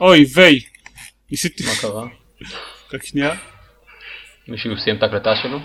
אוי 0.00 0.24
ויי. 0.34 0.60
ניסיתי... 1.30 1.64
מה 1.64 1.70
קרה? 1.80 2.06
רק 2.94 3.04
שנייה. 3.04 3.34
מישהו 4.48 4.70
סיים 4.84 4.96
את 4.96 5.02
ההקלטה 5.02 5.30
שלו? 5.42 5.58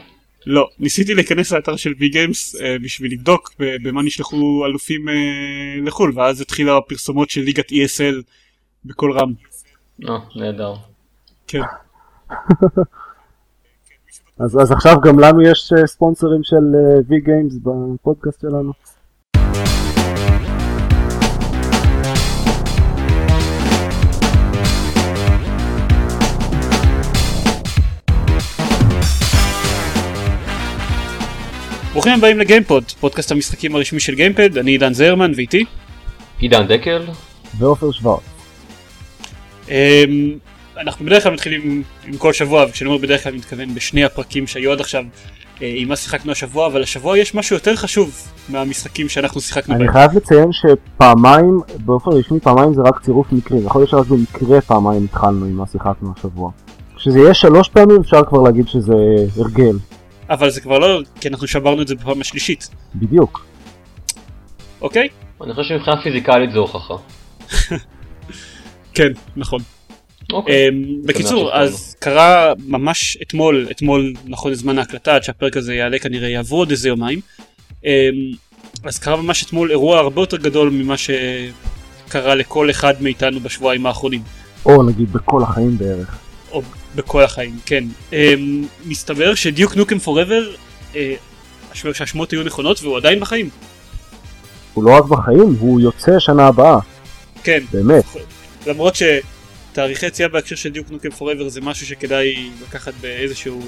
לא, 0.46 0.70
ניסיתי 0.80 1.14
להיכנס 1.14 1.52
לאתר 1.52 1.76
של 1.76 1.94
וי 2.00 2.10
גיימס 2.10 2.56
אה, 2.62 2.76
בשביל 2.84 3.12
לבדוק 3.12 3.54
במה 3.60 4.04
נשלחו 4.04 4.66
אלופים 4.66 5.10
אה, 5.10 5.14
לחו"ל 5.86 6.12
ואז 6.16 6.42
התחילה 6.42 6.78
הפרסומות 6.78 7.30
של 7.30 7.42
ליגת 7.42 7.72
ESL 7.72 8.22
בקול 8.86 9.12
רם. 9.20 9.34
אה, 10.10 10.18
נהדר. 10.36 10.74
כן. 11.48 11.62
אז, 14.40 14.60
אז 14.62 14.72
עכשיו 14.72 14.96
גם 15.02 15.20
לנו 15.20 15.42
יש 15.42 15.74
אה, 15.78 15.88
ספונסרים 15.88 16.44
של 16.44 16.64
וי 17.08 17.20
גיימס 17.20 17.54
בפודקאסט 17.64 18.42
שלנו. 18.42 18.74
ברוכים 31.94 32.14
הבאים 32.14 32.40
לגיימפוד, 32.40 32.84
פודקאסט 33.00 33.32
המשחקים 33.32 33.76
הרשמי 33.76 34.00
של 34.00 34.16
גיימפד, 34.16 34.58
אני 34.58 34.72
עידן 34.72 34.94
זרמן 34.94 35.32
ואיתי. 35.36 35.66
עידן 36.40 36.68
דקל? 36.68 37.06
ועופר 37.58 37.92
שוורץ. 37.92 38.22
אמ, 39.70 39.74
אנחנו 40.78 41.06
בדרך 41.06 41.24
כלל 41.24 41.34
מתחילים 41.34 41.84
עם, 42.08 42.18
כל 42.18 42.34
שבוע, 42.34 42.66
וכשאני 42.70 42.90
אומר 42.90 43.02
בדרך 43.02 43.24
כלל 43.24 43.32
אני 43.32 43.40
מתכוון 43.40 43.76
בשני 43.76 44.04
הפרקים 44.06 44.48
שהיו 44.48 44.72
עד 44.72 44.80
עכשיו 44.80 45.04
אה, 45.62 45.74
עם 45.76 45.88
מה 45.88 45.96
שיחקנו 45.96 46.32
השבוע, 46.32 46.68
אבל 46.68 46.84
השבוע 46.84 47.18
יש 47.18 47.36
משהו 47.36 47.56
יותר 47.56 47.76
חשוב 47.76 48.12
מהמשחקים 48.50 49.10
שאנחנו 49.10 49.42
שיחקנו 49.42 49.76
אני 49.76 49.84
בהם. 49.84 49.94
חייב 49.94 50.12
לציין 50.16 50.50
שפעמיים, 50.52 51.60
באופן 51.86 52.12
רשמי 52.12 52.40
פעמיים 52.40 52.74
זה 52.74 52.82
רק 52.82 53.02
צירוף 53.02 53.32
מקרים, 53.32 53.66
יכול 53.66 53.82
להיות 53.82 53.90
שרק 53.90 54.08
במקרה 54.08 54.62
פעמיים 54.62 55.04
התחלנו 55.04 55.46
עם 55.46 55.58
מה 55.58 55.68
שיחקנו 55.72 56.14
השבוע. 56.18 56.52
כשזה 56.96 57.20
יהיה 57.20 57.34
שלוש 57.34 57.70
פעמים 57.70 58.02
אפשר 58.02 58.24
כבר 58.24 58.42
להגיד 58.42 58.68
שזה 58.68 58.96
הרגל, 59.38 59.76
אבל 60.34 60.50
זה 60.50 60.62
כבר 60.62 60.80
לא, 60.80 61.02
כי 61.20 61.28
אנחנו 61.28 61.48
שברנו 61.48 61.82
את 61.82 61.88
זה 61.88 61.96
בפעם 61.96 62.22
השלישית, 62.22 62.70
בדיוק. 62.96 63.46
אוקיי? 64.82 65.08
אני 65.44 65.54
חושב 65.54 65.70
שמבחינה 65.70 66.02
פיזיקלית 66.04 66.52
זו 66.52 66.60
הוכחה. 66.60 66.94
כן, 68.96 69.12
נכון. 69.36 69.60
אוקיי. 70.34 70.70
אמ, 70.70 71.02
בקיצור, 71.06 71.54
אז 71.54 71.96
קרה 72.00 72.54
ממש 72.68 73.18
אתמול, 73.22 73.68
אתמול 73.72 74.14
נכון 74.26 74.52
לזמן 74.52 74.80
ההקלטה, 74.80 75.16
עד 75.16 75.24
שהפרק 75.24 75.58
הזה 75.58 75.76
יעלה 75.76 76.00
כנראה 76.00 76.30
יעברו 76.30 76.58
עוד 76.58 76.72
איזה 76.72 76.88
יומיים. 76.88 77.20
אמ, 77.86 77.90
אז 78.84 79.00
קרה 79.00 79.22
ממש 79.22 79.44
אתמול 79.44 79.72
אירוע 79.72 80.00
הרבה 80.00 80.22
יותר 80.22 80.38
גדול 80.38 80.70
ממה 80.70 80.96
שקרה 80.98 82.36
לכל 82.36 82.70
אחד 82.70 82.94
מאיתנו 83.02 83.40
בשבועיים 83.40 83.86
האחרונים. 83.86 84.22
או 84.66 84.84
נגיד 84.84 85.14
בכל 85.14 85.44
החיים 85.44 85.78
בערך. 85.78 86.18
או 86.52 86.62
בכל 86.96 87.24
החיים, 87.24 87.58
כן. 87.66 87.84
אמ, 88.14 88.66
מסתבר 88.86 89.36
שדיוק 89.36 89.76
נוקם 89.76 90.00
פוראבר, 90.00 90.50
שהשמות 91.74 92.32
היו 92.32 92.44
נכונות 92.44 92.82
והוא 92.82 92.98
עדיין 92.98 93.20
בחיים. 93.20 93.50
הוא 94.74 94.84
לא 94.84 94.98
רק 94.98 95.06
בחיים, 95.06 95.56
הוא 95.60 95.82
יוצא 95.82 96.20
שנה 96.20 96.48
הבאה, 96.48 96.80
כן. 97.44 97.64
באמת. 97.74 98.04
למרות 98.68 98.94
שתאריכי 98.96 100.06
יציאה 100.06 100.28
בהקשר 100.30 100.56
של 100.56 100.70
דיוק 100.70 100.92
נוקם 100.92 101.10
פוראבר 101.10 101.50
זה 101.50 101.62
משהו 101.62 101.88
שכדאי 101.88 102.50
לקחת 102.62 102.94
באיזשהו 103.02 103.62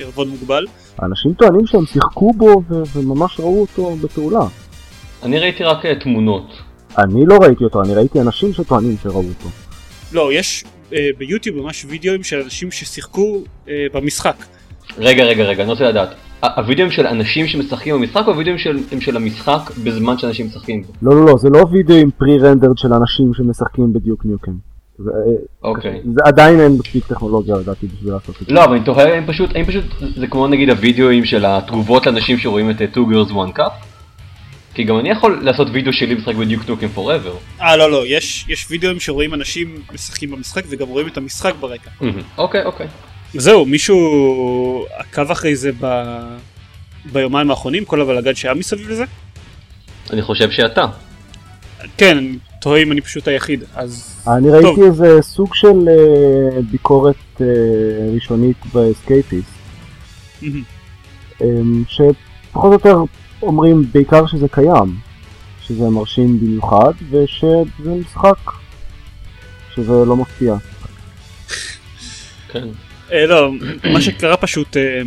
ערבון 0.00 0.28
מוגבל. 0.28 0.66
אנשים 1.02 1.34
טוענים 1.34 1.66
שהם 1.66 1.86
שיחקו 1.86 2.32
בו 2.32 2.62
ו- 2.70 2.82
וממש 2.92 3.40
ראו 3.40 3.60
אותו 3.60 3.96
בפעולה. 3.96 4.46
אני 5.22 5.38
ראיתי 5.38 5.64
רק 5.64 5.86
אה, 5.86 6.00
תמונות. 6.00 6.52
אני 6.98 7.26
לא 7.26 7.38
ראיתי 7.42 7.64
אותו, 7.64 7.82
אני 7.82 7.94
ראיתי 7.94 8.20
אנשים 8.20 8.52
שטוענים 8.52 8.96
שראו 9.02 9.24
אותו. 9.28 9.48
לא, 10.12 10.32
יש 10.32 10.64
אה, 10.64 10.70
ביוטיוב 11.18 11.56
ממש 11.56 11.84
וידאוים 11.88 12.22
של 12.22 12.40
אנשים 12.42 12.70
ששיחקו 12.70 13.42
אה, 13.68 13.86
במשחק. 13.92 14.36
רגע, 14.98 15.24
רגע, 15.24 15.44
רגע, 15.44 15.62
אני 15.62 15.70
רוצה 15.70 15.84
לדעת. 15.84 16.14
הווידאוים 16.56 16.90
של 16.90 17.06
אנשים 17.06 17.46
שמשחקים 17.46 17.94
במשחק 17.94 18.22
או 18.26 18.32
הווידאוים 18.32 18.58
של, 18.58 18.78
הם 18.92 19.00
של 19.00 19.16
המשחק 19.16 19.70
בזמן 19.84 20.18
שאנשים 20.18 20.46
משחקים 20.46 20.82
בו? 20.82 20.92
לא, 21.02 21.16
לא, 21.16 21.26
לא, 21.26 21.36
זה 21.38 21.48
לא 21.48 21.66
וידאו 21.72 21.96
עם 21.96 22.10
פרי 22.10 22.38
רנדרד 22.38 22.78
של 22.78 22.92
אנשים 22.92 23.34
שמשחקים 23.34 23.92
בדיוק 23.92 24.24
ניוקם. 24.24 24.52
זה, 24.98 25.10
אה, 25.10 25.36
אוקיי. 25.62 26.00
זה 26.04 26.20
עדיין 26.24 26.60
אין 26.60 26.72
מספיק 26.72 27.06
טכנולוגיה 27.06 27.56
לדעתי 27.56 27.86
בשביל 27.86 28.12
לעשות 28.12 28.42
את 28.42 28.46
זה. 28.46 28.54
לא, 28.54 28.64
אבל 28.64 28.76
אני 28.76 28.84
תוהה, 28.84 29.16
הם 29.16 29.26
פשוט, 29.26 29.50
פשוט, 29.66 29.84
זה 30.16 30.26
כמו 30.26 30.46
נגיד 30.46 30.70
הווידאוים 30.70 31.24
של 31.24 31.44
התגובות 31.44 32.06
לאנשים 32.06 32.38
שרואים 32.38 32.70
את 32.70 32.82
אה, 32.82 32.86
2 32.92 33.06
Girls 33.06 33.32
1 33.50 33.58
Cup? 33.58 33.93
כי 34.74 34.84
גם 34.84 34.98
אני 34.98 35.10
יכול 35.10 35.40
לעשות 35.42 35.68
וידאו 35.72 35.92
שלי 35.92 36.14
משחק 36.14 36.34
בדיוק 36.34 36.68
נוקם 36.68 36.88
פוראבר. 36.88 37.36
אה, 37.60 37.76
לא, 37.76 37.90
לא, 37.90 38.06
יש, 38.06 38.44
יש 38.48 38.66
וידאוים 38.70 39.00
שרואים 39.00 39.34
אנשים 39.34 39.82
משחקים 39.94 40.30
במשחק 40.30 40.64
וגם 40.68 40.88
רואים 40.88 41.08
את 41.08 41.16
המשחק 41.16 41.54
ברקע. 41.60 41.90
אוקיי, 42.38 42.64
אוקיי. 42.64 42.86
זהו, 43.34 43.66
מישהו 43.66 44.86
עקב 44.98 45.30
אחרי 45.30 45.56
זה 45.56 45.70
ב... 45.80 46.10
ביומיים 47.12 47.50
האחרונים, 47.50 47.84
כל 47.84 48.00
הבלאגן 48.00 48.34
שהיה 48.34 48.54
מסביב 48.54 48.88
לזה? 48.88 49.04
אני 50.10 50.22
חושב 50.22 50.50
שאתה. 50.50 50.86
כן, 51.96 52.18
אני 52.18 52.36
תוהה 52.60 52.82
אם 52.82 52.92
אני 52.92 53.00
פשוט 53.00 53.28
היחיד, 53.28 53.64
אז... 53.74 54.22
אני 54.28 54.48
טוב. 54.48 54.64
ראיתי 54.64 54.82
איזה 54.82 55.22
סוג 55.22 55.54
של 55.54 55.88
אה, 55.88 56.60
ביקורת 56.70 57.16
אה, 57.40 57.46
ראשונית 58.14 58.56
בסקייפיסט, 58.74 59.48
מהמם. 60.42 60.62
אה, 61.42 61.46
שפחות 61.88 62.64
או 62.64 62.72
יותר 62.72 62.96
אומרים 63.46 63.84
בעיקר 63.92 64.26
שזה 64.26 64.48
קיים, 64.48 64.96
שזה 65.66 65.88
מרשים 65.88 66.40
במיוחד, 66.40 66.92
ושזה 67.10 67.90
משחק, 68.00 68.50
שזה 69.74 69.92
לא 69.92 70.16
מפתיע. 70.16 70.54
כן. 72.48 72.68
אה, 73.12 73.26
לא, 73.26 73.50
מה 73.92 74.00
שקרה 74.00 74.36
פשוט, 74.36 74.76
אה, 74.76 75.02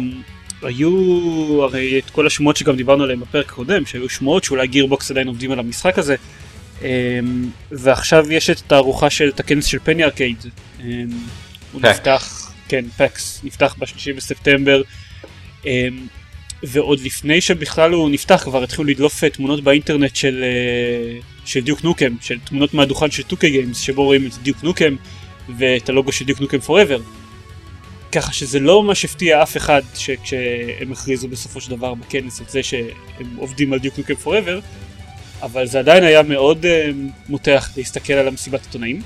היו 0.62 0.90
הרי 1.64 2.00
את 2.00 2.10
כל 2.10 2.28
השמועות 2.28 2.58
שגם 2.58 2.76
דיברנו 2.76 3.04
עליהן 3.04 3.20
בפרק 3.20 3.50
הקודם, 3.50 3.86
שהיו 3.86 4.10
שמועות 4.10 4.44
שאולי 4.44 4.68
גירבוקס 4.68 5.12
עדיין 5.12 5.28
עובדים 5.28 5.52
על 5.52 5.60
המשחק 5.60 6.00
הזה, 6.00 6.16
אה, 6.82 7.20
ועכשיו 7.72 8.32
יש 8.32 8.50
את 8.50 8.58
התערוכה 8.58 9.10
של 9.10 9.30
את 9.30 9.40
הכנס 9.40 9.66
של 9.66 9.80
פני 9.84 10.04
ארקייד. 10.04 10.46
הוא. 11.74 11.82
נפתח, 11.82 12.52
כן, 12.68 12.86
פקס, 12.98 13.42
נפתח 13.44 13.76
בשלישי 13.80 14.14
בספטמבר. 14.14 14.82
אה, 16.64 16.70
ועוד 16.70 17.00
לפני 17.00 17.42
שבכלל 17.42 17.92
הוא 17.92 18.10
נפתח 18.10 18.42
כבר 18.44 18.64
התחילו 18.64 18.84
לדלוף 18.84 19.24
אה, 19.24 19.30
תמונות 19.30 19.64
באינטרנט 19.64 20.16
של, 20.16 20.44
אה, 20.44 21.20
של 21.46 21.60
דיוק 21.60 21.84
נוקם, 21.84 22.16
של 22.22 22.40
תמונות 22.40 22.74
מהדוכן 22.74 23.12
של 23.12 23.24
2K 23.24 23.42
גיימס 23.42 23.80
שבו 23.80 24.04
רואים 24.04 24.28
את 24.28 24.34
דיוק 24.34 24.64
נוקם 24.64 24.96
ואת 25.58 25.90
הלוגו 25.90 26.12
של 26.12 26.26
דיוק 26.26 26.40
נוקם 26.40 26.60
פוראבר. 26.60 27.00
ככה 28.12 28.34
שזה 28.34 28.60
לא 28.60 28.84
ממש 28.84 29.06
הפתיע 29.06 29.44
אף 29.44 29.58
אחד 29.58 29.82
שכשהם 29.96 30.92
הכריזו 30.92 31.28
בסופו 31.28 31.62
של 31.62 31.70
דבר 31.70 31.94
בכנס 31.94 32.42
את 32.42 32.50
זה 32.50 32.64
שהם 32.64 33.36
עובדים 33.38 33.74
על 33.74 33.80
דיוק 33.80 33.98
נוקם 33.98 34.16
פוראבר, 34.16 34.60
אבל 35.42 35.68
זה 35.68 35.80
עדיין 35.80 36.04
היה 36.04 36.24
מאוד 36.24 36.66
uh, 36.66 36.96
מותח 37.30 37.70
להסתכל 37.78 38.14
על 38.14 38.28
המסיבת 38.28 38.66
עיתונאים. 38.66 39.02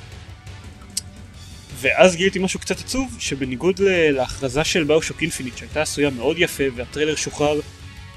ואז 1.81 2.15
גיליתי 2.15 2.39
משהו 2.39 2.59
קצת 2.59 2.79
עצוב, 2.79 3.15
שבניגוד 3.19 3.79
להכרזה 4.11 4.63
של 4.63 4.83
BioShock 4.83 5.21
Infinite 5.21 5.57
שהייתה 5.57 5.81
עשויה 5.81 6.09
מאוד 6.09 6.39
יפה 6.39 6.63
והטריילר 6.75 7.15
שוחרר 7.15 7.59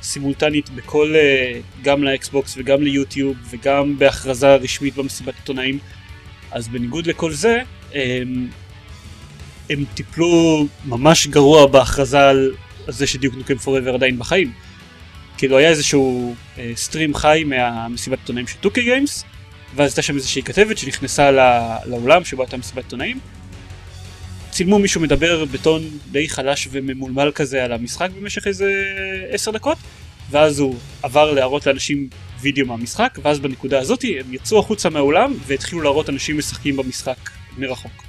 סימולטנית 0.03 0.71
בכל, 0.71 1.15
אה, 1.17 1.61
גם 1.83 2.03
לאקסבוקס 2.05 2.55
וגם 2.59 2.83
ליוטיוב 2.83 3.37
וגם 3.51 3.99
בהכרזה 3.99 4.55
רשמית 4.55 4.95
במסיבת 4.95 5.35
עיתונאים, 5.37 5.79
אז 6.51 6.69
בניגוד 6.69 7.07
לכל 7.07 7.33
זה, 7.33 7.59
הם, 7.95 8.49
הם 9.71 9.85
טיפלו 9.95 10.67
ממש 10.85 11.27
גרוע 11.27 11.67
בהכרזה 11.67 12.29
על 12.29 12.55
זה 12.89 13.07
ש 13.07 13.16
Duke 13.16 13.35
Nukem 13.35 13.59
Forever 13.59 13.95
עדיין 13.95 14.19
בחיים. 14.19 14.53
כאילו 15.39 15.59
היה 15.59 15.69
איזשהו 15.69 16.35
אה, 16.59 16.73
סטרים 16.77 17.15
חי 17.15 17.45
מהמסיבת 17.47 18.19
עיתונאים 18.19 18.47
של 18.47 18.59
2K 18.63 18.81
גיימס, 18.81 19.25
ואז 19.75 19.91
הייתה 19.91 20.03
שם 20.03 20.15
איזושהי 20.15 20.43
כתבת 20.43 20.79
שנכנסה 20.79 21.31
לא, 21.31 21.43
לאולם 21.87 22.25
שבו 22.25 22.43
הייתה 22.43 22.57
מסיבת 22.57 22.85
עיתונאים. 22.85 23.19
צילמו 24.55 24.79
מישהו 24.79 25.01
מדבר 25.01 25.45
בטון 25.45 25.83
די 26.11 26.29
חלש 26.29 26.69
וממולמל 26.71 27.31
כזה 27.35 27.65
על 27.65 27.73
המשחק 27.73 28.11
במשך 28.21 28.47
איזה 28.47 28.73
עשר 29.31 29.51
דקות, 29.51 29.79
ואז 30.31 30.59
הוא 30.59 30.75
עבר 31.03 31.33
להראות 31.33 31.67
לאנשים 31.67 32.09
וידאו 32.41 32.67
מהמשחק, 32.67 33.19
ואז 33.23 33.41
בנקודה 33.41 33.81
הזאת 33.81 34.05
הם 34.05 34.35
יצאו 34.35 34.59
החוצה 34.59 34.91
מהאולם 34.91 35.35
והתחילו 35.47 35.83
להראות 35.83 36.09
אנשים 36.09 36.39
משחקים 36.39 36.77
במשחק 36.77 37.17
מרחוק. 37.59 38.03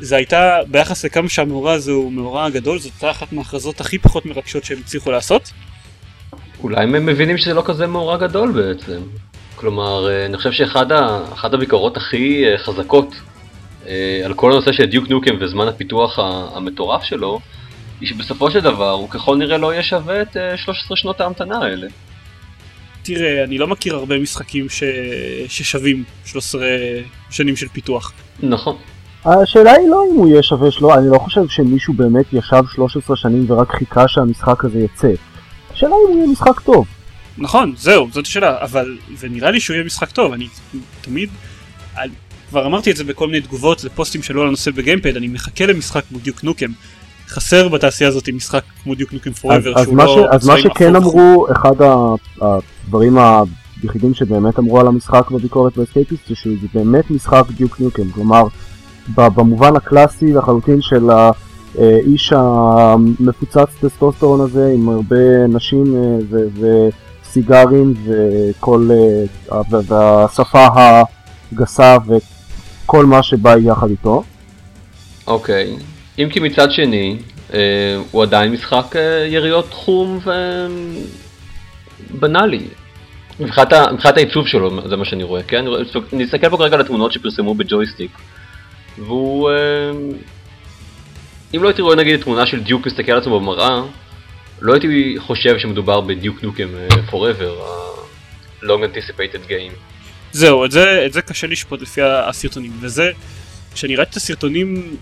זה 0.00 0.16
הייתה, 0.16 0.58
ביחס 0.68 1.04
לכמה 1.04 1.28
שהמאורע 1.28 1.72
הזה 1.72 1.92
הוא 1.92 2.12
מאורע 2.12 2.50
גדול, 2.50 2.78
זאת 2.78 2.92
הייתה 2.92 3.10
אחת 3.10 3.32
מההכרזות 3.32 3.80
הכי 3.80 3.98
פחות 3.98 4.26
מרגשות 4.26 4.64
שהם 4.64 4.78
הצליחו 4.84 5.10
לעשות. 5.10 5.50
אולי 6.62 6.82
הם 6.82 7.06
מבינים 7.06 7.38
שזה 7.38 7.54
לא 7.54 7.62
כזה 7.66 7.86
מאורע 7.86 8.16
גדול 8.16 8.52
בעצם. 8.52 9.00
כלומר, 9.54 10.10
אה, 10.10 10.26
אני 10.26 10.36
חושב 10.36 10.52
שאחת 10.52 11.54
הביקורות 11.54 11.96
הכי 11.96 12.44
אה, 12.44 12.58
חזקות 12.58 13.14
על 14.24 14.34
כל 14.34 14.52
הנושא 14.52 14.72
של 14.72 14.84
דיוק 14.84 15.08
נוקם 15.08 15.34
וזמן 15.40 15.68
הפיתוח 15.68 16.18
המטורף 16.54 17.02
שלו, 17.02 17.40
היא 18.00 18.08
שבסופו 18.08 18.50
של 18.50 18.60
דבר 18.60 18.90
הוא 18.90 19.10
ככל 19.10 19.36
נראה 19.36 19.58
לא 19.58 19.72
יהיה 19.72 19.82
שווה 19.82 20.22
את 20.22 20.36
אה, 20.36 20.56
13 20.56 20.96
שנות 20.96 21.20
ההמתנה 21.20 21.58
האלה. 21.58 21.86
תראה, 23.02 23.44
אני 23.44 23.58
לא 23.58 23.66
מכיר 23.66 23.94
הרבה 23.94 24.18
משחקים 24.18 24.68
ש... 24.68 24.82
ששווים 25.48 26.04
13 26.24 26.66
שנים 27.30 27.56
של 27.56 27.68
פיתוח. 27.68 28.12
נכון. 28.42 28.76
השאלה 29.24 29.72
היא 29.72 29.88
לא 29.88 30.02
אם 30.10 30.16
הוא 30.16 30.28
יהיה 30.28 30.42
שווה 30.42 30.70
שלו, 30.70 30.94
אני 30.94 31.10
לא 31.10 31.18
חושב 31.18 31.48
שמישהו 31.48 31.94
באמת 31.94 32.32
ישב 32.32 32.62
13 32.74 33.16
שנים 33.16 33.50
ורק 33.50 33.70
חיכה 33.70 34.08
שהמשחק 34.08 34.64
הזה 34.64 34.78
יצא. 34.78 35.12
השאלה 35.72 35.90
אם 35.90 36.08
הוא 36.08 36.16
יהיה 36.16 36.26
משחק 36.26 36.60
טוב. 36.60 36.86
נכון, 37.38 37.74
זהו, 37.76 38.08
זאת 38.12 38.26
השאלה, 38.26 38.62
אבל, 38.62 38.98
ונראה 39.18 39.50
לי 39.50 39.60
שהוא 39.60 39.74
יהיה 39.74 39.84
משחק 39.84 40.10
טוב, 40.10 40.32
אני 40.32 40.48
תמיד, 41.00 41.30
אני, 41.98 42.12
כבר 42.52 42.66
אמרתי 42.66 42.90
את 42.90 42.96
זה 42.96 43.04
בכל 43.04 43.26
מיני 43.26 43.40
תגובות 43.40 43.84
לפוסטים 43.84 44.22
שלו 44.22 44.42
על 44.42 44.48
הנושא 44.48 44.70
בגיימפד, 44.70 45.16
אני 45.16 45.28
מחכה 45.28 45.66
למשחק 45.66 46.02
כמו 46.08 46.18
דיוק 46.18 46.44
נוקם. 46.44 46.70
חסר 47.28 47.68
בתעשייה 47.68 48.10
הזאת 48.10 48.28
משחק 48.28 48.62
כמו 48.82 48.94
דיוק 48.94 49.12
נוקם 49.12 49.32
פוראבר, 49.32 49.82
שהוא 49.82 49.96
לא... 49.96 50.06
ש, 50.30 50.34
אז 50.34 50.46
מה 50.46 50.58
שכן 50.58 50.96
אפור. 50.96 51.12
אמרו, 51.12 51.46
אחד 51.52 51.74
הדברים 52.40 53.18
היחידים 53.82 54.14
שבאמת 54.14 54.58
אמרו 54.58 54.80
על 54.80 54.86
המשחק 54.86 55.30
בביקורת 55.30 55.76
ב 55.76 55.82
Escapist 55.82 56.28
זה 56.28 56.34
שזה 56.34 56.66
באמת 56.74 57.10
משחק 57.10 57.44
Duke 57.56 57.80
Nukem, 57.80 58.10
כלומר 58.10 58.42
במובן 59.16 59.76
הקלאסי 59.76 60.32
לחלוטין 60.32 60.80
של 60.80 61.10
האיש 61.10 62.32
המפוצץ 62.36 63.68
טסטוסטרון 63.80 64.40
הזה 64.40 64.72
עם 64.74 64.88
הרבה 64.88 65.46
נשים 65.48 65.96
אה, 65.96 66.18
ו- 66.30 66.88
וסיגרים 67.24 67.94
וכל 68.06 68.88
אה, 68.92 69.58
ה- 69.58 69.84
והשפה 69.88 70.66
הגסה 71.52 71.96
וכל 72.84 73.06
מה 73.06 73.22
שבא 73.22 73.54
יחד 73.64 73.90
איתו. 73.90 74.22
אוקיי. 75.26 75.76
אם 76.18 76.28
כי 76.32 76.40
מצד 76.40 76.72
שני, 76.72 77.18
אה, 77.54 77.96
הוא 78.10 78.22
עדיין 78.22 78.52
משחק 78.52 78.96
אה, 78.96 79.26
יריות 79.26 79.70
תחום 79.70 80.18
ובנאלי. 82.10 82.66
מבחינת 83.40 84.16
העיצוב 84.16 84.46
שלו, 84.46 84.88
זה 84.88 84.96
מה 84.96 85.04
שאני 85.04 85.22
רואה, 85.22 85.42
כן? 85.42 85.64
אני 86.12 86.24
אסתכל 86.24 86.48
פה 86.50 86.56
כרגע 86.56 86.74
על 86.74 86.80
התמונות 86.80 87.12
שפרסמו 87.12 87.54
בג'ויסטיק. 87.54 88.10
והוא... 88.98 89.50
אה, 89.50 89.56
אם 91.54 91.62
לא 91.62 91.68
הייתי 91.68 91.82
רואה 91.82 91.96
נגיד 91.96 92.20
תמונה 92.20 92.46
של 92.46 92.62
דיוק 92.62 92.86
מסתכל 92.86 93.12
על 93.12 93.18
עצמו 93.18 93.40
במראה, 93.40 93.82
לא 94.60 94.72
הייתי 94.72 95.14
חושב 95.18 95.58
שמדובר 95.58 96.00
בדיוק 96.00 96.42
נוקם 96.42 96.68
אה, 96.74 96.88
forever, 97.10 97.62
ה-long 97.62 98.82
anticipated 98.84 99.48
game. 99.48 99.91
זהו, 100.32 100.64
את 100.64 100.70
זה, 100.70 101.06
את 101.06 101.12
זה 101.12 101.22
קשה 101.22 101.46
לשפוט 101.46 101.82
לפי 101.82 102.02
הסרטונים, 102.02 102.72
וזה, 102.80 103.10
כשאני 103.74 103.96
ראיתי 103.96 104.10
את 104.10 104.16
הסרטונים 104.16 104.96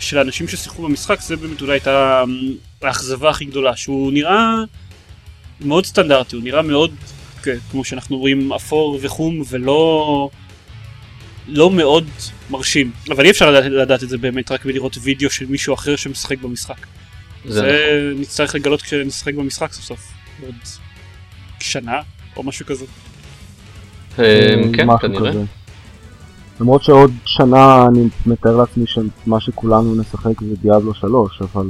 של 0.00 0.18
האנשים 0.18 0.48
ששיחקו 0.48 0.82
במשחק, 0.82 1.20
זה 1.20 1.36
באמת 1.36 1.60
אולי 1.60 1.72
הייתה 1.72 2.22
אמ, 2.24 2.54
האכזבה 2.82 3.30
הכי 3.30 3.44
גדולה, 3.44 3.76
שהוא 3.76 4.12
נראה 4.12 4.54
מאוד 5.60 5.86
סטנדרטי, 5.86 6.36
הוא 6.36 6.44
נראה 6.44 6.62
מאוד, 6.62 6.94
כן, 7.42 7.56
כמו 7.70 7.84
שאנחנו 7.84 8.18
רואים, 8.18 8.52
אפור 8.52 8.98
וחום, 9.02 9.42
ולא 9.48 10.30
לא 11.48 11.70
מאוד 11.70 12.06
מרשים. 12.50 12.90
אבל 13.10 13.24
אי 13.24 13.30
אפשר 13.30 13.50
לדעת, 13.50 13.64
לדעת 13.64 14.02
את 14.02 14.08
זה 14.08 14.18
באמת 14.18 14.50
רק 14.50 14.64
בלראות 14.64 14.96
וידאו 15.02 15.30
של 15.30 15.46
מישהו 15.46 15.74
אחר 15.74 15.96
שמשחק 15.96 16.38
במשחק. 16.38 16.86
זה 17.44 17.60
זה 17.60 18.12
נצטרך 18.16 18.54
לגלות 18.54 18.82
כשנשחק 18.82 19.34
במשחק 19.34 19.72
סוף 19.72 19.84
סוף, 19.84 20.12
עוד 20.42 20.54
שנה 21.60 22.00
או 22.36 22.42
משהו 22.42 22.66
כזה. 22.66 22.84
אה, 24.18 24.48
כן, 24.72 24.86
כנראה. 25.00 25.30
כזה. 25.30 25.42
למרות 26.60 26.82
שעוד 26.82 27.12
שנה 27.24 27.86
אני 27.86 28.08
מתאר 28.26 28.56
לעצמי 28.56 28.84
שמה 28.86 29.40
שכולנו 29.40 29.94
נשחק 29.94 30.40
זה 30.40 30.54
דיאבלו 30.62 30.94
3, 30.94 31.42
אבל... 31.42 31.66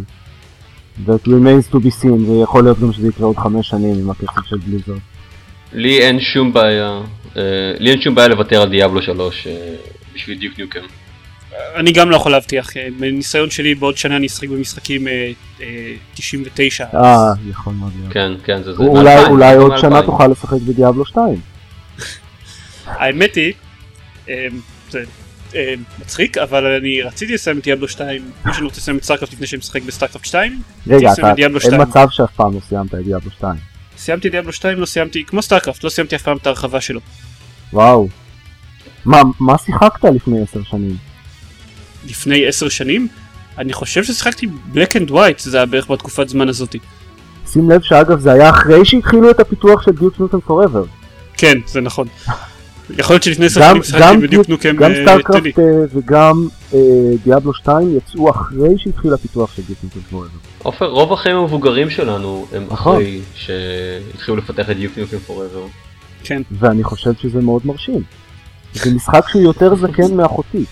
that 1.07 1.27
remains 1.27 1.69
to 1.73 1.77
be 1.77 2.03
seen, 2.03 2.31
ויכול 2.31 2.65
להיות 2.65 2.81
גם 2.81 2.93
שזה 2.93 3.09
יקרה 3.09 3.27
עוד 3.27 3.37
חמש 3.37 3.69
שנים 3.69 3.99
עם 3.99 4.11
הקצב 4.11 4.43
של 4.45 4.57
בליזרד. 4.57 4.99
לי 5.73 5.99
אין 5.99 6.21
שום 6.21 6.53
בעיה, 6.53 7.01
אה, 7.37 7.43
לי 7.79 7.91
אין 7.91 8.01
שום 8.01 8.15
בעיה 8.15 8.29
לוותר 8.29 8.63
על 8.63 8.69
דיאבלו 8.69 9.03
3 9.03 9.47
אה, 9.47 9.75
בשביל 10.15 10.39
Duke 10.39 10.59
Nukem. 10.59 10.81
אני 11.75 11.93
גם 11.93 12.11
לא 12.11 12.17
יכול 12.17 12.33
להבטיח, 12.33 12.77
אה, 12.77 12.89
מניסיון 12.99 13.51
שלי 13.51 13.75
בעוד 13.75 13.97
שנה 13.97 14.17
אני 14.17 14.27
אשחק 14.27 14.49
במשחקים 14.49 15.09
אה, 15.09 15.33
אה, 15.61 15.67
99. 16.15 16.85
אה, 16.95 17.33
יכול 17.51 17.73
מאוד 17.73 17.93
להיות. 17.99 18.13
כן, 18.13 18.33
כן, 18.45 18.63
זה 18.63 18.73
זה. 18.73 18.83
אולי, 18.83 19.15
מ-2000, 19.15 19.31
אולי 19.31 19.55
זה 19.55 19.63
עוד 19.63 19.73
מ-2000. 19.73 19.81
שנה 19.81 20.03
תוכל 20.03 20.27
לשחק 20.27 20.61
בדיאבלו 20.61 21.05
2. 21.05 21.52
האמת 22.87 23.35
היא, 23.35 23.53
אה, 24.29 24.47
זה 24.91 25.05
אה, 25.55 25.75
מצחיק, 25.99 26.39
אבל 26.39 26.67
אני 26.67 27.03
רציתי 27.03 27.35
לסיים 27.35 27.59
את 27.59 27.65
דיאבלו 27.65 27.89
2, 27.89 28.31
כמו 28.45 28.55
שאני 28.55 28.65
רוצה 28.65 28.81
לסיים 28.81 28.97
את 28.97 29.05
סטארקרפט 29.05 29.33
לפני 29.33 29.47
שאני 29.47 29.59
משחק 29.59 29.83
בסטארקרפט 29.83 30.25
2, 30.25 30.63
רגע, 30.87 31.13
את 31.13 31.19
אין 31.39 31.61
2. 31.61 31.81
מצב 31.81 32.07
שאף 32.11 32.31
פעם 32.37 32.55
לא 32.55 32.61
סיימת 32.69 32.95
את 32.95 33.05
דיאבלו 33.05 33.31
2. 33.31 33.55
סיימתי 33.97 34.29
דיאבלו 34.29 34.53
2, 34.53 34.81
לא 34.81 34.87
סיימתי, 34.87 35.25
כמו 35.25 35.43
סטארקרפט, 35.43 35.85
לא 35.85 35.91
סיימתי 35.91 36.17
אף 36.17 36.23
פעם 36.23 36.37
את 36.37 36.47
ההרחבה 36.47 36.81
שלו. 36.81 37.01
וואו. 37.73 38.09
מה, 39.05 39.23
מה 39.41 39.59
שיחקת 39.59 40.05
לפני 40.05 40.43
עשר 40.43 40.63
שנים? 40.63 40.97
לפני 42.07 42.47
10 42.47 42.69
שנים, 42.69 43.09
אני 43.59 43.73
חושב 43.73 44.05
ששיחקתי 44.05 44.47
ב 44.47 44.55
Black 44.55 44.97
and 44.97 45.11
White, 45.11 45.39
זה 45.39 45.57
היה 45.57 45.67
בערך 45.67 45.91
בתקופת 45.91 46.29
זמן 46.29 46.49
הזאתי. 46.49 46.79
שים 47.53 47.71
לב 47.71 47.83
שאגב 47.83 48.21
זה 48.21 48.33
היה 48.33 48.51
אחרי 48.51 48.85
שהתחילו 48.85 49.31
את 49.31 49.41
הפיתוח 49.41 49.83
של 49.83 49.91
Duke 49.91 50.21
Nukem 50.21 50.41
Forever. 50.41 50.85
כן, 51.37 51.59
זה 51.67 51.81
נכון. 51.81 52.09
יכול 52.99 53.15
להיות 53.15 53.23
שלפני 53.23 53.47
10 53.47 53.61
גם, 53.61 53.69
שנים 53.71 53.83
שיחקתי 53.83 54.17
בדיוק 54.17 54.31
Duke- 54.31 54.49
Nukem 54.49 54.77
גם 54.77 54.91
אה, 54.93 55.03
סטארקרפט 55.03 55.43
טדי. 55.43 55.53
אה, 55.59 55.85
וגם 55.95 56.49
אה, 56.75 56.79
דיאבלו 57.25 57.55
2 57.55 57.97
יצאו 57.97 58.31
אחרי 58.31 58.69
שהתחיל 58.79 59.15
הפיתוח 59.15 59.55
של 59.57 59.63
דיוק 59.67 59.79
ניוטון 59.83 60.03
פוראבר. 60.11 60.29
עופר, 60.63 60.87
רוב 60.87 61.13
החיים 61.13 61.37
המבוגרים 61.37 61.91
שלנו 61.91 62.47
הם 62.53 62.67
נכון. 62.71 62.95
אחרי 62.97 63.21
שהתחילו 63.35 64.37
לפתח 64.37 64.71
את 64.71 64.77
דיוק 64.77 64.93
ניוקם 64.97 65.19
פוראבר. 65.19 65.65
כן. 66.25 66.43
ואני 66.51 66.85
חושב 66.85 67.11
שזה 67.23 67.41
מאוד 67.41 67.63
מרשים. 67.65 68.03
זה 68.75 68.95
משחק 68.95 69.25
שהוא 69.29 69.43
יותר 69.43 69.75
זקן 69.77 70.15
מאחותי. 70.15 70.65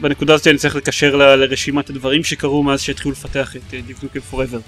בנקודה 0.00 0.34
הזאת 0.34 0.46
אני 0.46 0.58
צריך 0.58 0.76
לקשר 0.76 1.16
ל- 1.16 1.34
לרשימת 1.34 1.90
הדברים 1.90 2.24
שקרו 2.24 2.62
מאז 2.62 2.80
שהתחילו 2.80 3.12
לפתח 3.12 3.56
את 3.56 3.74
דיוק 3.86 4.02
נוקם 4.02 4.20
פוראבר. 4.20 4.58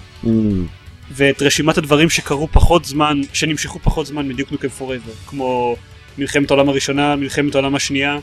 ואת 1.12 1.42
רשימת 1.42 1.78
הדברים 1.78 2.10
שקרו 2.10 2.48
פחות 2.52 2.84
זמן, 2.84 3.20
שנמשכו 3.32 3.78
פחות 3.82 4.06
זמן 4.06 4.28
מדיוק 4.28 4.52
נוקם 4.52 4.68
פוראבר, 4.68 5.12
כמו 5.26 5.76
מלחמת 6.18 6.50
העולם 6.50 6.68
הראשונה, 6.68 7.16
מלחמת 7.16 7.54
העולם 7.54 7.74
השנייה, 7.74 8.18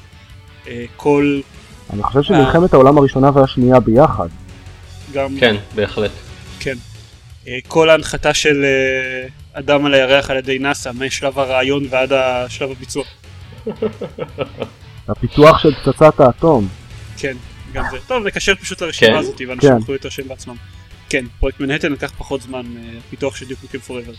אה, 0.68 0.86
כל, 0.96 1.42
אני 1.94 2.04
חושב 2.04 2.22
שמלחמת 2.22 2.74
העולם 2.74 2.98
הראשונה 2.98 3.30
והשנייה 3.34 3.80
ביחד. 3.80 4.28
גם, 5.14 5.36
כן, 5.40 5.56
בהחלט. 5.76 6.12
כן, 6.60 6.76
אה, 7.48 7.58
כל 7.68 7.90
ההנחתה 7.90 8.34
של 8.34 8.64
אה, 8.64 9.28
אדם 9.54 9.86
על 9.86 9.94
הירח 9.94 10.30
על 10.30 10.38
ידי 10.38 10.60
נאסא, 10.60 10.92
משלב 11.00 11.40
הרעיון 11.40 11.84
ועד 11.90 12.14
השלב 12.14 12.72
הביצוע, 12.72 13.04
הפיתוח 15.08 15.60
של 15.60 15.74
פצצת 15.74 16.20
האטום. 16.20 16.68
כן, 17.18 17.38
גם 17.74 17.84
זה. 17.92 17.98
טוב, 18.08 18.28
נקשר 18.28 18.56
פשוט 18.56 18.82
לרשימה 18.82 19.12
כן. 19.12 19.18
הזאת, 19.18 19.42
ואנשים 19.48 19.70
כן. 19.70 19.78
יוכלו 19.78 19.94
להתרשם 19.94 20.28
בעצמם. 20.28 20.56
כן, 21.10 21.26
פרויקט 21.40 21.60
מנהטן 21.60 21.92
לקח 21.92 22.12
פחות 22.18 22.42
זמן 22.42 22.62
מהפיתוח 22.66 23.36
של 23.36 23.46
דיוק 23.46 23.60
נוקם 23.64 23.80
פוראבר. 23.80 24.12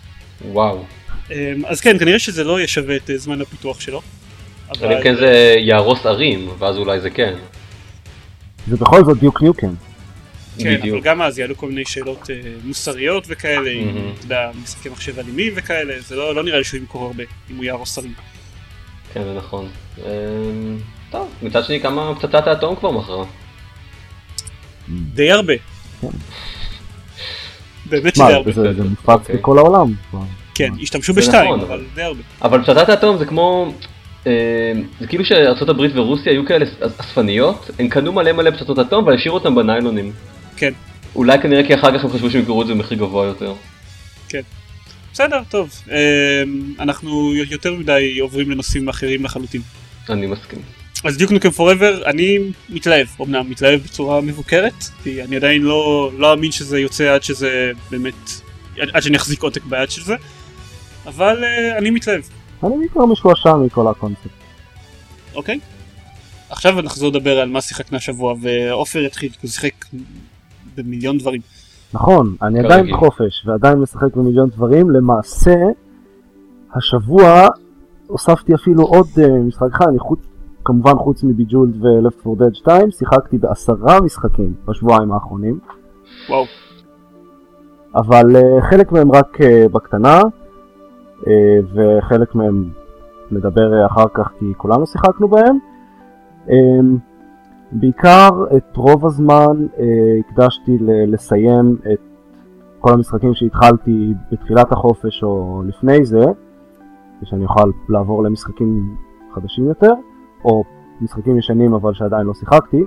וואו. 0.44 0.84
אה, 1.30 1.52
אז 1.66 1.80
כן, 1.80 1.98
כנראה 1.98 2.18
שזה 2.18 2.44
לא 2.44 2.58
יהיה 2.58 2.68
שווה 2.68 2.96
את 2.96 3.10
אה, 3.10 3.18
זמן 3.18 3.40
הפיתוח 3.40 3.80
שלו. 3.80 4.02
אבל 4.70 4.92
אם 4.96 5.02
כן 5.02 5.14
זה 5.14 5.54
יהרוס 5.58 6.06
ערים, 6.06 6.48
ואז 6.58 6.76
אולי 6.76 7.00
זה 7.00 7.10
כן. 7.10 7.34
זה 8.68 8.76
בכל 8.76 9.04
זאת 9.04 9.18
דיוק 9.18 9.42
ניוקם. 9.42 9.74
כן, 10.58 10.68
אבל 10.68 10.76
בדיוק. 10.76 11.04
גם 11.04 11.22
אז 11.22 11.38
יעלו 11.38 11.56
כל 11.56 11.68
מיני 11.68 11.84
שאלות 11.84 12.30
אה, 12.30 12.36
מוסריות 12.64 13.24
וכאלה. 13.28 13.70
אתה 13.70 14.24
יודע, 14.24 14.50
משחקי 14.62 14.88
מחשב 14.88 15.18
אלימים 15.18 15.52
וכאלה, 15.56 16.00
זה 16.00 16.16
לא, 16.16 16.34
לא 16.34 16.42
נראה 16.42 16.58
לי 16.58 16.64
שהוא 16.64 16.80
ימכור 16.80 17.06
הרבה, 17.06 17.24
אם 17.50 17.56
הוא 17.56 17.64
יהרוס 17.64 17.94
שרים. 17.94 18.14
כן, 19.12 19.24
זה 19.24 19.34
נכון. 19.34 19.68
אמ, 19.98 20.02
טוב, 21.10 21.28
מצד 21.42 21.64
שני 21.64 21.80
כמה 21.80 22.14
פצצת 22.14 22.46
האטום 22.46 22.76
כבר 22.76 22.90
מכרה. 22.90 23.24
די 24.88 25.30
הרבה. 25.30 25.54
כן. 26.00 26.08
באמת 27.86 28.18
מה, 28.18 28.24
שדי 28.24 28.34
הרבה. 28.34 28.52
זה 28.52 28.72
זה 28.72 28.84
מופץ 28.84 29.08
אוקיי. 29.08 29.36
בכל 29.36 29.58
העולם. 29.58 29.94
כן, 30.54 30.68
השתמשו 30.82 31.12
זה 31.12 31.20
בשתיים, 31.20 31.54
נכון, 31.54 31.60
אבל 31.60 31.84
די 31.94 32.02
הרבה. 32.02 32.20
אבל 32.42 32.62
פצצת 32.62 32.88
האטום 32.88 33.18
זה 33.18 33.26
כמו... 33.26 33.74
אמ, 34.26 34.30
זה 35.00 35.06
כאילו 35.06 35.24
שארה"ב 35.24 35.80
ורוסיה 35.94 36.32
היו 36.32 36.46
כאלה 36.46 36.64
אס- 36.64 36.90
אספניות, 37.00 37.70
הם 37.78 37.88
קנו 37.88 38.12
מלא 38.12 38.32
מלא 38.32 38.50
פצצות 38.50 38.78
אטום 38.78 39.06
והשאירו 39.06 39.36
אותם 39.36 39.54
בניילונים. 39.54 40.12
כן, 40.56 40.72
אולי 41.14 41.38
כנראה 41.42 41.66
כי 41.66 41.74
אחר 41.74 41.98
כך 41.98 42.04
הם 42.04 42.10
חשבו 42.10 42.30
שהם 42.30 42.40
ימכרו 42.40 42.62
את 42.62 42.66
זה 42.66 42.74
במחיר 42.74 42.98
גבוה 42.98 43.26
יותר. 43.26 43.54
בסדר, 45.12 45.40
טוב. 45.48 45.70
אה, 45.90 46.42
אנחנו 46.80 47.34
יותר 47.50 47.74
מדי 47.74 48.18
עוברים 48.20 48.50
לנושאים 48.50 48.88
אחרים 48.88 49.24
לחלוטין. 49.24 49.60
אני 50.10 50.26
מסכים. 50.26 50.58
אז 51.04 51.16
דיוק 51.16 51.30
נוקם 51.30 51.50
פוראבר, 51.50 52.02
אני 52.06 52.38
מתלהב, 52.68 53.06
אמנם 53.20 53.50
מתלהב 53.50 53.80
בצורה 53.80 54.20
מבוקרת, 54.20 54.84
כי 55.04 55.22
אני 55.22 55.36
עדיין 55.36 55.62
לא, 55.62 56.10
לא 56.18 56.32
אאמין 56.32 56.52
שזה 56.52 56.80
יוצא 56.80 57.14
עד 57.14 57.22
שזה 57.22 57.72
באמת, 57.90 58.14
עד 58.92 59.02
שאני 59.02 59.16
אחזיק 59.16 59.42
עותק 59.42 59.64
ביד 59.64 59.90
של 59.90 60.02
זה, 60.02 60.14
אבל 61.06 61.44
uh, 61.44 61.78
אני 61.78 61.90
מתלהב, 61.90 62.22
אני 62.62 62.88
כבר 62.92 63.06
משועשע 63.06 63.56
מכל 63.56 63.86
הקונספט. 63.88 64.30
אוקיי? 65.34 65.60
עכשיו 66.50 66.82
נחזור 66.82 67.10
לדבר 67.10 67.40
על 67.40 67.48
מה 67.48 67.60
שיחקנו 67.60 67.96
השבוע, 67.96 68.34
ועופר 68.42 68.98
יתחיל, 68.98 69.28
כי 69.28 69.38
הוא 69.42 69.50
שיחק 69.50 69.84
במיליון 70.76 71.18
דברים. 71.18 71.40
נכון, 71.94 72.36
אני 72.42 72.54
כרגיל. 72.54 72.72
עדיין 72.72 72.92
בחופש 72.92 73.46
ועדיין 73.46 73.78
משחק 73.78 74.16
במיליון 74.16 74.48
דברים, 74.48 74.90
למעשה 74.90 75.54
השבוע 76.74 77.48
הוספתי 78.06 78.54
אפילו 78.54 78.82
עוד 78.82 79.06
uh, 79.06 79.28
משחק 79.28 79.66
אחד, 79.72 79.86
אני 79.88 79.98
חוץ, 79.98 80.20
כמובן 80.64 80.94
חוץ 80.94 81.22
מביג'ולד 81.22 81.84
ו-Left 81.84 82.26
4 82.26 82.46
Dead 82.46 82.54
2, 82.54 82.90
שיחקתי 82.90 83.38
בעשרה 83.38 84.00
משחקים 84.00 84.54
בשבועיים 84.68 85.12
האחרונים. 85.12 85.58
וואו. 86.28 86.44
אבל 87.94 88.24
uh, 88.36 88.70
חלק 88.70 88.92
מהם 88.92 89.12
רק 89.12 89.36
uh, 89.40 89.68
בקטנה, 89.72 90.20
וחלק 91.74 92.34
מהם 92.34 92.70
נדבר 93.30 93.86
אחר 93.86 94.08
כך 94.14 94.32
כי 94.38 94.52
כולנו 94.56 94.86
שיחקנו 94.86 95.28
בהם. 95.28 95.58
Uh, 96.46 96.52
בעיקר 97.72 98.28
את 98.56 98.76
רוב 98.76 99.06
הזמן 99.06 99.66
הקדשתי 100.20 100.78
לסיים 100.80 101.76
את 101.92 101.98
כל 102.80 102.92
המשחקים 102.92 103.34
שהתחלתי 103.34 104.14
בתחילת 104.32 104.72
החופש 104.72 105.22
או 105.22 105.62
לפני 105.66 106.04
זה, 106.04 106.24
שאני 107.24 107.44
אוכל 107.44 107.70
לעבור 107.88 108.24
למשחקים 108.24 108.96
חדשים 109.34 109.68
יותר, 109.68 109.92
או 110.44 110.64
משחקים 111.00 111.38
ישנים 111.38 111.74
אבל 111.74 111.94
שעדיין 111.94 112.26
לא 112.26 112.34
שיחקתי. 112.34 112.84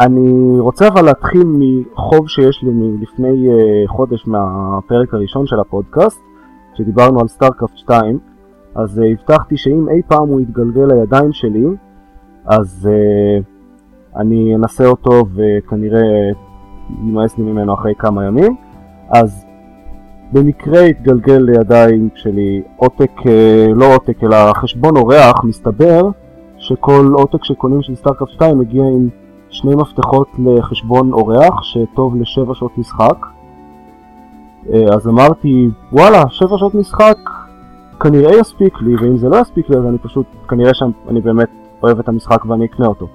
אני 0.00 0.60
רוצה 0.60 0.88
אבל 0.88 1.04
להתחיל 1.04 1.44
מחוב 1.46 2.28
שיש 2.28 2.62
לי 2.62 2.70
מלפני 2.70 3.48
אה, 3.48 3.82
חודש 3.86 4.26
מהפרק 4.26 5.14
הראשון 5.14 5.46
של 5.46 5.60
הפודקאסט, 5.60 6.20
שדיברנו 6.74 7.20
על 7.20 7.28
סטארקרפט 7.28 7.76
2, 7.76 8.18
אז 8.74 9.00
אה, 9.00 9.10
הבטחתי 9.10 9.56
שאם 9.56 9.88
אי 9.88 10.02
פעם 10.08 10.28
הוא 10.28 10.40
יתגלגל 10.40 10.86
לידיים 10.92 11.32
שלי, 11.32 11.64
אז 12.46 12.88
uh, 12.90 13.44
אני 14.20 14.54
אנסה 14.54 14.86
אותו 14.86 15.24
וכנראה 15.34 16.30
יימאס 17.04 17.38
לי 17.38 17.44
ממנו 17.44 17.74
אחרי 17.74 17.94
כמה 17.98 18.24
ימים. 18.24 18.56
אז 19.10 19.46
במקרה 20.32 20.80
התגלגל 20.80 21.38
לידיים 21.38 22.08
שלי 22.14 22.62
עותק, 22.76 23.10
אה, 23.26 23.66
לא 23.74 23.94
עותק 23.94 24.24
אלא 24.24 24.52
חשבון 24.52 24.96
אורח, 24.96 25.44
מסתבר 25.44 26.08
שכל 26.58 27.12
עותק 27.14 27.44
שקונים 27.44 27.82
של 27.82 27.94
סטארקרפט 27.94 28.32
2 28.32 28.58
מגיע 28.58 28.82
עם 28.82 29.08
שני 29.54 29.74
מפתחות 29.74 30.28
לחשבון 30.38 31.12
אורח 31.12 31.62
שטוב 31.62 32.16
לשבע 32.16 32.54
שעות 32.54 32.78
משחק. 32.78 33.26
אה, 34.72 34.94
אז 34.94 35.08
אמרתי 35.08 35.68
וואלה, 35.92 36.22
שבע 36.30 36.58
שעות 36.58 36.74
משחק 36.74 37.18
כנראה 38.00 38.36
יספיק 38.40 38.74
לי, 38.80 38.96
ואם 38.96 39.16
זה 39.16 39.28
לא 39.28 39.36
יספיק 39.36 39.70
לי 39.70 39.76
אז 39.76 39.86
אני 39.86 39.98
פשוט, 39.98 40.26
כנראה 40.48 40.74
שאני 40.74 41.20
באמת 41.20 41.48
אוהב 41.82 41.98
את 41.98 42.08
המשחק 42.08 42.44
ואני 42.44 42.64
אקנה 42.64 42.86
אותו. 42.86 43.08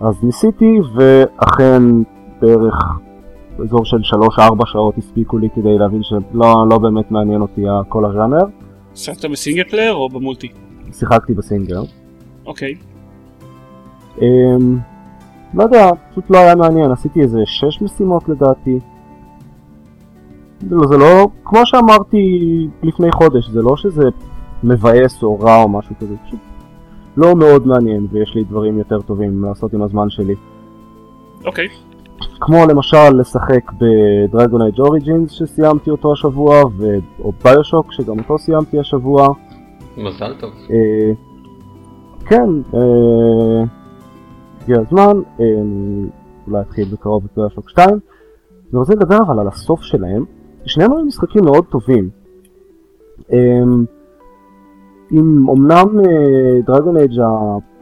אז 0.00 0.14
ניסיתי 0.22 0.78
ואכן 0.94 1.82
בערך 2.40 2.74
אזור 3.64 3.84
של 3.84 4.00
3-4 4.36 4.40
שעות 4.66 4.98
הספיקו 4.98 5.38
לי 5.38 5.48
כדי 5.54 5.78
להבין 5.78 6.02
שלא 6.02 6.66
לא 6.70 6.78
באמת 6.78 7.10
מעניין 7.10 7.40
אותי 7.40 7.64
כל 7.88 8.04
הז'אנר. 8.04 8.44
שיחקת 8.94 9.24
ב 9.24 9.30
single 9.30 9.64
player 9.64 9.94
או 9.94 10.08
ב 10.08 10.14
multi? 10.14 10.48
שיחקתי 10.92 11.34
בסינגל. 11.34 11.76
אוקיי. 12.46 12.74
Um, 14.18 14.22
לא 15.54 15.62
יודע, 15.62 15.90
פשוט 16.10 16.30
לא 16.30 16.38
היה 16.38 16.54
מעניין, 16.54 16.90
עשיתי 16.90 17.20
איזה 17.20 17.38
6 17.44 17.82
משימות 17.82 18.28
לדעתי. 18.28 18.78
לא, 20.70 20.86
זה 20.86 20.96
לא, 20.96 21.28
כמו 21.44 21.66
שאמרתי 21.66 22.18
לפני 22.82 23.12
חודש, 23.12 23.48
זה 23.48 23.62
לא 23.62 23.76
שזה 23.76 24.08
מבאס 24.64 25.22
או 25.22 25.40
רע 25.40 25.62
או 25.62 25.68
משהו 25.68 25.94
כזה, 26.00 26.14
פשוט 26.26 26.40
לא 27.16 27.36
מאוד 27.36 27.66
מעניין 27.66 28.06
ויש 28.10 28.34
לי 28.34 28.44
דברים 28.44 28.78
יותר 28.78 29.00
טובים 29.00 29.44
לעשות 29.44 29.72
עם 29.72 29.82
הזמן 29.82 30.10
שלי. 30.10 30.34
אוקיי. 31.44 31.68
כמו 32.40 32.66
למשל 32.66 33.20
לשחק 33.20 33.72
בדרגון 33.72 34.62
אייג' 34.62 34.80
אוריג'ינס 34.80 35.30
שסיימתי 35.30 35.90
אותו 35.90 36.12
השבוע, 36.12 36.62
ו... 36.76 36.94
או 37.24 37.32
ביושוק 37.44 37.92
שגם 37.92 38.18
אותו 38.18 38.38
סיימתי 38.38 38.78
השבוע. 38.78 39.28
מזל 39.96 40.34
טוב. 40.40 40.50
אה, 40.70 41.12
כן, 42.26 42.48
אה, 42.74 43.64
הגיע 44.62 44.80
הזמן, 44.80 45.20
אה, 45.40 45.44
אולי 46.46 46.60
אתחיל 46.60 46.88
בקרוב 46.92 47.24
את 47.24 47.30
ביושוק 47.36 47.70
2. 47.70 47.88
אני 47.88 48.78
רוצה 48.78 48.94
לדבר 48.94 49.18
אבל 49.26 49.38
על 49.38 49.48
הסוף 49.48 49.82
שלהם, 49.82 50.24
שניהם 50.64 50.92
היו 50.92 51.04
משחקים 51.04 51.44
מאוד 51.44 51.64
טובים. 51.64 52.08
אה, 53.32 53.38
אם 55.12 55.50
אמנם 55.50 55.86
דרגון 56.66 56.96
אייג' 56.96 57.20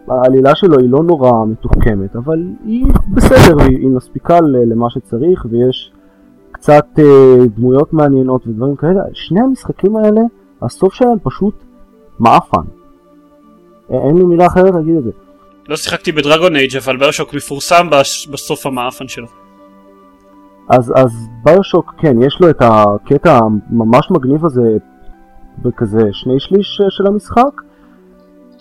העלילה 0.08 0.54
שלו 0.54 0.78
היא 0.78 0.90
לא 0.90 1.02
נורא 1.02 1.44
מתוחכמת, 1.46 2.16
אבל 2.16 2.44
היא 2.64 2.86
בסדר, 3.14 3.64
היא, 3.68 3.88
מספיקה 3.88 4.40
למה 4.40 4.90
שצריך 4.90 5.46
ויש 5.50 5.92
קצת 6.52 6.86
אה, 6.98 7.46
דמויות 7.56 7.92
מעניינות 7.92 8.46
ודברים 8.46 8.76
כאלה. 8.76 9.02
שני 9.12 9.40
המשחקים 9.40 9.96
האלה, 9.96 10.20
הסוף 10.62 10.94
שלהם 10.94 11.18
פשוט 11.22 11.54
מעפן. 12.18 12.62
אין 13.90 14.16
לי 14.16 14.24
מילה 14.24 14.46
אחרת 14.46 14.74
להגיד 14.74 14.96
את 14.96 15.04
זה. 15.04 15.10
לא 15.68 15.76
שיחקתי 15.76 16.12
בדרגון 16.12 16.56
אייג' 16.56 16.76
אבל 16.76 16.96
ביושוק 16.96 17.34
מפורסם 17.34 17.88
בסוף 18.30 18.66
המעפן 18.66 19.08
שלו. 19.08 19.26
אז, 20.68 20.92
אז 20.96 21.28
ביושוק 21.44 21.94
כן, 21.98 22.22
יש 22.22 22.38
לו 22.40 22.50
את 22.50 22.56
הקטע 22.60 23.38
הממש 23.38 24.10
מגניב 24.10 24.44
הזה 24.44 24.76
בכזה 25.58 26.02
שני 26.12 26.40
שליש 26.40 26.80
של 26.90 27.06
המשחק, 27.06 27.62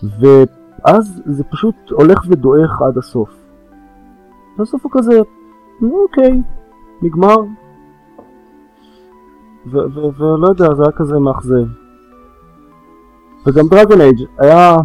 ו... 0.04 0.44
אז 0.86 1.22
זה 1.26 1.44
פשוט 1.44 1.76
הולך 1.92 2.20
ודועך 2.30 2.82
עד 2.82 2.98
הסוף. 2.98 3.30
בסוף 4.60 4.84
הוא 4.84 4.92
כזה, 4.96 5.20
אוקיי, 5.82 6.42
נגמר. 7.02 7.36
ולא 9.66 10.48
יודע, 10.48 10.74
זה 10.74 10.84
היה 10.84 10.92
כזה 10.92 11.20
מאכזב. 11.20 11.66
וגם 13.48 13.68
Dragon 13.68 14.02
Age 14.02 14.26
היה, 14.38 14.76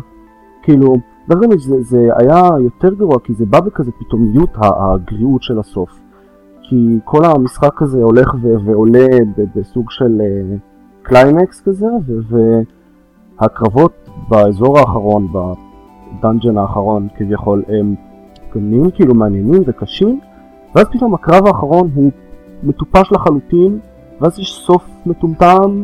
כאילו, 0.63 0.97
Dragon 1.29 1.51
Age 1.51 1.61
זה, 1.61 1.83
זה 1.83 2.09
היה 2.17 2.49
יותר 2.61 2.95
גרוע, 2.95 3.19
כי 3.25 3.35
זה 3.35 3.47
בא 3.47 3.61
בכזה 3.61 3.91
פתאומיות 3.93 4.51
הגריעות 4.55 5.43
של 5.43 5.59
הסוף. 5.59 5.91
כי 6.63 6.99
כל 7.05 7.25
המשחק 7.25 7.83
הזה 7.83 8.03
הולך 8.03 8.35
ו- 8.43 8.57
ועולה 8.65 9.07
בסוג 9.57 9.91
של 9.91 10.21
קליימקס 11.03 11.61
אה, 11.61 11.65
כזה, 11.65 11.87
והקרבות 13.41 13.93
באזור 14.29 14.79
האחרון, 14.79 15.29
ה 16.19 16.24
dungeon 16.24 16.59
האחרון 16.59 17.09
כביכול 17.17 17.63
הם 17.69 17.95
גם 18.55 18.71
נהיים 18.71 18.91
כאילו 18.91 19.15
מעניינים 19.15 19.63
וקשים 19.67 20.21
ואז 20.75 20.87
פתאום 20.93 21.15
הקרב 21.15 21.47
האחרון 21.47 21.91
הוא 21.95 22.11
מטופש 22.63 23.13
לחלוטין 23.13 23.79
ואז 24.21 24.39
יש 24.39 24.55
סוף 24.55 24.85
מטומטם 25.07 25.83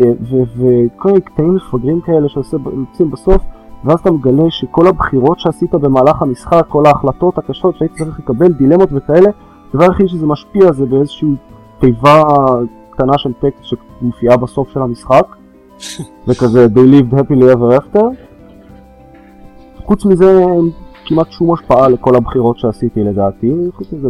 אה, 0.00 0.10
וכל 0.56 1.08
מיני 1.08 1.20
קטעים 1.20 1.54
מפגרים 1.54 2.00
כאלה 2.00 2.28
שיוצאים 2.28 3.10
בסוף 3.10 3.42
ואז 3.86 4.00
אתה 4.00 4.10
מגלה 4.10 4.50
שכל 4.50 4.86
הבחירות 4.86 5.40
שעשית 5.40 5.74
במהלך 5.74 6.22
המשחק, 6.22 6.62
כל 6.68 6.86
ההחלטות 6.86 7.38
הקשות 7.38 7.76
שהיית 7.78 7.92
צריך 7.92 8.18
לקבל, 8.18 8.52
דילמות 8.52 8.88
וכאלה, 8.92 9.30
הדבר 9.70 9.84
היחיד 9.84 10.06
שזה 10.06 10.26
משפיע 10.26 10.72
זה 10.72 10.86
באיזושהי 10.86 11.28
תיבה 11.80 12.22
קטנה 12.90 13.18
של 13.18 13.32
טקסט 13.32 13.64
שמופיעה 13.64 14.36
בסוף 14.36 14.68
של 14.70 14.82
המשחק 14.82 15.26
וכזה 16.28 16.66
they 16.66 16.78
lived 16.78 17.14
happily 17.14 17.54
ever 17.54 17.80
after. 17.80 18.04
חוץ 19.84 20.04
מזה 20.04 20.38
אין 20.38 20.70
כמעט 21.04 21.30
שום 21.30 21.52
השפעה 21.52 21.88
לכל 21.88 22.14
הבחירות 22.14 22.58
שעשיתי 22.58 23.04
לדעתי, 23.04 23.52
חוץ 23.74 23.92
מזה 23.92 24.08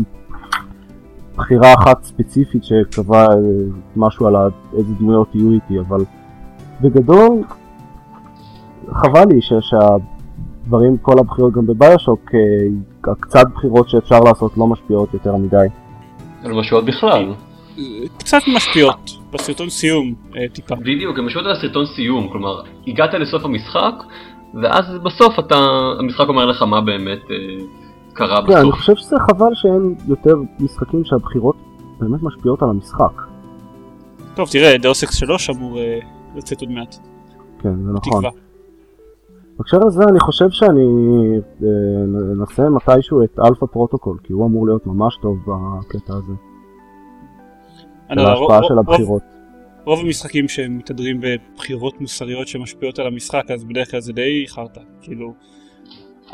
בחירה 1.36 1.74
אחת 1.74 2.04
ספציפית 2.04 2.64
שקבעה 2.64 3.26
משהו 3.96 4.26
על 4.26 4.36
איזה 4.76 4.92
דמויות 4.98 5.34
יהיו 5.34 5.50
איתי, 5.50 5.80
אבל 5.80 6.04
בגדול 6.80 7.42
חבל 8.92 9.24
לי 9.28 9.42
ש, 9.42 9.52
שהדברים, 9.60 10.96
כל 10.96 11.18
הבחירות 11.18 11.52
גם 11.52 11.66
בביושוק, 11.66 12.30
אה, 12.34 13.14
קצת 13.20 13.46
בחירות 13.54 13.88
שאפשר 13.88 14.20
לעשות 14.20 14.56
לא 14.56 14.66
משפיעות 14.66 15.14
יותר 15.14 15.36
מדי. 15.36 15.66
לא 16.44 16.60
משפיעות 16.60 16.84
בכלל. 16.84 17.32
קצת 18.18 18.40
משפיעות, 18.56 19.10
בסרטון 19.32 19.68
סיום 19.68 20.14
אה, 20.36 20.48
טיפה. 20.52 20.74
בדיוק, 20.74 21.18
הן 21.18 21.24
משפיעות 21.24 21.46
על 21.46 21.52
הסרטון 21.52 21.86
סיום, 21.86 22.28
כלומר, 22.32 22.62
הגעת 22.86 23.14
לסוף 23.14 23.44
המשחק, 23.44 23.94
ואז 24.62 24.84
בסוף 25.04 25.38
אתה, 25.38 25.54
המשחק 25.98 26.28
אומר 26.28 26.46
לך 26.46 26.62
מה 26.62 26.80
באמת 26.80 27.30
אה, 27.30 27.36
קרה 28.12 28.40
בסוף. 28.40 28.56
אני 28.56 28.72
חושב 28.72 28.96
שזה 28.96 29.16
חבל 29.30 29.50
שאין 29.54 29.94
יותר 30.08 30.34
משחקים 30.60 31.04
שהבחירות 31.04 31.56
באמת 32.00 32.22
משפיעות 32.22 32.62
על 32.62 32.68
המשחק. 32.68 33.22
טוב 34.34 34.48
תראה, 34.48 34.78
Deus 34.78 35.02
Ex 35.02 35.14
3 35.14 35.50
אמור 35.50 35.78
לצאת 36.36 36.60
עוד 36.60 36.70
מעט. 36.70 36.96
כן, 37.62 37.74
זה 37.84 37.92
נכון. 37.92 38.45
בהקשר 39.58 39.78
לזה 39.78 40.04
אני 40.08 40.20
חושב 40.20 40.50
שאני 40.50 40.86
אנסה 42.40 42.68
מתישהו 42.70 43.24
את 43.24 43.38
Alpha 43.44 43.66
Protocol, 43.66 44.18
כי 44.22 44.32
הוא 44.32 44.46
אמור 44.46 44.66
להיות 44.66 44.86
ממש 44.86 45.16
טוב 45.22 45.38
בקטע 45.46 46.14
הזה. 46.14 46.32
על 48.08 48.18
ההשפעה 48.18 48.60
של 48.62 48.78
הבחירות. 48.78 49.22
רוב 49.84 50.00
המשחקים 50.00 50.48
שהם 50.48 50.78
מתהדרים 50.78 51.20
בבחירות 51.20 52.00
מוסריות 52.00 52.48
שמשפיעות 52.48 52.98
על 52.98 53.06
המשחק 53.06 53.50
אז 53.50 53.64
בדרך 53.64 53.90
כלל 53.90 54.00
זה 54.00 54.12
די 54.12 54.44
חרטא 54.48 54.80
כאילו 55.02 55.34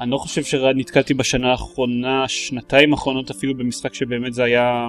אני 0.01 0.11
לא 0.11 0.17
חושב 0.17 0.43
שנתקלתי 0.43 1.15
בשנה 1.15 1.51
האחרונה 1.51 2.29
שנתיים 2.29 2.93
האחרונות 2.93 3.31
אפילו 3.31 3.55
במשחק 3.55 3.95
שבאמת 3.95 4.35
זה 4.35 4.45
היה 4.45 4.89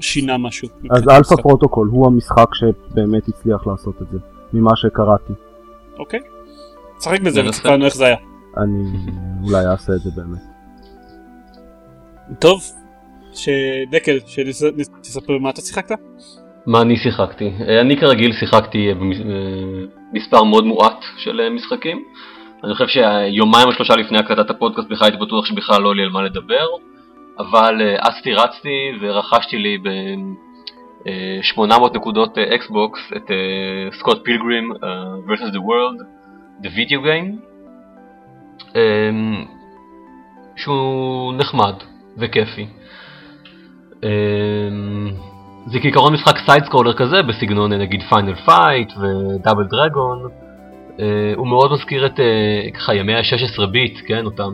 שינה 0.00 0.38
משהו. 0.38 0.68
אז 0.90 1.02
Alpha. 1.08 1.42
Protocol 1.42 1.88
הוא 1.88 2.06
המשחק 2.06 2.54
שבאמת 2.54 3.28
הצליח 3.28 3.66
לעשות 3.66 4.02
את 4.02 4.06
זה, 4.12 4.18
ממה 4.52 4.76
שקראתי. 4.76 5.32
אוקיי. 5.98 6.20
שחק 7.00 7.20
בזה. 7.20 7.40
ותספר 7.46 7.70
לנו 7.70 7.84
איך 7.84 7.94
זה 7.94 8.06
היה. 8.06 8.16
אני 8.56 8.82
אולי 9.44 9.66
אעשה 9.66 9.92
את 9.92 10.00
זה 10.00 10.10
באמת. 10.16 10.40
טוב. 12.38 12.60
שדקל, 13.34 14.18
שתספר 14.26 15.38
מה 15.38 15.50
אתה 15.50 15.60
שיחקת? 15.60 15.98
מה 16.66 16.82
אני 16.82 16.96
שיחקתי? 16.96 17.52
אה, 17.68 17.80
אני 17.80 17.96
כרגיל 17.96 18.32
שיחקתי 18.32 18.88
אה, 18.88 18.94
במס- 18.94 20.34
אה, 20.34 20.44
מאוד 20.44 20.64
מועט 20.64 20.98
של 21.18 21.48
משחקים. 21.50 22.04
אני 22.64 22.74
חושב 22.74 22.86
שיומיים 22.88 23.68
או 23.68 23.72
שלושה 23.72 23.96
לפני 23.96 24.18
הקלטת 24.18 24.50
הפודקאסט 24.50 24.88
בכלל 24.88 25.08
הייתי 25.08 25.24
בטוח 25.24 25.46
שבכלל 25.46 25.82
לא 25.82 25.94
לי 25.94 26.02
על 26.02 26.08
מה 26.10 26.22
לדבר, 26.22 26.66
אבל 27.38 27.74
אצתי 28.08 28.32
רצתי 28.32 28.68
ורכשתי 29.00 29.58
לי 29.58 29.78
ב-800 29.78 31.62
נקודות 31.96 32.38
אה, 32.38 32.54
Xbox 32.54 33.00
את 33.16 33.30
Scott 33.98 34.24
Pilgrim 34.24 34.72
vs. 35.26 35.50
the 35.52 35.58
World, 35.58 36.04
the 36.62 36.68
Video 36.68 37.00
Game, 37.06 37.30
אה, 38.76 39.10
שהוא 40.56 41.34
נחמד 41.34 41.74
וכיפי. 42.18 42.66
אה, 44.04 44.08
זה 45.66 45.80
כעיקרון 45.80 46.12
משחק 46.14 46.34
side 46.46 46.64
scroller 46.64 46.92
כזה 46.92 47.22
בסגנון 47.22 47.72
אה, 47.72 47.78
נגיד 47.78 48.02
Final 48.02 48.34
Fight 48.34 48.92
ו 48.96 49.06
Double 49.06 49.64
Dragon. 49.64 50.28
הוא 51.36 51.46
מאוד 51.48 51.72
מזכיר 51.72 52.06
את 52.06 52.20
אה, 52.20 52.24
ככה 52.74 52.94
ימי 52.94 53.14
ה-16 53.14 53.66
ביט, 53.66 53.98
כן, 54.06 54.24
אותם 54.26 54.50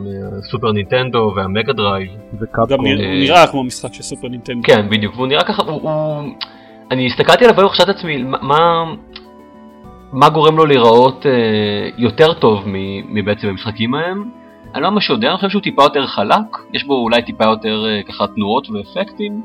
Super 0.51 0.71
Nintendo 0.71 1.33
וה 1.35 1.48
Mega 1.48 1.73
Drive. 1.73 2.09
גם 2.11 2.37
ו 2.41 2.47
Capcom, 2.47 2.85
נראה- 2.85 3.05
הוא 3.05 3.13
נראה 3.23 3.47
כמו 3.47 3.63
משחק 3.63 3.93
של 3.93 4.03
Super 4.03 4.27
Nintendo. 4.27 4.61
כן, 4.63 4.89
בדיוק, 4.89 5.15
והוא 5.15 5.27
נראה 5.27 5.43
ככה, 5.43 5.63
הוא... 5.63 5.81
הוא... 5.81 6.23
אני 6.91 7.05
הסתכלתי 7.05 7.43
עליו 7.45 7.55
והיום 7.57 7.69
חשבתי 7.71 7.91
לעצמי, 7.91 8.23
מה- 8.23 8.93
מה... 10.13 10.29
גורם 10.29 10.57
לו 10.57 10.65
להיראות 10.65 11.25
אה, 11.25 11.89
יותר 11.97 12.33
טוב 12.33 12.63
מבעצם 13.09 13.47
המשחקים 13.47 13.95
ההם? 13.95 14.29
אני 14.75 14.83
לא 14.83 14.89
ממש 14.89 15.09
יודע, 15.09 15.29
אני 15.29 15.37
חושב 15.37 15.49
שהוא 15.49 15.61
טיפה 15.61 15.83
יותר 15.83 16.07
חלק, 16.07 16.57
יש 16.73 16.83
בו 16.83 16.93
אולי 16.93 17.21
טיפה 17.21 17.45
יותר 17.45 17.85
אה, 17.87 18.03
ככה 18.03 18.27
תנועות 18.27 18.67
ואפקטים, 18.69 19.41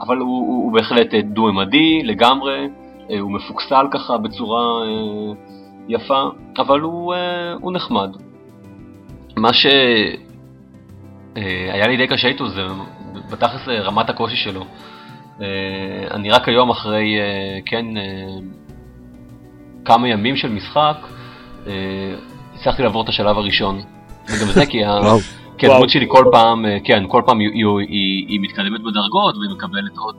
אבל 0.00 0.18
הוא, 0.18 0.28
הוא, 0.28 0.64
הוא 0.64 0.72
בהחלט 0.72 1.14
אה, 1.14 1.22
דו-ממדי 1.22 2.02
לגמרי, 2.02 2.68
אה, 3.10 3.18
הוא 3.18 3.32
מפוקסל 3.32 3.86
ככה 3.90 4.18
בצורה 4.18 4.84
אה, 4.84 5.32
יפה, 5.88 6.22
אבל 6.58 6.80
הוא, 6.80 7.14
אה, 7.14 7.52
הוא 7.60 7.72
נחמד. 7.72 8.10
מה 9.36 9.52
שהיה 9.52 10.16
לי 11.86 11.96
די 11.96 12.06
קשה 12.06 12.28
איתו 12.28 12.48
זה 12.48 12.62
בתכלס 13.32 13.68
אה, 13.68 13.80
רמת 13.80 14.10
הקושי 14.10 14.36
שלו. 14.36 14.64
אה, 15.40 16.06
אני 16.10 16.30
רק 16.30 16.48
היום 16.48 16.70
אחרי, 16.70 17.20
אה, 17.20 17.58
כן, 17.66 17.96
אה, 17.96 18.02
כמה 19.84 20.08
ימים 20.08 20.36
של 20.36 20.48
משחק, 20.48 20.96
אה, 21.66 22.14
הצלחתי 22.54 22.82
לעבור 22.82 23.04
את 23.04 23.08
השלב 23.08 23.38
הראשון. 23.38 23.80
וגם 24.28 24.46
זה 24.52 24.66
כי, 24.66 24.84
ה... 24.84 24.90
הדמות 25.62 25.90
שלי 25.90 26.06
כל 26.08 26.24
פעם, 26.32 26.66
אה, 26.66 26.78
כן, 26.84 27.04
כל 27.08 27.22
פעם 27.26 27.38
היא, 27.38 27.48
היא, 27.48 27.64
היא, 27.88 28.26
היא 28.28 28.40
מתקדמת 28.40 28.80
בדרגות 28.80 29.36
והיא 29.36 29.50
מקבלת 29.56 29.96
עוד, 29.96 30.16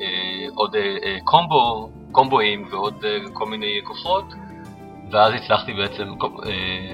אה, 0.00 0.46
עוד 0.54 0.76
אה, 0.76 1.16
קומבו, 1.24 1.90
קומבואים 2.12 2.68
ועוד 2.70 3.04
אה, 3.04 3.18
כל 3.32 3.46
מיני 3.46 3.80
כוחות. 3.84 4.24
ואז 5.10 5.32
הצלחתי 5.34 5.72
בעצם 5.72 6.04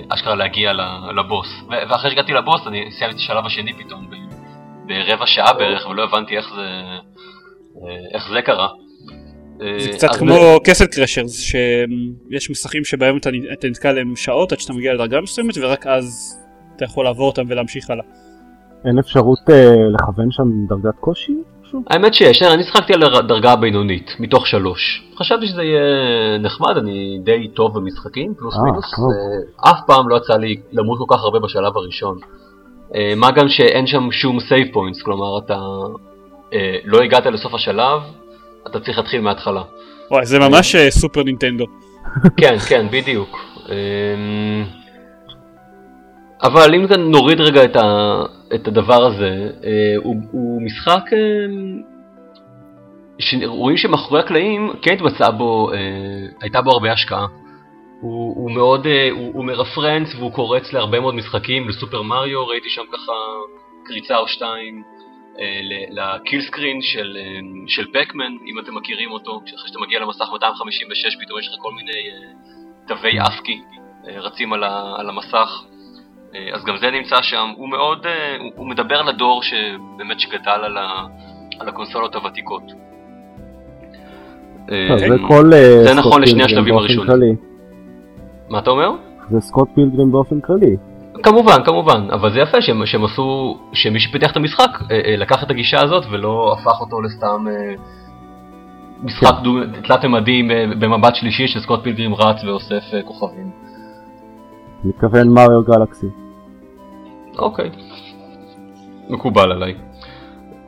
אשכרה 0.08 0.34
להגיע 0.34 0.72
ל- 0.72 1.18
לבוס. 1.18 1.48
ואחרי 1.68 2.10
שהגעתי 2.10 2.32
לבוס 2.32 2.66
אני 2.66 2.90
סיימתי 2.98 3.16
את 3.16 3.20
השלב 3.20 3.46
השני 3.46 3.72
פתאום 3.72 4.06
ברבע 4.86 5.26
שעה 5.26 5.52
בערך 5.52 5.86
ולא 5.88 6.04
הבנתי 6.04 6.36
איך 6.36 6.46
זה, 6.54 6.82
איך 8.14 8.28
זה 8.28 8.42
קרה. 8.42 8.68
אה, 9.62 9.78
זה 9.78 9.88
קצת 9.92 10.08
אז 10.10 10.16
כמו 10.16 10.34
קסל 10.64 10.86
קרשרס, 10.86 11.40
שיש 11.40 12.50
מסכים 12.50 12.84
שבהם 12.84 13.16
אתה 13.16 13.30
אתה 13.52 13.68
נתקע 13.68 13.92
להם 13.92 14.16
שעות 14.16 14.52
עד 14.52 14.60
שאתה 14.60 14.72
מגיע 14.72 14.94
לדרגה 14.94 15.20
מסוימת 15.20 15.54
ורק 15.60 15.86
אז 15.86 16.38
אתה 16.76 16.84
יכול 16.84 17.04
לעבור 17.04 17.26
אותם 17.26 17.42
ולהמשיך 17.48 17.90
הלאה. 17.90 18.04
אין 18.84 18.98
אפשרות 18.98 19.38
אה, 19.50 19.74
לכוון 19.94 20.30
שם 20.30 20.44
דרגת 20.68 20.94
קושי? 21.00 21.32
האמת 21.90 22.14
שיש, 22.14 22.42
אני 22.42 22.64
שיחקתי 22.64 22.94
על 22.94 23.02
הדרגה 23.14 23.52
הבינונית, 23.52 24.10
מתוך 24.18 24.46
שלוש. 24.46 25.04
חשבתי 25.18 25.46
שזה 25.46 25.62
יהיה 25.62 26.38
נחמד, 26.38 26.76
אני 26.76 27.18
די 27.24 27.48
טוב 27.48 27.78
במשחקים, 27.78 28.34
פלוס 28.38 28.54
אה, 28.56 28.62
מינוס. 28.62 28.84
אה, 28.94 29.70
אף 29.70 29.78
פעם 29.86 30.08
לא 30.08 30.16
יצא 30.16 30.34
לי 30.34 30.56
למות 30.72 30.98
כל 30.98 31.14
כך 31.14 31.22
הרבה 31.22 31.38
בשלב 31.38 31.76
הראשון. 31.76 32.18
אה, 32.94 33.12
מה 33.16 33.30
גם 33.30 33.48
שאין 33.48 33.86
שם 33.86 34.10
שום 34.10 34.40
save 34.40 34.68
points, 34.72 35.02
כלומר 35.02 35.38
אתה 35.38 35.58
אה, 36.52 36.76
לא 36.84 37.02
הגעת 37.02 37.26
לסוף 37.26 37.54
השלב, 37.54 38.00
אתה 38.66 38.80
צריך 38.80 38.98
להתחיל 38.98 39.20
מההתחלה. 39.20 39.62
וואי 40.10 40.26
זה 40.26 40.38
ממש 40.38 40.74
אה, 40.74 40.90
Super 40.90 41.22
Nintendo. 41.22 41.64
כן, 42.40 42.58
כן, 42.58 42.86
בדיוק. 42.90 43.38
אמ, 43.68 44.64
אבל 46.42 46.74
אם 46.74 46.86
נוריד 46.98 47.40
רגע 47.40 47.64
את, 47.64 47.76
ה, 47.76 48.22
את 48.54 48.68
הדבר 48.68 49.04
הזה, 49.04 49.50
אה, 49.64 49.94
הוא, 50.02 50.16
הוא 50.30 50.62
משחק 50.62 51.02
אמ, 51.12 51.82
שרואים 53.18 53.76
שמאחורי 53.76 54.20
הקלעים 54.20 54.72
כן 54.82 54.92
התבצעה 54.92 55.30
בו, 55.30 55.72
אה, 55.72 55.78
הייתה 56.40 56.62
בו 56.62 56.70
הרבה 56.70 56.92
השקעה. 56.92 57.26
הוא, 58.00 58.34
הוא 58.36 58.50
מאוד, 58.50 58.86
הוא, 59.10 59.30
הוא 59.34 59.44
מרפרנס 59.44 60.14
והוא 60.14 60.32
קורץ 60.32 60.72
להרבה 60.72 61.00
מאוד 61.00 61.14
משחקים, 61.14 61.68
לסופר 61.68 62.02
מריו 62.02 62.46
ראיתי 62.46 62.68
שם 62.68 62.82
ככה 62.92 63.12
קריצה 63.86 64.18
או 64.18 64.28
שתיים, 64.28 64.82
לקיל 65.90 66.40
סקרין 66.42 66.82
של, 66.82 67.16
אה, 67.20 67.40
של 67.66 67.86
פקמן, 67.92 68.32
אם 68.46 68.58
אתם 68.58 68.74
מכירים 68.74 69.10
אותו, 69.10 69.40
אחרי 69.56 69.68
שאתה 69.68 69.78
מגיע 69.80 70.00
למסך 70.00 70.28
256 70.32 71.16
פתאום 71.20 71.38
יש 71.40 71.48
לך 71.48 71.54
כל 71.58 71.72
מיני 71.72 71.92
אה, 71.92 72.32
תווי 72.86 73.18
אסקי 73.20 73.60
אה, 74.08 74.20
רצים 74.20 74.52
על, 74.52 74.64
ה, 74.64 74.94
על 74.98 75.08
המסך, 75.08 75.64
אה, 76.34 76.54
אז 76.54 76.64
גם 76.64 76.76
זה 76.76 76.90
נמצא 76.90 77.16
שם, 77.22 77.48
הוא 77.56 77.68
מאוד, 77.68 78.06
אה, 78.06 78.36
הוא, 78.40 78.52
הוא 78.56 78.66
מדבר 78.66 79.02
לדור 79.02 79.42
שבאמת 79.42 80.20
שגדל 80.20 80.60
על, 80.64 80.76
ה, 80.76 81.06
על 81.60 81.68
הקונסולות 81.68 82.14
הוותיקות. 82.14 82.62
אה, 84.72 84.98
זה 84.98 85.16
כל 85.28 85.50
אה, 85.52 85.84
זה 85.84 85.94
נכון 85.94 86.22
לשני 86.22 86.44
השלבים 86.44 86.76
הראשונים. 86.76 87.36
מה 88.48 88.58
אתה 88.58 88.70
אומר? 88.70 88.90
זה 89.30 89.40
סקוט 89.40 89.68
פילגרים 89.74 90.12
באופן 90.12 90.40
כללי. 90.40 90.76
כמובן, 91.24 91.64
כמובן, 91.64 92.08
אבל 92.12 92.32
זה 92.32 92.40
יפה 92.40 92.60
שהם, 92.60 92.86
שהם 92.86 93.04
עשו, 93.04 93.58
שמי 93.72 94.00
שפיתח 94.00 94.30
את 94.30 94.36
המשחק 94.36 94.70
אה, 94.90 95.00
אה, 95.04 95.16
לקח 95.16 95.42
את 95.42 95.50
הגישה 95.50 95.82
הזאת 95.82 96.04
ולא 96.10 96.56
הפך 96.58 96.80
אותו 96.80 97.00
לסתם 97.00 97.44
אה, 97.50 97.74
משחק 99.02 99.34
דו, 99.42 99.50
תלת-ממדי 99.84 100.42
במבט 100.78 101.14
שלישי 101.14 101.48
שסקוט 101.48 101.82
פילגרים 101.82 102.14
רץ 102.14 102.44
ואוסף 102.44 102.84
כוכבים. 103.04 103.50
מתכוון 104.84 105.28
מריו 105.28 105.62
גלקסי. 105.62 106.06
אוקיי, 107.38 107.70
מקובל 109.08 109.52
עליי. 109.52 109.74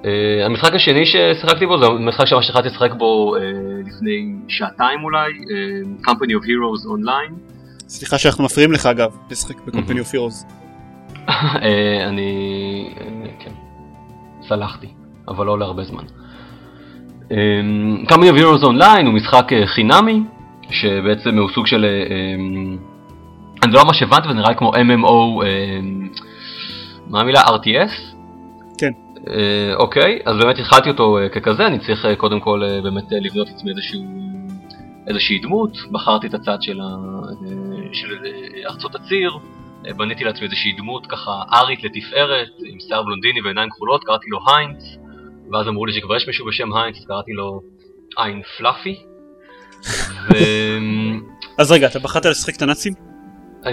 Uh, 0.03 0.09
המשחק 0.45 0.75
השני 0.75 1.07
ששיחקתי 1.07 1.67
בו 1.67 1.79
זה 1.79 1.87
משחק 1.91 2.27
שממש 2.27 2.51
התחלתי 2.51 2.69
לשחק 2.69 2.93
בו 2.93 3.37
uh, 3.37 3.41
לפני 3.87 4.35
שעתיים 4.49 5.05
אולי, 5.05 5.33
uh, 5.33 6.07
Company 6.07 6.33
of 6.33 6.45
Heroes 6.45 6.87
Online. 6.87 7.56
סליחה 7.89 8.19
שאנחנו 8.19 8.45
מפריעים 8.45 8.73
לך 8.73 8.87
אגב, 8.87 9.17
לשחק 9.31 9.61
בקומפני 9.67 10.01
אוף 10.01 10.13
הירוס. 10.13 10.47
אה, 11.29 12.09
אני... 12.09 12.31
אה, 13.01 13.31
כן. 13.39 13.51
סלחתי, 14.49 14.87
אבל 15.29 15.47
לא 15.47 15.59
להרבה 15.59 15.85
זמן. 15.85 16.05
אה, 17.33 17.37
Company 18.09 18.33
of 18.35 18.39
Heroes 18.39 18.65
Online 18.65 19.07
הוא 19.07 19.15
משחק 19.15 19.49
חינמי, 19.67 20.23
שבעצם 20.71 21.39
הוא 21.39 21.49
סוג 21.55 21.67
של... 21.67 21.87
אני 23.63 23.73
לא 23.73 23.85
ממש 23.85 24.03
הבנתי, 24.03 24.29
וזה 24.29 24.39
נראה 24.39 24.55
כמו 24.55 24.73
MMO, 24.73 25.45
מה 27.07 27.21
המילה? 27.21 27.41
RTS? 27.41 28.17
כן. 28.79 28.93
אוקיי, 29.75 30.19
אז 30.27 30.37
באמת 30.37 30.59
התחלתי 30.59 30.89
אותו 30.89 31.19
ככזה, 31.35 31.67
אני 31.67 31.79
צריך 31.79 32.07
קודם 32.17 32.41
כל 32.41 32.63
באמת 32.83 33.05
לבנות 33.13 33.49
לעצמי 33.49 33.71
איזשהו... 33.71 34.01
איזושהי 35.09 35.39
דמות, 35.39 35.71
בחרתי 35.93 36.27
את 36.27 36.35
הצד 36.35 36.63
של, 36.63 36.81
ה... 36.81 36.87
של 37.93 38.15
אה, 38.25 38.71
ארצות 38.71 38.95
הציר, 38.95 39.31
אה, 39.87 39.95
בניתי 39.95 40.25
לעצמי 40.25 40.47
איזושהי 40.47 40.73
דמות 40.73 41.07
ככה 41.07 41.43
ארית 41.53 41.85
לתפארת, 41.85 42.49
עם 42.65 42.81
שיער 42.81 43.03
בלונדיני 43.03 43.41
ועיניים 43.45 43.71
כחולות, 43.71 44.05
קראתי 44.05 44.27
לו 44.29 44.39
היינץ, 44.47 44.83
ואז 45.53 45.69
אמרו 45.69 45.87
לי 45.87 45.93
שכבר 45.93 46.17
יש 46.17 46.27
מישהו 46.27 46.47
בשם 46.47 46.73
היינץ, 46.73 46.97
אז 46.99 47.05
קראתי 47.07 47.33
לו 47.33 47.61
עין 48.17 48.43
פלאפי. 48.59 48.97
ואני 50.29 51.21
אז 51.59 51.73
רגע, 51.73 51.87
אתה 51.87 51.99
בחרת 51.99 52.27
לשחק 52.27 52.57
את 52.57 52.63
הנאצים? 52.63 53.16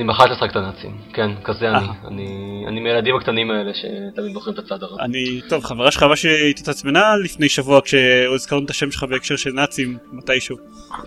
בחרתי 0.08 0.32
לשחק 0.32 0.52
את 0.52 0.56
הנאצים, 0.56 0.98
כן, 1.14 1.32
כזה 1.44 1.70
אני. 1.70 1.78
אה. 1.78 1.94
אני. 2.08 2.28
אני 2.68 2.80
מהילדים 2.80 3.16
הקטנים 3.16 3.52
האלה 3.52 3.72
שתמיד 3.74 4.34
בוחרים 4.34 4.54
את 4.54 4.60
הצד 4.60 4.84
הרע. 4.84 5.04
אני, 5.04 5.42
טוב, 5.50 5.64
חברה 5.64 5.92
שלך 5.92 6.04
ממש 6.04 6.26
התעצבנה 6.26 7.04
לפני 7.24 7.50
שבוע 7.50 7.82
כשהזכרנו 7.82 8.66
את 8.66 8.70
השם 8.70 8.92
שלך 8.92 9.04
בהקשר 9.04 9.36
של 9.36 9.50
נאצים 9.50 9.98
מתישהו. 10.12 10.58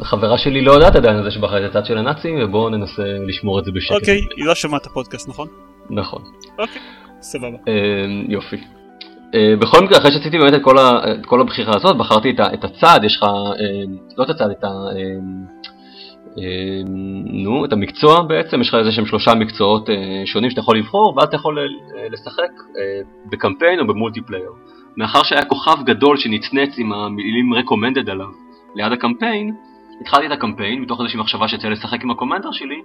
החברה 0.00 0.38
שלי 0.38 0.60
לא 0.60 0.72
יודעת 0.72 0.96
עדיין 0.96 1.16
על 1.16 1.24
זה 1.24 1.30
שבחרתי 1.30 1.66
את 1.66 1.70
הצד 1.70 1.86
של 1.86 1.98
הנאצים, 1.98 2.38
ובואו 2.44 2.68
ננסה 2.70 3.02
לשמור 3.28 3.58
את 3.58 3.64
זה 3.64 3.70
בשקט. 3.72 3.94
אוקיי, 3.94 4.20
היא 4.36 4.46
לא 4.46 4.54
שמעה 4.54 4.78
את 4.80 4.86
הפודקאסט, 4.86 5.28
נכון? 5.28 5.48
נכון. 5.90 6.22
אוקיי, 6.58 6.82
סבבה. 7.20 7.56
אה, 7.68 7.72
יופי. 8.28 8.56
Uh, 8.56 9.60
בכל 9.60 9.84
מקרה, 9.84 9.98
אחרי 9.98 10.12
שעשיתי 10.12 10.38
באמת 10.38 10.54
את 10.54 10.62
כל, 11.26 11.40
הבחירה 11.40 11.72
הזאת, 11.76 11.96
בחרתי 11.96 12.34
את, 12.54 12.64
הצד, 12.64 13.00
יש 13.04 13.16
לך, 13.16 13.28
לא 14.18 14.24
את 14.24 14.30
הצד, 14.30 14.50
את 14.50 14.64
ה... 14.64 14.68
Uh, 16.36 16.38
נו, 17.44 17.64
את 17.64 17.72
המקצוע 17.72 18.22
בעצם, 18.22 18.60
יש 18.60 18.68
לך 18.68 18.74
איזה 18.74 18.92
שהם 18.92 19.06
שלושה 19.06 19.34
מקצועות 19.34 19.88
uh, 19.88 19.92
שונים 20.24 20.50
שאתה 20.50 20.60
יכול 20.60 20.78
לבחור, 20.78 21.14
ואז 21.16 21.28
אתה 21.28 21.36
יכול 21.36 21.58
uh, 21.58 22.12
לשחק 22.12 22.50
בקמפיין 23.30 23.80
או 23.80 23.86
במולטיפלייר. 23.86 24.50
מאחר 24.96 25.22
שהיה 25.22 25.44
כוכב 25.44 25.76
גדול 25.84 26.16
שנצנץ 26.16 26.78
עם 26.78 26.92
המילים 26.92 27.54
recommended 27.54 28.10
עליו 28.10 28.26
ליד 28.74 28.92
הקמפיין, 28.92 29.54
התחלתי 30.00 30.26
את 30.26 30.32
הקמפיין 30.32 30.80
מתוך 30.80 31.00
איזושהי 31.00 31.20
מחשבה 31.20 31.48
שיצא 31.48 31.68
לשחק 31.68 32.02
עם 32.04 32.10
הקומנדר 32.10 32.52
שלי, 32.52 32.80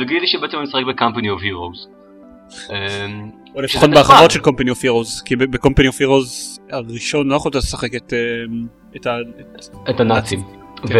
וגיליתי 0.00 0.26
שבעצם 0.26 0.56
אני 0.56 0.64
משחק 0.64 0.82
ב-Company 0.82 1.26
of 1.26 1.42
Heroes. 1.42 1.88
או 3.54 3.60
לפחות 3.62 3.90
בהרחבות 3.90 4.30
של 4.30 4.40
Company 4.40 4.70
of 4.70 4.82
Heroes, 4.82 5.24
כי 5.24 5.36
ב-Company 5.36 5.86
of 5.92 6.00
Heroes 6.00 6.60
הראשון 6.70 7.28
לא 7.28 7.34
יכולת 7.36 7.54
לשחק 7.54 7.90
את 9.86 10.00
הנאצים. 10.00 10.59
כן. 10.88 10.94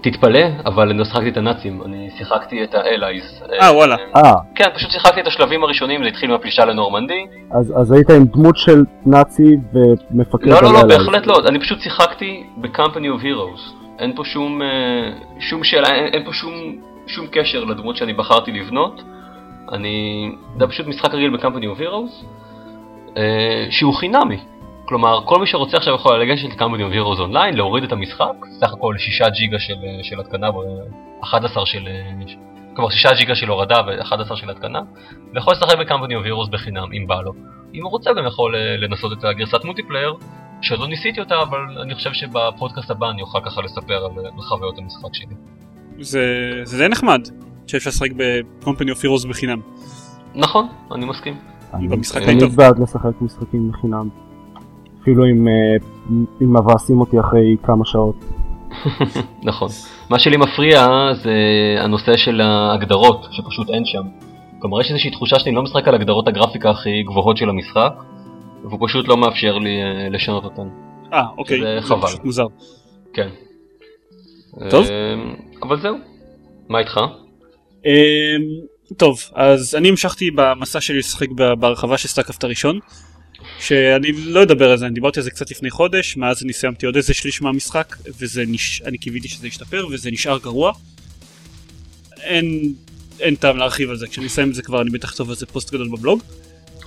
ותתפלא, 0.00 0.40
אבל 0.66 0.92
לא 0.92 1.04
שיחקתי 1.04 1.28
את 1.28 1.36
הנאצים, 1.36 1.82
אני 1.84 2.10
שיחקתי 2.18 2.64
את 2.64 2.74
האלייז. 2.74 3.42
אה 3.60 3.74
וואלה. 3.74 3.96
אה. 4.16 4.32
כן, 4.54 4.64
פשוט 4.74 4.90
שיחקתי 4.90 5.20
את 5.20 5.26
השלבים 5.26 5.64
הראשונים, 5.64 6.02
זה 6.02 6.08
התחיל 6.08 6.30
מהפלישה 6.30 6.64
לנורמנדי. 6.64 7.26
אז, 7.50 7.72
אז 7.76 7.92
היית 7.92 8.10
עם 8.10 8.24
דמות 8.24 8.56
של 8.56 8.84
נאצי 9.06 9.56
ומפקד 9.72 10.48
לא, 10.48 10.62
לא, 10.62 10.72
לא, 10.72 10.84
בהחלט 10.84 11.26
לא, 11.26 11.34
אני 11.48 11.60
פשוט 11.60 11.80
שיחקתי 11.80 12.44
ב-Company 12.56 13.20
of 13.20 13.22
Heroes. 13.22 13.78
אין 13.98 14.12
פה 14.16 14.24
שום, 14.24 14.62
אה, 14.62 15.10
שום 15.40 15.64
שאלה, 15.64 15.88
אין, 15.88 16.14
אין 16.14 16.24
פה 16.24 16.32
שום, 16.32 16.52
שום 17.06 17.26
קשר 17.32 17.64
לדמות 17.64 17.96
שאני 17.96 18.12
בחרתי 18.12 18.52
לבנות. 18.52 19.02
אני... 19.72 20.30
זה 20.58 20.66
פשוט 20.66 20.86
משחק 20.86 21.14
רגיל 21.14 21.36
ב-Company 21.36 21.64
of 21.64 21.80
Heroes, 21.80 22.24
אה, 23.16 23.66
שהוא 23.70 23.94
חינמי. 23.94 24.38
כלומר, 24.88 25.20
כל 25.24 25.40
מי 25.40 25.46
שרוצה 25.46 25.76
עכשיו 25.76 25.94
יכול 25.94 26.22
לגשת 26.22 26.48
ל-Company 26.48 26.80
of 26.80 26.94
Heroes 26.94 27.20
אונליין, 27.20 27.56
להוריד 27.56 27.84
את 27.84 27.92
המשחק, 27.92 28.34
סך 28.60 28.72
הכל 28.72 28.94
6 28.98 29.22
ג'יגה 29.22 29.58
של, 29.58 29.74
אה, 29.74 30.04
של 30.04 30.20
התקנה, 30.20 30.48
11 31.22 31.66
של... 31.66 31.88
כלומר 32.76 32.90
6 32.90 33.06
ג'יגה 33.18 33.34
של 33.34 33.48
הורדה 33.48 33.76
ו-11 33.86 34.36
של 34.36 34.50
התקנה, 34.50 34.80
ויכול 35.34 35.52
לשחק 35.52 35.78
ב-Company 35.78 36.12
of 36.12 36.26
Heroes 36.26 36.50
בחינם, 36.50 36.92
אם 36.92 37.06
בא 37.06 37.20
לו. 37.20 37.32
אם 37.74 37.82
הוא 37.82 37.90
רוצה 37.90 38.12
גם 38.12 38.26
יכול 38.26 38.54
לנסות 38.56 39.12
את 39.18 39.24
הגרסת 39.24 39.64
מולטיפלייר, 39.64 40.14
שעוד 40.62 40.80
לא 40.80 40.88
ניסיתי 40.88 41.20
אותה, 41.20 41.34
אבל 41.42 41.58
אני 41.82 41.94
חושב 41.94 42.12
שבפודקאסט 42.12 42.90
הבא 42.90 43.10
אני 43.10 43.22
אוכל 43.22 43.38
ככה 43.46 43.62
לספר 43.62 44.04
על 44.04 44.42
חוויות 44.42 44.78
המשחק 44.78 45.14
שלי. 45.14 45.34
זה, 45.98 46.24
זה 46.64 46.78
די 46.78 46.88
נחמד 46.88 47.20
שאפשר 47.66 47.90
לשחק 47.90 48.10
ב-Company 48.16 48.90
of 48.90 49.04
Heroes 49.04 49.28
בחינם. 49.28 49.60
נכון, 50.34 50.68
אני 50.94 51.04
מסכים. 51.04 51.36
אני 51.74 51.88
במשחק 51.88 52.22
אני 52.22 52.46
בעד 52.46 52.78
לשחק 52.78 53.20
משחקים 53.20 53.72
בחינם. 53.72 54.27
אפילו 55.08 55.24
אם, 55.26 55.48
אה, 55.48 55.52
אם 56.42 56.56
מבאסים 56.56 57.00
אותי 57.00 57.20
אחרי 57.20 57.56
כמה 57.62 57.84
שעות. 57.84 58.14
נכון. 59.50 59.68
מה 60.10 60.18
שלי 60.18 60.36
מפריע 60.36 60.86
זה 61.22 61.34
הנושא 61.78 62.16
של 62.16 62.40
ההגדרות, 62.40 63.26
שפשוט 63.30 63.70
אין 63.70 63.84
שם. 63.84 64.02
כלומר 64.58 64.80
יש 64.80 64.90
איזושהי 64.90 65.10
תחושה 65.10 65.38
שאני 65.38 65.54
לא 65.54 65.62
משחק 65.62 65.88
על 65.88 65.94
הגדרות 65.94 66.28
הגרפיקה 66.28 66.70
הכי 66.70 67.02
גבוהות 67.02 67.36
של 67.36 67.48
המשחק, 67.48 67.92
והוא 68.64 68.88
פשוט 68.88 69.08
לא 69.08 69.16
מאפשר 69.16 69.58
לי 69.58 69.70
אה, 69.82 70.12
לשנות 70.12 70.44
אותן. 70.44 70.68
אה, 71.12 71.24
אוקיי. 71.38 71.60
זה 71.60 71.78
חבל. 71.80 72.08
מוזר. 72.24 72.46
כן. 73.12 73.28
טוב. 74.70 74.86
אה, 74.86 75.62
אבל 75.62 75.80
זהו. 75.80 75.96
מה 76.68 76.78
איתך? 76.78 77.00
אה, 77.82 78.94
טוב, 78.96 79.18
אז 79.34 79.74
אני 79.74 79.88
המשכתי 79.88 80.30
במסע 80.30 80.80
שלי 80.80 80.98
לשחק 80.98 81.28
בהרחבה 81.58 81.98
של 81.98 82.08
StarCraft 82.08 82.44
הראשון. 82.44 82.78
שאני 83.60 84.12
לא 84.12 84.42
אדבר 84.42 84.70
על 84.70 84.78
זה, 84.78 84.86
אני 84.86 84.94
דיברתי 84.94 85.20
על 85.20 85.24
זה 85.24 85.30
קצת 85.30 85.50
לפני 85.50 85.70
חודש, 85.70 86.16
מאז 86.16 86.42
אני 86.42 86.52
סיימתי 86.52 86.86
עוד 86.86 86.96
איזה 86.96 87.14
שליש 87.14 87.42
מהמשחק, 87.42 87.96
וזה 88.18 88.44
נש... 88.46 88.82
קיוויתי 89.00 89.28
שזה 89.28 89.46
ישתפר, 89.46 89.86
וזה 89.90 90.10
נשאר 90.10 90.38
גרוע. 90.38 90.72
אין, 92.20 92.74
אין 93.20 93.34
טעם 93.34 93.56
להרחיב 93.56 93.90
על 93.90 93.96
זה, 93.96 94.06
כשאני 94.06 94.26
אסיים 94.26 94.50
את 94.50 94.54
זה 94.54 94.62
כבר 94.62 94.82
אני 94.82 94.90
בטח 94.90 95.14
אכתוב 95.14 95.30
על 95.30 95.36
זה 95.36 95.46
פוסט 95.46 95.70
גדול 95.70 95.88
בבלוג. 95.88 96.22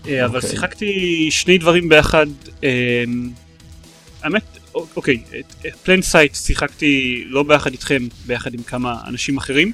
אה, 0.07 0.25
אבל 0.25 0.35
אוקיי. 0.35 0.49
שיחקתי 0.49 1.27
שני 1.31 1.57
דברים 1.57 1.89
ביחד. 1.89 2.27
אה, 2.63 3.03
האמת, 4.23 4.43
אוקיי, 4.75 5.23
את 5.67 5.75
Plain 5.83 6.01
Sight 6.01 6.35
שיחקתי 6.35 7.23
לא 7.27 7.43
ביחד 7.43 7.71
איתכם, 7.71 8.07
ביחד 8.25 8.53
עם 8.53 8.63
כמה 8.63 9.01
אנשים 9.07 9.37
אחרים. 9.37 9.71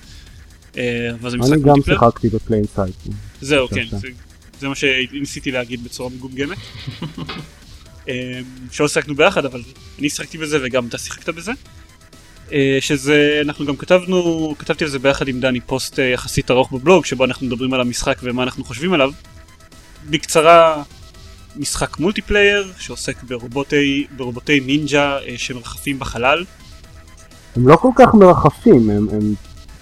אה, 0.77 1.09
אני 1.23 1.61
גם 1.61 1.75
שיחקתי 1.85 2.29
ב 2.29 2.35
Plain 2.35 2.63
Sight. 2.75 2.95
זהו, 3.41 3.67
כן, 3.67 3.85
זה 4.59 4.67
מה 4.67 4.75
שניסיתי 4.75 5.51
להגיד 5.51 5.83
בצורה 5.83 6.09
מגומגמת. 6.09 6.57
שלא 8.71 8.87
שיחקנו 8.87 9.15
ביחד, 9.15 9.45
אבל 9.45 9.61
אני 9.99 10.09
שיחקתי 10.09 10.37
בזה 10.37 10.57
וגם 10.63 10.87
אתה 10.87 10.97
שיחקת 10.97 11.29
בזה. 11.29 11.51
שזה, 12.79 13.41
אנחנו 13.45 13.65
גם 13.65 13.75
כתבנו, 13.75 14.55
כתבתי 14.59 14.83
על 14.83 14.89
זה 14.89 14.99
ביחד 14.99 15.27
עם 15.27 15.39
דני 15.39 15.59
פוסט 15.59 15.99
יחסית 16.13 16.51
ארוך 16.51 16.71
בבלוג, 16.71 17.05
שבו 17.05 17.25
אנחנו 17.25 17.47
מדברים 17.47 17.73
על 17.73 17.81
המשחק 17.81 18.17
ומה 18.23 18.43
אנחנו 18.43 18.63
חושבים 18.63 18.93
עליו. 18.93 19.11
בקצרה 20.09 20.83
משחק 21.55 21.99
multiplayer 21.99 22.71
שעוסק 22.79 23.23
ברובוטי, 23.23 24.07
ברובוטי 24.15 24.59
נינג'ה 24.59 25.19
אה, 25.19 25.33
שמרחפים 25.37 25.99
בחלל. 25.99 26.45
הם 27.55 27.67
לא 27.67 27.75
כל 27.75 27.89
כך 27.95 28.13
מרחפים, 28.13 28.89
הם, 28.89 29.07
הם 29.11 29.33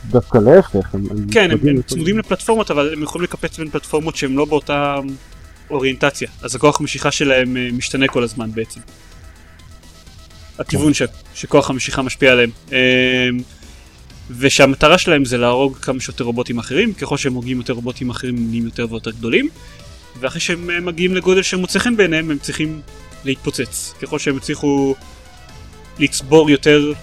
דווקא 0.09 0.37
להפך. 0.37 0.95
כן, 1.31 1.51
הם, 1.51 1.57
הם 1.69 1.81
צמודים 1.81 2.17
לפלטפורמות 2.19 2.71
אבל 2.71 2.93
הם 2.93 3.03
יכולים 3.03 3.23
לקפץ 3.23 3.57
בין 3.57 3.69
פלטפורמות 3.69 4.15
שהם 4.15 4.37
לא 4.37 4.45
באותה 4.45 4.99
אוריינטציה, 5.69 6.27
אז 6.41 6.55
הכוח 6.55 6.79
המשיכה 6.79 7.11
שלהם 7.11 7.57
אה, 7.57 7.69
משתנה 7.73 8.07
כל 8.07 8.23
הזמן 8.23 8.51
בעצם. 8.51 8.79
הכיוון 10.59 10.93
ש, 10.93 11.01
שכוח 11.33 11.69
המשיכה 11.69 12.01
משפיע 12.01 12.31
עליהם. 12.31 12.49
אה, 12.73 13.29
ושהמטרה 14.37 14.97
שלהם 14.97 15.25
זה 15.25 15.37
להרוג 15.37 15.77
כמה 15.77 15.99
שיותר 15.99 16.23
רובוטים 16.23 16.59
אחרים, 16.59 16.93
ככל 16.93 17.17
שהם 17.17 17.33
הורגים 17.33 17.57
יותר 17.57 17.73
רובוטים 17.73 18.09
אחרים 18.09 18.35
הם 18.37 18.47
נהיים 18.49 18.65
יותר 18.65 18.87
ויותר 18.89 19.11
גדולים. 19.11 19.49
ואחרי 20.19 20.39
שהם 20.39 20.69
אה, 20.69 20.79
מגיעים 20.79 21.15
לגודל 21.15 21.41
שמוצא 21.41 21.79
חן 21.79 21.95
בעיניהם 21.97 22.31
הם 22.31 22.37
צריכים 22.37 22.81
להתפוצץ. 23.25 23.93
ככל 24.01 24.19
שהם 24.19 24.37
הצליחו 24.37 24.95
לצבור 25.99 26.49
יותר 26.49 26.93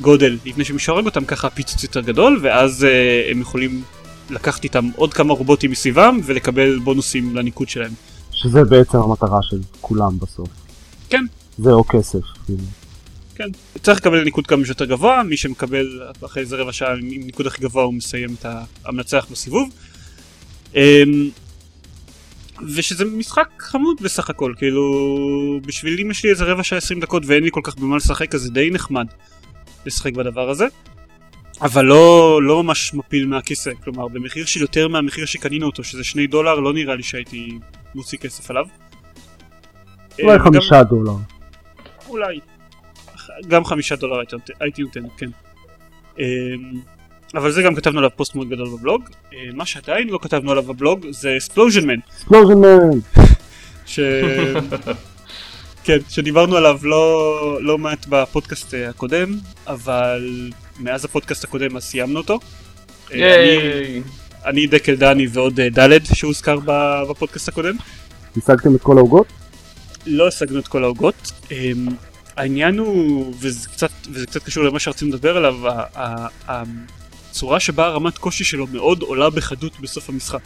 גודל 0.00 0.38
לפני 0.44 0.64
שמישהו 0.64 0.92
הורג 0.92 1.06
אותם 1.06 1.24
ככה 1.24 1.46
הפיצוץ 1.46 1.82
יותר 1.82 2.00
גדול 2.00 2.38
ואז 2.42 2.86
uh, 2.86 3.30
הם 3.30 3.40
יכולים 3.40 3.82
לקחת 4.30 4.64
איתם 4.64 4.88
עוד 4.96 5.14
כמה 5.14 5.34
רובוטים 5.34 5.70
מסביבם 5.70 6.20
ולקבל 6.24 6.78
בונוסים 6.78 7.36
לניקוד 7.36 7.68
שלהם. 7.68 7.92
שזה 8.32 8.64
בעצם 8.64 8.98
המטרה 8.98 9.38
של 9.42 9.60
כולם 9.80 10.18
בסוף. 10.18 10.48
כן. 11.10 11.24
זה 11.58 11.70
או 11.70 11.84
כסף. 11.84 12.20
כן. 13.34 13.48
צריך 13.82 13.98
לקבל 13.98 14.24
ניקוד 14.24 14.46
כמה 14.46 14.64
שיותר 14.64 14.84
גבוה, 14.84 15.22
מי 15.22 15.36
שמקבל 15.36 16.00
אחרי 16.24 16.42
איזה 16.42 16.56
רבע 16.56 16.72
שעה 16.72 16.92
עם 16.92 17.08
ניקוד 17.08 17.46
הכי 17.46 17.62
גבוה 17.62 17.84
הוא 17.84 17.94
מסיים 17.94 18.34
את 18.40 18.46
המנצח 18.84 19.26
בסיבוב. 19.30 19.68
אמ, 20.74 20.80
ושזה 22.74 23.04
משחק 23.04 23.48
חמוד 23.58 23.96
בסך 24.02 24.30
הכל, 24.30 24.52
כאילו 24.56 24.82
בשביל 25.66 26.00
אם 26.00 26.10
יש 26.10 26.24
לי 26.24 26.30
איזה 26.30 26.44
רבע 26.44 26.62
שעה 26.62 26.78
20 26.78 27.00
דקות 27.00 27.22
ואין 27.26 27.44
לי 27.44 27.50
כל 27.52 27.60
כך 27.64 27.76
במה 27.76 27.96
לשחק 27.96 28.34
אז 28.34 28.40
זה 28.40 28.50
די 28.50 28.70
נחמד 28.70 29.06
לשחק 29.86 30.12
בדבר 30.12 30.50
הזה. 30.50 30.66
אבל 31.62 31.84
לא, 31.84 32.40
לא 32.42 32.62
ממש 32.62 32.94
מפיל 32.94 33.26
מהכיסא, 33.26 33.70
כלומר 33.84 34.08
במחיר 34.08 34.46
של 34.46 34.60
יותר 34.60 34.88
מהמחיר 34.88 35.26
שקנינו 35.26 35.66
אותו 35.66 35.84
שזה 35.84 36.04
שני 36.04 36.26
דולר 36.26 36.54
לא 36.54 36.72
נראה 36.72 36.94
לי 36.94 37.02
שהייתי 37.02 37.58
מוציא 37.94 38.18
כסף 38.18 38.50
עליו. 38.50 38.64
אולי 40.22 40.38
אה, 40.38 40.44
חמישה 40.44 40.82
גם... 40.82 40.88
דולר. 40.88 41.12
אולי. 42.08 42.40
גם 43.48 43.64
חמישה 43.64 43.96
דולר 43.96 44.18
הייתי, 44.18 44.52
הייתי 44.60 44.82
נותן, 44.82 45.00
כן. 45.16 45.30
אמ, 46.18 46.24
אבל 47.34 47.50
זה 47.50 47.62
גם 47.62 47.74
כתבנו 47.74 47.98
עליו 47.98 48.10
פוסט 48.16 48.34
מאוד 48.34 48.48
גדול 48.48 48.68
בבלוג. 48.68 49.02
אה, 49.32 49.38
מה 49.54 49.66
שעדיין 49.66 50.08
לא 50.08 50.18
כתבנו 50.22 50.50
עליו 50.50 50.62
בבלוג 50.62 51.06
זה 51.10 51.36
'Splosion 51.38 51.86
Man. 51.86 51.98
'Splosion 52.18 52.58
Man. 52.58 53.00
כן, 55.84 55.98
שדיברנו 56.08 56.56
עליו 56.56 56.78
לא, 56.82 57.58
לא 57.62 57.78
מעט 57.78 58.06
בפודקאסט 58.08 58.74
אה, 58.74 58.88
הקודם, 58.88 59.38
אבל 59.66 60.50
מאז 60.80 61.04
הפודקאסט 61.04 61.44
הקודם 61.44 61.76
אז 61.76 61.84
סיימנו 61.84 62.18
אותו. 62.18 62.40
אה, 63.12 63.34
אני, 63.34 64.02
אני 64.44 64.66
דקל 64.66 64.94
דני 64.94 65.26
ועוד 65.32 65.60
דלד 65.60 66.04
שהוזכר 66.14 66.58
בפודקאסט 67.08 67.48
הקודם. 67.48 67.76
השגתם 68.36 68.74
את 68.74 68.82
כל 68.82 68.98
העוגות? 68.98 69.26
לא 70.06 70.28
השגנו 70.28 70.58
את 70.58 70.68
כל 70.68 70.84
העוגות. 70.84 71.32
העניין 72.36 72.78
הוא, 72.78 73.34
וזה 73.40 73.68
קצת, 73.68 73.90
וזה 74.10 74.26
קצת 74.26 74.42
קשור 74.42 74.64
למה 74.64 74.78
שרצינו 74.78 75.10
לדבר 75.10 75.36
עליו, 75.36 75.54
הצורה 76.48 77.60
שבה 77.60 77.86
הרמת 77.86 78.18
קושי 78.18 78.44
שלו 78.44 78.66
מאוד 78.66 79.02
עולה 79.02 79.30
בחדות 79.30 79.80
בסוף 79.80 80.08
המשחק. 80.08 80.40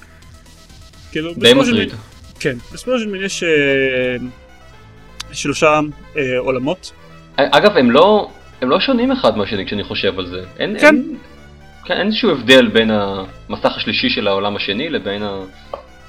כאילו, 1.13 1.35
די 1.35 1.55
מטריד. 1.55 1.93
כן, 2.41 2.57
בספלוז'ן 2.73 3.11
מן 3.11 3.25
יש 3.25 3.43
אה, 3.43 3.49
שלושה 5.33 5.81
אה, 6.17 6.39
עולמות. 6.39 6.93
אגב, 7.37 7.77
הם 7.77 7.91
לא, 7.91 8.29
הם 8.63 8.71
לא 8.71 8.81
שונים 8.81 9.13
אחד 9.13 9.37
מהשני 9.37 9.67
כשאני 9.67 9.85
חושב 9.85 10.19
על 10.19 10.27
זה. 10.27 10.41
אין, 10.59 10.79
כן. 10.81 10.87
אין, 10.87 11.17
כן, 11.85 11.95
אין 11.95 12.07
איזשהו 12.07 12.31
הבדל 12.31 12.69
בין 12.69 12.91
המסך 12.91 13.77
השלישי 13.77 14.11
של 14.11 14.29
העולם 14.29 14.57
השני 14.57 14.89
לבין 14.91 15.23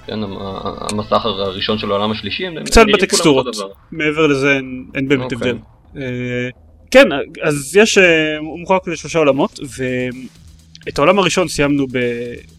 כן, 0.07 0.23
ה- 0.23 0.87
המסך 0.91 1.25
הראשון 1.25 1.77
של 1.77 1.91
העולם 1.91 2.11
השלישי, 2.11 2.47
הם 2.47 2.63
קצת 2.65 2.81
כולם 2.83 2.93
בטקסטורות. 2.97 3.47
מעבר 3.91 4.27
לזה 4.27 4.55
אין, 4.55 4.85
אין 4.95 5.07
באמת 5.07 5.33
אוקיי. 5.33 5.49
הבדל. 5.49 5.57
אה, 5.97 6.49
כן, 6.91 7.07
אז 7.43 7.75
יש, 7.75 7.97
אה, 7.97 8.37
הוא 8.37 8.59
מחולק 8.59 8.87
לשלושה 8.87 9.19
עולמות, 9.19 9.59
ואת 9.77 10.97
העולם 10.97 11.19
הראשון 11.19 11.47
סיימנו 11.47 11.85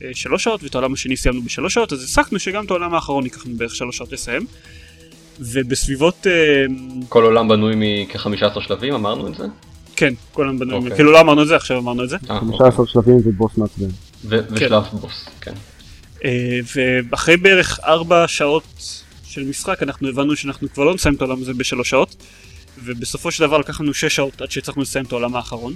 בשלוש 0.01 0.45
שעות, 0.45 0.63
ואת 0.63 0.75
העולם 0.75 0.93
השני 0.93 1.17
סיימנו 1.17 1.43
בשלוש 1.43 1.75
שעות, 1.75 1.93
אז 1.93 2.05
הסקנו 2.05 2.39
שגם 2.39 2.65
את 2.65 2.71
העולם 2.71 2.95
האחרון 2.95 3.25
ייקח 3.25 3.47
לנו 3.47 3.57
בערך 3.57 3.75
שלוש 3.75 3.97
שעות 3.97 4.13
לסיים. 4.13 4.47
ובסביבות, 5.41 6.27
אה, 6.27 6.33
כל 7.09 7.25
עולם 7.25 7.49
בנוי 7.49 7.75
מכ-15 7.77 8.61
שלבים, 8.61 8.95
אמרנו 8.95 9.29
את 9.29 9.35
זה? 9.35 9.45
כן, 9.97 10.15
כל 10.33 10.43
העולם 10.43 10.59
בנוי, 10.59 10.75
אוקיי. 10.75 10.95
כאילו 10.95 11.13
לא 11.13 11.21
אמרנו 11.21 11.43
את 11.43 11.49
זה, 11.49 11.57
עכשיו 11.57 11.79
אמרנו 11.79 12.05
את 12.05 12.09
זה. 12.09 12.17
אה, 12.31 12.41
15 12.41 12.87
שלבים 12.87 13.17
ובוס 13.25 13.57
מעצבן. 13.57 13.87
ו- 14.25 14.41
ושלב 14.51 14.83
בוס, 14.93 15.29
כן. 15.41 15.53
אה, 16.25 16.61
ואחרי 17.11 17.37
בערך 17.37 17.81
ארבע 17.85 18.29
שעות 18.29 19.03
של 19.25 19.45
משחק 19.45 19.83
אנחנו 19.83 20.09
הבנו 20.09 20.37
שאנחנו 20.37 20.69
כבר 20.75 20.85
לא 20.85 20.95
נסיים 20.95 21.15
את 21.15 21.21
העולם 21.21 21.43
הזה 21.43 21.55
בשלוש 21.55 21.91
שעות 21.91 22.17
ובסופו 22.85 23.31
של 23.31 23.47
דבר 23.47 23.59
לקח 23.59 23.81
לנו 23.81 23.95
שש 23.95 24.17
שעות 24.17 24.43
עד 24.43 24.51
שהצלחנו 24.51 24.83
לסיים 24.83 25.05
את 25.05 25.13
העולם 25.13 25.37
האחרון 25.37 25.75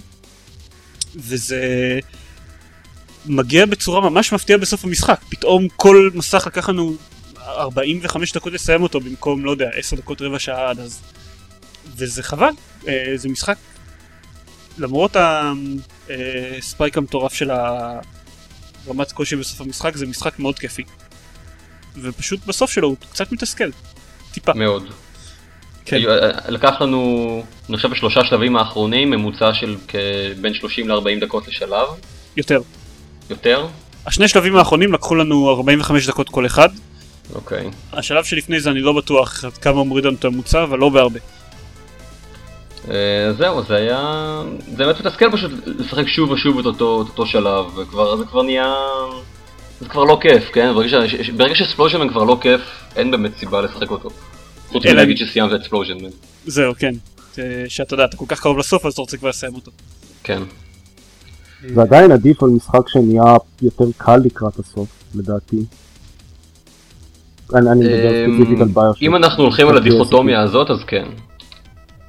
וזה 1.16 1.98
מגיע 3.26 3.66
בצורה 3.66 4.10
ממש 4.10 4.32
מפתיעה 4.32 4.58
בסוף 4.58 4.84
המשחק 4.84 5.20
פתאום 5.28 5.68
כל 5.76 6.10
מסך 6.14 6.44
לקח 6.46 6.68
לנו 6.68 6.96
45 7.46 8.32
דקות 8.32 8.52
לסיים 8.52 8.82
אותו 8.82 9.00
במקום 9.00 9.44
לא 9.44 9.50
יודע 9.50 9.70
10 9.74 9.96
דקות 9.96 10.22
רבע 10.22 10.38
שעה 10.38 10.70
עד 10.70 10.78
אז 10.80 11.00
וזה 11.96 12.22
חבל 12.22 12.52
אה, 12.88 13.12
זה 13.16 13.28
משחק 13.28 13.56
למרות 14.78 15.16
הספייק 16.58 16.98
המטורף 16.98 17.34
של 17.34 17.50
ה... 17.50 17.98
רמת 18.88 19.12
קושי 19.12 19.36
בסוף 19.36 19.60
המשחק 19.60 19.96
זה 19.96 20.06
משחק 20.06 20.38
מאוד 20.38 20.58
כיפי. 20.58 20.82
ופשוט 21.96 22.40
בסוף 22.46 22.70
שלו 22.70 22.88
הוא 22.88 22.96
קצת 23.10 23.32
מתסכל. 23.32 23.70
טיפה. 24.32 24.52
מאוד. 24.54 24.90
כן. 25.84 25.96
אה, 25.96 26.50
לקח 26.50 26.80
לנו, 26.80 27.42
אני 27.68 27.76
חושב 27.76 27.90
בשלושה 27.90 28.24
שלבים 28.24 28.56
האחרונים, 28.56 29.10
ממוצע 29.10 29.54
של 29.54 29.76
בין 30.40 30.54
30 30.54 30.88
ל-40 30.88 31.20
דקות 31.20 31.48
לשלב, 31.48 31.88
יותר. 32.36 32.60
יותר? 33.30 33.66
השני 34.06 34.28
שלבים 34.28 34.56
האחרונים 34.56 34.92
לקחו 34.92 35.14
לנו 35.14 35.50
45 35.50 36.06
דקות 36.06 36.28
כל 36.28 36.46
אחד. 36.46 36.68
אוקיי. 37.34 37.70
השלב 37.92 38.24
שלפני 38.24 38.60
זה 38.60 38.70
אני 38.70 38.80
לא 38.80 38.92
בטוח 38.92 39.44
עד 39.44 39.52
כמה 39.52 39.84
מוריד 39.84 40.04
לנו 40.04 40.16
את 40.16 40.24
הממוצע, 40.24 40.62
אבל 40.62 40.78
לא 40.78 40.88
בהרבה. 40.88 41.20
אה, 42.90 43.32
זהו, 43.38 43.62
זה 43.62 43.74
היה... 43.74 44.42
זה 44.70 44.76
באמת 44.76 45.00
מתסכל 45.00 45.32
פשוט 45.32 45.50
לשחק 45.66 46.08
שוב 46.08 46.30
ושוב 46.30 46.58
את 46.58 46.66
אותו, 46.66 47.02
את 47.02 47.08
אותו 47.08 47.26
שלב, 47.26 47.78
וכבר, 47.78 48.16
זה 48.16 48.24
כבר 48.24 48.42
נהיה... 48.42 48.74
זה 49.80 49.88
כבר 49.88 50.04
לא 50.04 50.18
כיף, 50.20 50.50
כן? 50.52 50.72
ברגע, 50.74 51.08
ש... 51.08 51.30
ברגע 51.30 51.54
שספלוז'ן 51.54 52.08
כבר 52.08 52.24
לא 52.24 52.38
כיף, 52.40 52.60
אין 52.96 53.10
באמת 53.10 53.36
סיבה 53.38 53.62
לשחק 53.62 53.90
אותו. 53.90 54.10
חוץ 54.68 54.86
מלהגיד 54.86 55.16
שסיימת 55.16 55.52
את 55.52 55.62
ספלוז'ן. 55.64 55.94
זהו, 56.46 56.72
כן. 56.78 56.94
אה, 57.38 57.64
שאתה 57.68 57.94
יודע, 57.94 58.04
אתה 58.04 58.16
כל 58.16 58.24
כך 58.28 58.40
קרוב 58.40 58.58
לסוף 58.58 58.86
אז 58.86 58.92
אתה 58.92 59.00
רוצה 59.00 59.16
כבר 59.16 59.28
לסיים 59.28 59.54
אותו. 59.54 59.70
כן. 60.24 60.42
זה 61.74 61.82
עדיין 61.82 62.12
עדיף 62.12 62.42
על 62.42 62.48
משחק 62.48 62.88
שנהיה 62.88 63.36
יותר 63.62 63.84
קל 63.96 64.16
לקראת 64.24 64.58
הסוף, 64.58 64.88
לדעתי. 65.14 65.56
אני 67.54 67.70
אני 67.70 67.80
מדבר 67.84 68.24
אמ, 68.24 68.36
ספציפית 68.38 68.60
על 68.60 68.68
ביושוק. 68.68 69.02
אם 69.02 69.16
אנחנו 69.16 69.42
הולכים 69.44 69.68
על 69.68 69.76
הדיכוטומיה 69.76 70.40
הזאת, 70.40 70.70
אז 70.70 70.84
כן. 70.86 71.04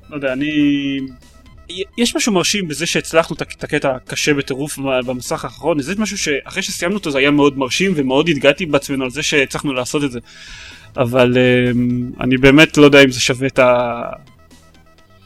לא 0.09 0.15
יודע, 0.15 0.33
אני... 0.33 0.51
יש 1.97 2.15
משהו 2.15 2.33
מרשים 2.33 2.67
בזה 2.67 2.85
שהצלחנו 2.85 3.35
את 3.35 3.41
הק- 3.41 3.53
את 3.57 3.63
הקטע 3.63 3.95
הקשה 3.95 4.33
בטירוף 4.33 4.77
במסך 5.05 5.43
האחרון, 5.45 5.81
זה 5.81 5.93
משהו 5.97 6.17
שאחרי 6.17 6.61
שסיימנו 6.61 6.97
אותו 6.97 7.11
זה 7.11 7.17
היה 7.17 7.31
מאוד 7.31 7.57
מרשים 7.57 7.93
ומאוד 7.95 8.29
התגעתי 8.29 8.65
בעצמנו 8.65 9.03
על 9.03 9.09
זה 9.09 9.23
שהצלחנו 9.23 9.73
לעשות 9.73 10.03
את 10.03 10.11
זה. 10.11 10.19
אבל 10.97 11.37
אמ, 11.37 12.11
אני 12.21 12.37
באמת 12.37 12.77
לא 12.77 12.83
יודע 12.85 13.03
אם 13.03 13.11
זה 13.11 13.19
שווה 13.19 13.47
את 13.47 13.59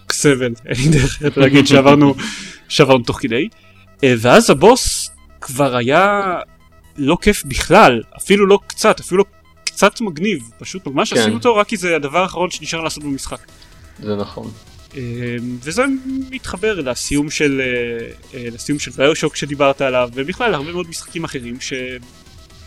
הסבל, 0.09 0.53
אין 0.65 0.75
לי 0.77 0.97
דרך 0.99 1.37
להגיד 1.37 1.67
שעברנו, 1.67 2.15
שעברנו 2.69 3.03
תוך 3.03 3.19
כדי. 3.21 3.47
אה, 4.03 4.13
ואז 4.17 4.49
הבוס 4.49 5.09
כבר 5.41 5.75
היה 5.75 6.21
לא 6.97 7.17
כיף 7.21 7.43
בכלל, 7.45 8.01
אפילו 8.17 8.45
לא 8.45 8.59
קצת, 8.67 8.99
אפילו 8.99 9.17
לא 9.17 9.25
קצת 9.79 10.01
מגניב, 10.01 10.51
פשוט 10.57 10.87
ממש 10.87 11.13
כן. 11.13 11.19
עשינו 11.19 11.35
אותו 11.35 11.55
רק 11.55 11.67
כי 11.67 11.77
זה 11.77 11.95
הדבר 11.95 12.17
האחרון 12.17 12.49
שנשאר 12.51 12.81
לעשות 12.81 13.03
במשחק. 13.03 13.39
זה 14.03 14.15
נכון. 14.15 14.51
אה, 14.97 15.01
וזה 15.63 15.83
מתחבר 16.29 16.81
לסיום 16.81 17.29
של 17.29 17.61
אה, 17.61 18.07
אה, 18.33 18.49
לסיום 18.51 18.79
של 18.79 18.91
ביושוק 18.91 19.35
שדיברת 19.35 19.81
עליו 19.81 20.09
ובכלל 20.13 20.53
הרבה 20.53 20.71
מאוד 20.71 20.89
משחקים 20.89 21.23
אחרים 21.23 21.57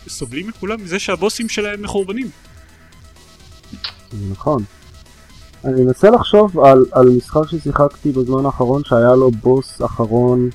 שסובלים 0.05 0.47
מכולם 0.47 0.83
מזה 0.83 0.99
שהבוסים 0.99 1.49
שלהם 1.49 1.81
מחורבנים. 1.81 2.29
זה 4.11 4.31
נכון. 4.31 4.63
אני 5.65 5.81
מנסה 5.81 6.09
לחשוב 6.09 6.59
על, 6.59 6.85
על 6.91 7.09
משחק 7.09 7.41
ששיחקתי 7.51 8.11
בזמן 8.11 8.45
האחרון 8.45 8.81
שהיה 8.85 9.15
לו 9.15 9.31
בוס 9.31 9.81
אחרון 9.85 10.49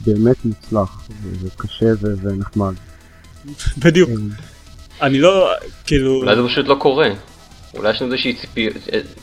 באמת 0.00 0.44
מוצלח, 0.44 1.08
וזה 1.22 1.48
קשה 1.56 1.92
ו- 2.00 2.14
ונחמד. 2.22 2.74
בדיוק. 3.78 4.10
אני 5.02 5.18
לא 5.18 5.50
כאילו 5.86 6.14
אולי 6.16 6.36
זה 6.36 6.42
פשוט 6.48 6.66
לא 6.66 6.74
קורה. 6.74 7.08
אולי 7.74 7.90
יש 7.90 8.02
לנו 8.02 8.12
איזושהי 8.12 8.34
ציפיות, 8.34 8.76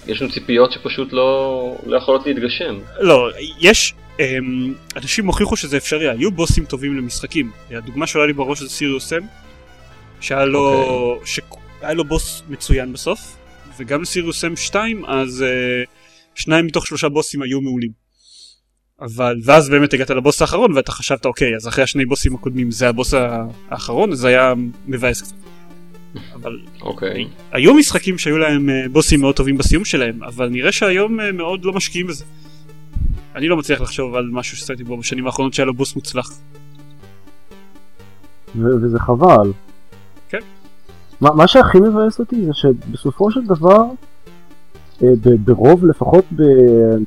יש 0.07 0.21
לנו 0.21 0.31
ציפיות 0.31 0.71
שפשוט 0.71 1.13
לא, 1.13 1.77
לא 1.85 1.97
יכולות 1.97 2.25
להתגשם. 2.25 2.79
לא 2.99 3.29
יש 3.59 3.93
אמ, 4.19 4.73
אנשים 4.95 5.27
הוכיחו 5.27 5.55
שזה 5.55 5.77
אפשרי 5.77 6.09
היו 6.09 6.31
בוסים 6.31 6.65
טובים 6.65 6.97
למשחקים 6.97 7.51
הדוגמה 7.71 8.07
שעולה 8.07 8.27
לי 8.27 8.33
בראש 8.33 8.59
זה 8.59 8.69
סיריוס 8.69 9.13
אם 9.13 9.19
שהיה 10.21 10.45
לו 10.45 11.19
שהיה 11.25 11.93
לו 11.93 12.03
בוס 12.05 12.43
מצוין 12.49 12.93
בסוף 12.93 13.37
וגם 13.77 14.01
לסיריוס 14.01 14.45
אם 14.45 14.55
2 14.55 15.05
אז 15.05 15.43
אה, 15.43 15.83
שניים 16.35 16.65
מתוך 16.65 16.87
שלושה 16.87 17.09
בוסים 17.09 17.41
היו 17.41 17.61
מעולים. 17.61 18.03
אבל 19.01 19.35
ואז 19.43 19.69
באמת 19.69 19.93
הגעת 19.93 20.09
לבוס 20.09 20.41
האחרון 20.41 20.73
ואתה 20.73 20.91
חשבת 20.91 21.25
אוקיי 21.25 21.55
אז 21.55 21.67
אחרי 21.67 21.83
השני 21.83 22.05
בוסים 22.05 22.35
הקודמים 22.35 22.71
זה 22.71 22.89
הבוס 22.89 23.13
האחרון 23.69 24.11
אז 24.11 24.17
זה 24.17 24.27
היה 24.27 24.53
מבאס 24.87 25.21
קצת. 25.21 25.52
אבל 26.33 26.59
אוקיי. 26.81 27.27
היו 27.51 27.73
משחקים 27.73 28.17
שהיו 28.17 28.37
להם 28.37 28.69
אה, 28.69 28.85
בוסים 28.91 29.21
מאוד 29.21 29.35
טובים 29.35 29.57
בסיום 29.57 29.85
שלהם, 29.85 30.23
אבל 30.23 30.49
נראה 30.49 30.71
שהיום 30.71 31.19
אה, 31.19 31.31
מאוד 31.31 31.65
לא 31.65 31.73
משקיעים 31.73 32.07
בזה. 32.07 32.25
אני 33.35 33.47
לא 33.47 33.57
מצליח 33.57 33.81
לחשוב 33.81 34.15
על 34.15 34.29
משהו 34.31 34.57
ששחקתי 34.57 34.83
בו 34.83 34.97
בשנים 34.97 35.25
האחרונות 35.25 35.53
שהיה 35.53 35.65
לו 35.65 35.73
בוס 35.73 35.95
מוצלח. 35.95 36.31
וזה 38.55 38.99
חבל. 38.99 39.51
כן. 40.29 40.39
מה, 41.21 41.33
מה 41.33 41.47
שהכי 41.47 41.79
מבאס 41.79 42.19
אותי 42.19 42.45
זה 42.45 42.51
שבסופו 42.53 43.31
של 43.31 43.41
דבר, 43.45 43.83
אה, 45.03 45.09
ברוב 45.45 45.85
לפחות 45.85 46.25
ב... 46.35 46.41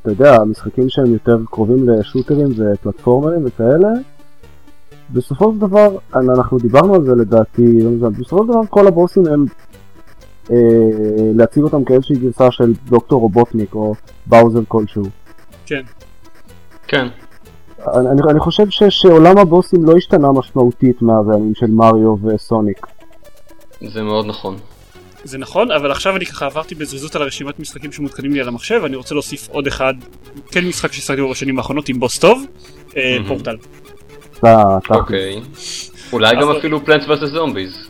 אתה 0.03 0.11
יודע, 0.11 0.45
משחקים 0.45 0.88
שהם 0.88 1.12
יותר 1.12 1.38
קרובים 1.51 1.88
לשוטרים 1.88 2.49
ופלטפורמרים 2.57 3.40
וכאלה, 3.45 3.88
בסופו 5.11 5.53
של 5.53 5.59
דבר, 5.59 5.88
אנ- 6.16 6.31
אנחנו 6.31 6.59
דיברנו 6.59 6.95
על 6.95 7.05
זה 7.05 7.12
לדעתי, 7.14 7.62
לא 7.83 8.09
בסופו 8.09 8.42
של 8.42 8.49
דבר 8.49 8.61
כל 8.71 8.87
הבוסים 8.87 9.27
הם 9.27 9.45
אה, 10.51 10.57
להציג 11.35 11.62
אותם 11.62 11.85
כאיזושהי 11.85 12.16
גרסה 12.16 12.51
של 12.51 12.73
דוקטור 12.85 13.21
רובוטניק 13.21 13.75
או 13.75 13.95
באוזר 14.27 14.61
כלשהו. 14.69 15.03
כן. 15.66 15.83
כן. 16.88 17.07
אני, 17.95 18.09
אני- 18.11 18.31
אני 18.31 18.40
חושב 18.40 18.71
ש, 18.71 18.83
שעולם 18.88 19.38
הבוסים 19.38 19.85
לא 19.85 19.97
השתנה 19.97 20.33
משמעותית 20.33 21.03
מהבימים 21.03 21.53
של 21.55 21.66
מריו 21.66 22.14
וסוניק. 22.27 22.87
זה 23.81 24.03
מאוד 24.03 24.27
נכון. 24.27 24.57
זה 25.25 25.38
נכון, 25.38 25.71
אבל 25.71 25.90
עכשיו 25.90 26.16
אני 26.16 26.27
ככה 26.27 26.47
עברתי 26.47 26.75
בזריזות 26.75 27.16
על 27.16 27.23
הרשימת 27.23 27.59
משחקים 27.61 27.92
שמותקנים 27.92 28.33
לי 28.33 28.40
על 28.40 28.49
המחשב, 28.49 28.81
אני 28.85 28.97
רוצה 28.97 29.14
להוסיף 29.14 29.49
עוד 29.49 29.66
אחד, 29.66 29.95
כן 30.51 30.64
משחק 30.69 30.92
ששחקתי 30.92 31.23
בו 31.23 31.31
בשנים 31.31 31.59
האחרונות 31.59 31.88
עם 31.88 32.01
בוס 32.01 32.19
טוב, 32.19 32.42
מהמם. 32.97 33.29
פורטל. 33.29 33.57
אתה, 34.38 34.79
אוקיי. 34.90 35.40
אולי 36.12 36.37
גם 36.40 36.51
אפילו 36.51 36.85
פלנטס 36.85 37.07
vs 37.07 37.27
זומביז. 37.27 37.88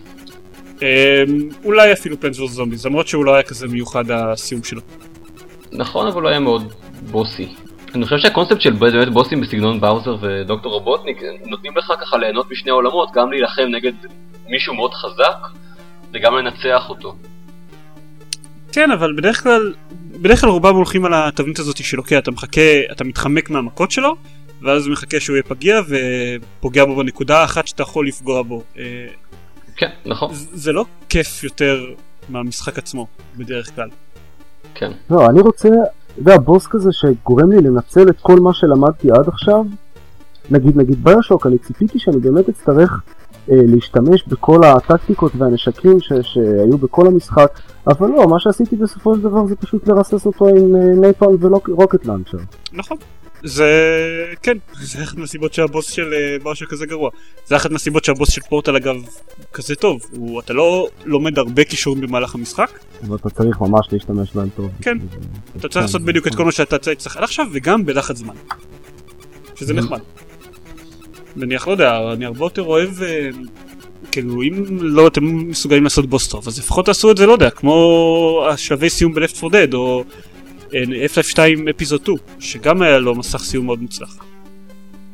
אולי 1.64 1.92
אפילו 1.92 2.20
פלנס 2.20 2.40
ורס 2.40 2.50
זומביז, 2.50 2.87
למרות 2.87 3.09
שהוא 3.09 3.24
לא 3.24 3.35
היה 3.35 3.42
כזה 3.42 3.68
מיוחד 3.68 4.11
הסיום 4.11 4.64
שלו. 4.64 4.80
נכון, 5.72 6.06
אבל 6.06 6.22
הוא 6.22 6.30
היה 6.30 6.40
מאוד 6.40 6.72
בוסי. 7.11 7.54
אני 7.94 8.04
חושב 8.04 8.18
שהקונספט 8.18 8.61
של 8.61 8.72
באמת 8.72 9.09
בוסים 9.12 9.40
בסגנון 9.40 9.80
באוזר 9.80 10.16
ודוקטור 10.20 10.72
רובוטניק 10.72 11.18
נותנים 11.46 11.76
לך 11.76 11.92
ככה 12.00 12.16
ליהנות 12.16 12.50
משני 12.50 12.70
העולמות, 12.70 13.09
גם 13.14 13.30
להילחם 13.30 13.62
נגד 13.62 13.92
מישהו 14.48 14.74
מאוד 14.74 14.94
חזק 14.94 15.37
וגם 16.12 16.35
לנצח 16.35 16.88
אותו. 16.88 17.14
כן, 18.72 18.90
אבל 18.90 19.14
בדרך 19.16 19.42
כלל, 19.42 19.74
בדרך 20.12 20.40
כלל 20.40 20.50
רובם 20.50 20.74
הולכים 20.74 21.04
על 21.04 21.14
התבנית 21.14 21.59
הזאת 21.59 21.76
של 21.76 21.98
אוקיי, 21.98 22.18
אתה 22.18 22.30
מחכה, 22.30 22.61
אתה 22.92 23.04
מתחמק 23.04 23.50
מהמכות 23.50 23.90
שלו, 23.90 24.16
ואז 24.62 24.88
מחכה 24.88 25.20
שהוא 25.20 25.36
יהיה 25.36 25.42
פגיע 25.42 25.80
ופוגע 25.88 26.84
בו 26.84 26.96
בנקודה 26.96 27.38
האחת 27.38 27.66
שאתה 27.66 27.82
יכול 27.82 28.08
לפגוע 28.08 28.42
בו. 28.42 28.62
אה, 28.78 29.06
כן, 29.76 29.90
נכון, 30.06 30.30
זה 30.34 30.72
לא 30.72 30.84
כיף 31.08 31.44
יותר 31.44 31.84
מהמשחק 32.28 32.78
עצמו, 32.78 33.06
בדרך 33.36 33.74
כלל. 33.74 33.88
כן. 34.74 34.92
לא, 35.10 35.26
אני 35.26 35.40
רוצה, 35.40 35.68
אתה 35.68 36.20
יודע, 36.20 36.38
בוס 36.38 36.66
כזה 36.66 36.92
שגורם 36.92 37.52
לי 37.52 37.56
לנצל 37.56 38.08
את 38.08 38.16
כל 38.20 38.40
מה 38.40 38.54
שלמדתי 38.54 39.10
עד 39.10 39.28
עכשיו. 39.28 39.64
נגיד, 40.50 40.76
נגיד 40.76 41.04
BioShock, 41.04 41.46
אני 41.46 41.58
ציפיתי 41.58 41.98
שאני 41.98 42.16
באמת 42.16 42.48
אצטרך 42.48 43.02
אה, 43.50 43.56
להשתמש 43.66 44.28
בכל 44.28 44.60
הטקטיקות 44.64 45.32
והנשקים 45.38 46.00
ש, 46.00 46.12
שהיו 46.22 46.78
בכל 46.78 47.06
המשחק, 47.06 47.60
אבל 47.86 48.08
לא, 48.08 48.28
מה 48.28 48.40
שעשיתי 48.40 48.76
בסופו 48.76 49.14
של 49.14 49.20
דבר 49.20 49.46
זה 49.46 49.56
פשוט 49.56 49.88
לרסס 49.88 50.26
אותו 50.26 50.48
עם 50.48 50.76
אה, 50.76 50.80
napalm 51.00 51.26
ו 51.40 51.50
rocket 51.50 52.06
launcher. 52.06 52.38
נכון. 52.72 52.96
זה 53.44 53.70
כן 54.42 54.57
זה 54.81 55.03
אחת 55.03 55.16
מהסיבות 55.16 55.55
שהבוס 55.55 55.90
של 55.90 56.14
BioShock 56.42 56.66
כזה 56.66 56.87
גרוע. 56.87 57.11
זה 57.46 57.57
אחת 57.57 57.70
מהסיבות 57.70 58.05
שהבוס 58.05 58.31
של 58.31 58.40
פורטל 58.40 58.77
אגב 58.77 58.96
כזה 59.53 59.75
טוב. 59.75 60.01
הוא 60.11 60.40
אתה 60.40 60.53
לא 60.53 60.88
לומד 61.05 61.38
הרבה 61.38 61.64
קישורים 61.64 62.01
במהלך 62.01 62.35
המשחק. 62.35 62.79
ואתה 63.09 63.31
צריך 63.31 63.61
ממש 63.61 63.87
להשתמש 63.92 64.29
בהם 64.35 64.49
טוב. 64.57 64.70
כן. 64.83 64.99
אתה 65.57 65.68
צריך 65.68 65.85
לעשות 65.85 66.03
בדיוק 66.03 66.27
את 66.27 66.35
כל 66.35 66.44
מה 66.44 66.53
שאתה 66.53 66.79
צריך 66.79 67.16
עד 67.16 67.22
עכשיו 67.22 67.46
וגם 67.53 67.87
בלחץ 67.87 68.16
זמן. 68.16 68.35
שזה 69.55 69.75
נחמד. 69.75 70.01
נניח 71.37 71.68
לא 71.68 71.72
יודע 71.72 72.12
אני 72.12 72.25
הרבה 72.25 72.44
יותר 72.44 72.62
אוהב 72.62 72.90
כאילו 74.12 74.42
אם 74.42 74.64
לא 74.81 75.07
אתם 75.07 75.25
מסוגלים 75.25 75.85
לעשות 75.85 76.07
בוס 76.07 76.29
טוב 76.29 76.49
אז 76.49 76.59
לפחות 76.59 76.87
תעשו 76.87 77.11
את 77.11 77.16
זה 77.16 77.27
לא 77.27 77.33
יודע 77.33 77.51
כמו 77.51 78.46
השלבי 78.51 78.90
סיום 78.90 79.14
בלפט 79.14 79.37
פור 79.37 79.51
דד 79.51 79.75
או 79.75 80.05
F2 80.84 81.70
אפיזוד 81.70 82.00
2 82.00 82.16
שגם 82.40 82.82
היה 82.82 82.98
לו 82.98 83.14
מסך 83.14 83.38
סיום 83.38 83.66
מאוד 83.66 83.82
מוצלח. 83.82 84.16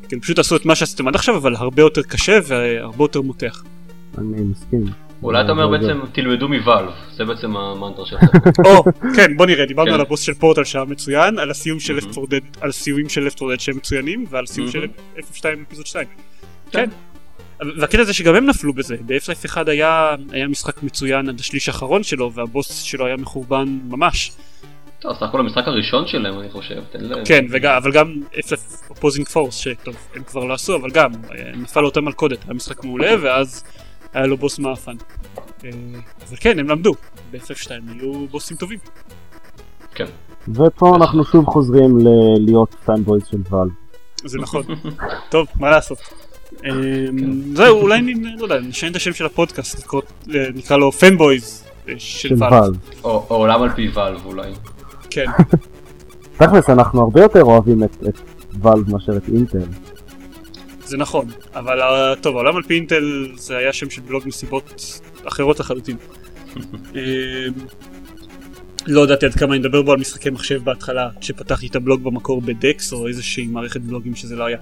כן, 0.08 0.20
פשוט 0.20 0.38
עשו 0.38 0.56
את 0.56 0.66
מה 0.66 0.74
שעשיתם 0.74 1.08
עד 1.08 1.14
עכשיו 1.14 1.36
אבל 1.36 1.54
הרבה 1.54 1.82
יותר 1.82 2.02
קשה 2.02 2.38
והרבה 2.46 3.04
יותר 3.04 3.20
מותח. 3.20 3.64
אני 4.18 4.42
מסכים. 4.42 4.84
אולי 5.22 5.44
אתה 5.44 5.52
אומר 5.52 5.68
בעצם 5.68 6.00
תלמדו 6.12 6.48
מוואלב, 6.48 6.92
זה 7.16 7.24
בעצם 7.24 7.56
המנטרה 7.56 8.06
שלך. 8.06 8.20
או, 8.66 8.84
כן, 9.16 9.36
בוא 9.36 9.46
נראה, 9.46 9.66
דיברנו 9.66 9.94
על 9.94 10.00
הבוס 10.00 10.20
של 10.20 10.34
פורטל 10.34 10.64
שהיה 10.64 10.84
מצוין, 10.84 11.38
על 11.38 11.50
הסיום 11.50 11.80
של 11.80 11.98
Left 11.98 12.18
4 12.18 12.36
Dead, 12.36 12.58
על 12.60 12.72
סיומים 12.72 13.08
של 13.08 13.28
Left 13.28 13.42
4 13.42 13.54
Dead 13.54 13.60
שהם 13.60 13.76
מצוינים, 13.76 14.24
ועל 14.30 14.46
סיום 14.46 14.70
של 14.70 14.86
F2 15.16 15.44
אפיזוד 15.66 15.86
2. 15.86 16.06
כן. 16.70 16.88
והקטע 17.78 18.04
זה 18.04 18.12
שגם 18.12 18.34
הם 18.34 18.46
נפלו 18.46 18.72
בזה, 18.72 18.96
ב-F-Life 19.06 19.46
1 19.46 19.68
היה 19.68 20.16
משחק 20.48 20.82
מצוין 20.82 21.28
עד 21.28 21.40
השליש 21.40 21.68
האחרון 21.68 22.02
שלו, 22.02 22.32
והבוס 22.32 22.82
שלו 22.82 23.06
היה 23.06 23.16
מחורבן 23.16 23.78
ממש. 23.88 24.32
טוב, 25.02 25.16
סך 25.16 25.22
הכל 25.22 25.40
המשחק 25.40 25.68
הראשון 25.68 26.06
שלהם 26.06 26.38
אני 26.38 26.50
חושב, 26.50 26.82
תן 26.90 27.00
להם. 27.00 27.24
כן, 27.24 27.46
וגם, 27.50 27.74
אבל 27.76 27.92
גם 27.92 28.14
Half-Life 28.34 28.90
Opposing 28.90 29.28
Force, 29.28 29.56
שטוב, 29.56 29.96
הם 30.14 30.22
כבר 30.22 30.44
לא 30.44 30.54
עשו, 30.54 30.76
אבל 30.76 30.90
גם, 30.90 31.12
נפל 31.54 31.84
אותה 31.84 32.00
מלכודת, 32.00 32.44
היה 32.44 32.54
משחק 32.54 32.84
מעולה, 32.84 33.14
ואז 33.22 33.64
היה 34.12 34.26
לו 34.26 34.36
בוס 34.36 34.58
מאפן. 34.58 34.96
אה, 35.64 35.70
אבל 36.28 36.36
כן, 36.40 36.58
הם 36.58 36.68
למדו, 36.68 36.92
ב-FF2 37.30 37.70
היו 37.88 38.26
בוסים 38.26 38.56
טובים. 38.56 38.78
כן. 39.94 40.04
ופה 40.48 40.96
אנחנו 40.96 41.24
שוב 41.24 41.44
חוזרים 41.46 41.98
להיות 42.46 42.74
fanboys 42.84 43.22
של 43.30 43.38
Valve. 43.50 43.68
זה 44.24 44.38
נכון. 44.38 44.62
טוב, 45.30 45.46
מה 45.54 45.70
לעשות. 45.70 45.98
אה, 46.64 46.70
זהו, 47.52 47.80
אולי 47.80 48.14
לא 48.38 48.60
נשנה 48.60 48.90
את 48.90 48.96
השם 48.96 49.12
של 49.12 49.26
הפודקאסט, 49.26 49.88
נקרא 50.54 50.76
לו 50.76 50.92
fanboys 50.92 51.64
של 51.98 52.34
Valve. 52.38 52.70
או 53.04 53.24
עולם 53.28 53.62
על 53.62 53.70
פי 53.70 53.88
ואל 53.88 54.16
אולי. 54.24 54.52
כן. 55.14 55.26
תכלס 56.38 56.70
אנחנו 56.70 57.02
הרבה 57.02 57.20
יותר 57.20 57.42
אוהבים 57.42 57.84
את, 57.84 57.96
את 58.08 58.20
ואלב 58.62 58.90
מאשר 58.90 59.16
את 59.16 59.28
אינטל. 59.28 59.58
זה 60.84 60.96
נכון, 60.96 61.26
אבל 61.54 61.80
אה, 61.82 62.16
טוב, 62.20 62.36
העולם 62.36 62.56
על 62.56 62.62
פי 62.62 62.74
אינטל 62.74 63.28
זה 63.34 63.56
היה 63.56 63.72
שם 63.72 63.90
של 63.90 64.02
בלוג 64.02 64.22
מסיבות 64.26 65.00
אחרות 65.24 65.60
לחלוטין. 65.60 65.96
אמ, 66.56 67.00
לא 68.86 69.00
ידעתי 69.00 69.26
עד 69.26 69.34
כמה 69.34 69.54
אני 69.54 69.62
אדבר 69.62 69.82
בו 69.82 69.92
על 69.92 69.98
משחקי 69.98 70.30
מחשב 70.30 70.64
בהתחלה, 70.64 71.08
כשפתחתי 71.20 71.66
את 71.66 71.76
הבלוג 71.76 72.02
במקור 72.02 72.40
בדקס 72.40 72.92
או 72.92 73.08
איזושהי 73.08 73.46
מערכת 73.46 73.80
בלוגים 73.80 74.14
שזה 74.14 74.36
לא 74.36 74.44
היה. 74.44 74.58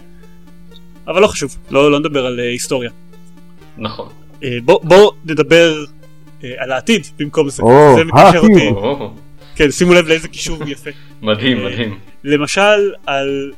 אבל 1.07 1.23
לא 1.23 1.27
חשוב, 1.27 1.57
לא, 1.71 1.91
לא 1.93 1.99
נדבר 1.99 2.27
על 2.27 2.39
uh, 2.39 2.43
היסטוריה. 2.43 2.91
נכון. 3.79 4.09
Uh, 4.41 4.45
בוא, 4.65 4.81
בוא 4.85 5.13
נדבר 5.25 5.85
uh, 6.41 6.45
על 6.59 6.73
העתיד 6.73 7.07
במקום 7.19 7.51
זה, 7.51 7.63
Oh, 7.63 7.67
זה 7.97 8.05
מקשר 8.05 8.39
אותי. 8.39 8.69
Oh. 8.69 9.30
כן, 9.61 9.71
שימו 9.71 9.95
לב 9.95 10.09
לאיזה 10.09 10.29
קישור 10.29 10.69
יפה. 10.69 10.91
מדהים, 11.23 11.65
מדהים. 11.65 11.99
למשל, 12.25 12.93
על 13.07 13.53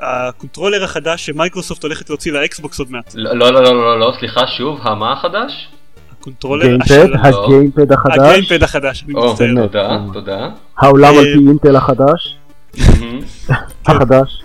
הקונטרולר 0.00 0.84
החדש 0.84 1.26
שמייקרוסופט 1.26 1.82
הולכת 1.82 2.10
להוציא 2.10 2.32
לאקסבוקס 2.32 2.78
עוד 2.78 2.90
מעט. 2.90 3.12
לא, 3.14 3.34
לא, 3.34 3.52
לא, 3.52 3.62
לא, 3.62 4.00
לא, 4.00 4.12
סליחה, 4.18 4.46
שוב, 4.46 4.80
המה 4.82 5.12
החדש? 5.12 5.68
הקונטרולר 6.12 6.66
גיימפד, 6.66 7.08
הגיימפד 7.24 7.92
החדש. 7.92 8.18
הגיימפד 8.18 8.62
החדש, 8.62 9.04
אני 9.04 9.12
מצטער. 9.12 9.66
תודה, 9.66 9.98
תודה. 10.12 10.48
העולם 10.78 11.14
על 11.14 11.26
אה, 11.26 11.32
פי 11.32 11.48
אינטל 11.48 11.76
החדש. 11.76 12.36
החדש. 13.86 14.42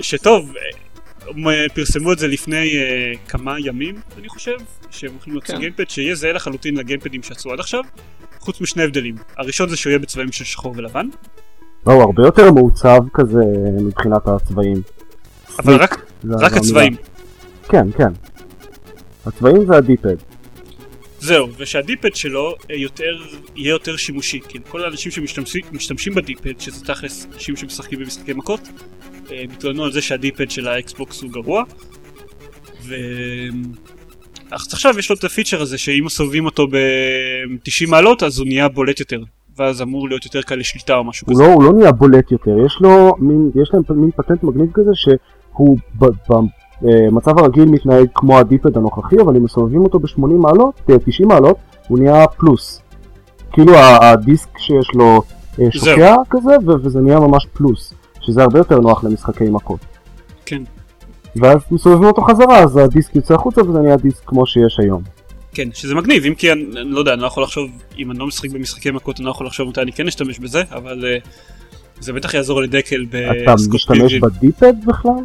שטוב, 0.00 0.52
פרסמו 1.74 2.12
את 2.12 2.18
זה 2.18 2.28
לפני 2.28 2.76
אה, 2.76 3.12
כמה 3.28 3.60
ימים, 3.60 3.94
אני 4.18 4.28
חושב, 4.28 4.56
שהם 4.90 5.10
הולכים 5.12 5.32
להוציא 5.32 5.54
כן. 5.54 5.60
גיימפד 5.60 5.90
שיהיה 5.90 6.14
זהה 6.14 6.32
לחלוטין 6.32 6.76
לגיימפדים 6.76 7.22
שעשו 7.22 7.52
עד 7.52 7.60
עכשיו, 7.60 7.80
חוץ 8.38 8.60
משני 8.60 8.82
הבדלים. 8.82 9.14
הראשון 9.36 9.68
זה 9.68 9.76
שהוא 9.76 9.90
יהיה 9.90 9.98
בצבעים 9.98 10.32
של 10.32 10.44
שחור 10.44 10.74
ולבן, 10.76 11.08
לא, 11.86 11.92
הוא 11.92 12.02
הרבה 12.02 12.22
יותר 12.22 12.52
מעוצב 12.52 13.00
כזה 13.14 13.42
מבחינת 13.80 14.28
הצבעים. 14.28 14.82
אבל 15.58 15.74
רק 15.74 16.06
זה 16.22 16.34
רק 16.34 16.42
המילה. 16.42 16.56
הצבעים. 16.56 16.96
כן, 17.68 17.92
כן. 17.96 18.12
הצבעים 19.26 19.66
זה 19.66 19.76
הדיפד. 19.76 20.16
זהו, 21.20 21.48
ושהדיפד 21.56 22.14
שלו 22.14 22.54
אה, 22.70 22.76
יותר, 22.76 23.16
יהיה 23.56 23.70
יותר 23.70 23.96
שימושי, 23.96 24.40
כי 24.48 24.58
כל 24.68 24.84
האנשים 24.84 25.12
שמשתמשים 25.12 25.62
משתמשים 25.72 26.14
בדיפד, 26.14 26.60
שזה 26.60 26.84
תכלס 26.84 27.26
אנשים 27.34 27.56
שמשחקים 27.56 27.98
במשחקי 27.98 28.32
מכות, 28.32 28.60
אה, 29.32 29.44
התלוננו 29.48 29.84
על 29.84 29.92
זה 29.92 30.02
שה 30.02 30.20
D-pad 30.20 30.50
של 30.50 30.68
האקסבוקס 30.68 31.22
הוא 31.22 31.30
גרוע, 31.30 31.62
ו... 32.82 32.94
אז 34.50 34.68
עכשיו 34.72 34.98
יש 34.98 35.10
לו 35.10 35.16
את 35.16 35.24
הפיצ'ר 35.24 35.62
הזה 35.62 35.78
שאם 35.78 36.02
מסובבים 36.04 36.44
אותו 36.44 36.66
ב-90 36.66 37.90
מעלות 37.90 38.22
אז 38.22 38.38
הוא 38.38 38.46
נהיה 38.46 38.68
בולט 38.68 39.00
יותר, 39.00 39.20
ואז 39.56 39.82
אמור 39.82 40.08
להיות 40.08 40.24
יותר 40.24 40.42
קל 40.42 40.54
לשליטה 40.54 40.94
או 40.94 41.04
משהו 41.04 41.26
הוא 41.26 41.34
כזה. 41.34 41.42
לא, 41.42 41.52
הוא 41.52 41.64
לא 41.64 41.72
נהיה 41.72 41.92
בולט 41.92 42.32
יותר, 42.32 42.56
יש 42.66 42.78
לו 42.80 43.14
מין, 43.18 43.50
יש 43.62 43.70
להם 43.72 44.00
מין 44.00 44.10
פטנט 44.10 44.42
מגניב 44.42 44.70
כזה 44.74 44.90
שהוא 44.94 45.78
במצב 46.80 47.38
הרגיל 47.38 47.64
מתנהג 47.64 48.06
כמו 48.14 48.38
ה 48.38 48.44
D-pad 48.44 48.76
הנוכחי, 48.76 49.16
אבל 49.24 49.36
אם 49.36 49.44
מסובבים 49.44 49.80
אותו 49.80 49.98
ב-80 49.98 50.26
מעלות, 50.26 50.74
אה, 50.90 50.98
90 50.98 51.28
מעלות, 51.28 51.56
הוא 51.88 51.98
נהיה 51.98 52.26
פלוס. 52.26 52.82
כאילו 53.52 53.76
הדיסק 53.76 54.58
שיש 54.58 54.90
לו 54.94 55.22
אה, 55.60 55.66
שוקע 55.70 56.16
כזה, 56.30 56.56
וזה 56.66 57.00
נהיה 57.00 57.20
ממש 57.20 57.46
פלוס, 57.52 57.94
שזה 58.28 58.42
הרבה 58.42 58.58
יותר 58.58 58.78
נוח 58.78 59.04
למשחקי 59.04 59.44
מכות. 59.44 59.80
כן, 60.46 60.62
ואז 61.36 61.58
מסובבים 61.70 62.04
אותו 62.08 62.22
חזרה, 62.22 62.58
אז 62.58 62.76
הדיסק 62.76 63.16
יוצא 63.16 63.34
החוצה 63.34 63.62
וזה 63.62 63.78
נהיה 63.78 63.96
דיסק 63.96 64.22
כמו 64.26 64.46
שיש 64.46 64.80
היום. 64.80 65.02
כן, 65.54 65.68
שזה 65.74 65.94
מגניב, 65.94 66.24
אם 66.24 66.34
כי 66.34 66.52
אני, 66.52 66.62
אני 66.62 66.90
לא 66.90 66.98
יודע, 66.98 67.12
אני 67.12 67.22
לא 67.22 67.26
יכול 67.26 67.42
לחשוב, 67.42 67.70
אם 67.98 68.10
אני 68.10 68.18
לא 68.18 68.26
משחק 68.26 68.50
במשחקי 68.50 68.90
מכות 68.90 69.18
אני 69.18 69.26
לא 69.26 69.30
יכול 69.30 69.46
לחשוב 69.46 69.68
מתי 69.68 69.80
אני 69.80 69.92
כן 69.92 70.06
אשתמש 70.06 70.38
בזה, 70.38 70.62
אבל 70.70 71.04
uh, 71.04 71.28
זה 72.00 72.12
בטח 72.12 72.34
יעזור 72.34 72.62
לדקל 72.62 73.04
אתה 73.08 73.54
בסקוט 73.54 73.74
משתמש 73.74 74.14
ב 74.14 74.24
D-pad 74.24 74.74
בכלל? 74.86 75.24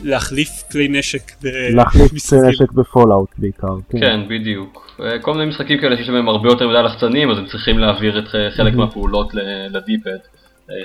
להחליף 0.00 0.48
כלי 0.72 0.88
נשק 0.88 1.32
להחליף 1.42 2.08
כלי 2.08 2.08
במשחקים. 2.12 2.44
נשק 2.48 2.72
ב 2.72 2.79
Fallout 2.79 3.28
בעיקר. 3.38 3.76
כן, 3.90 4.20
בדיוק. 4.28 4.90
אה, 5.00 5.18
כל 5.18 5.34
מיני 5.34 5.46
משחקים 5.46 5.80
כאלה 5.80 5.96
שיש 5.96 6.08
בהם 6.10 6.28
הרבה 6.28 6.48
יותר 6.48 6.68
מדי 6.68 6.82
לחצנים, 6.82 7.30
אז 7.30 7.38
הם 7.38 7.46
צריכים 7.46 7.78
להעביר 7.78 8.18
את 8.18 8.34
אה, 8.34 8.50
חלק 8.56 8.72
Mhm. 8.72 8.76
מהפעולות 8.76 9.32
לדיפד. 9.70 10.18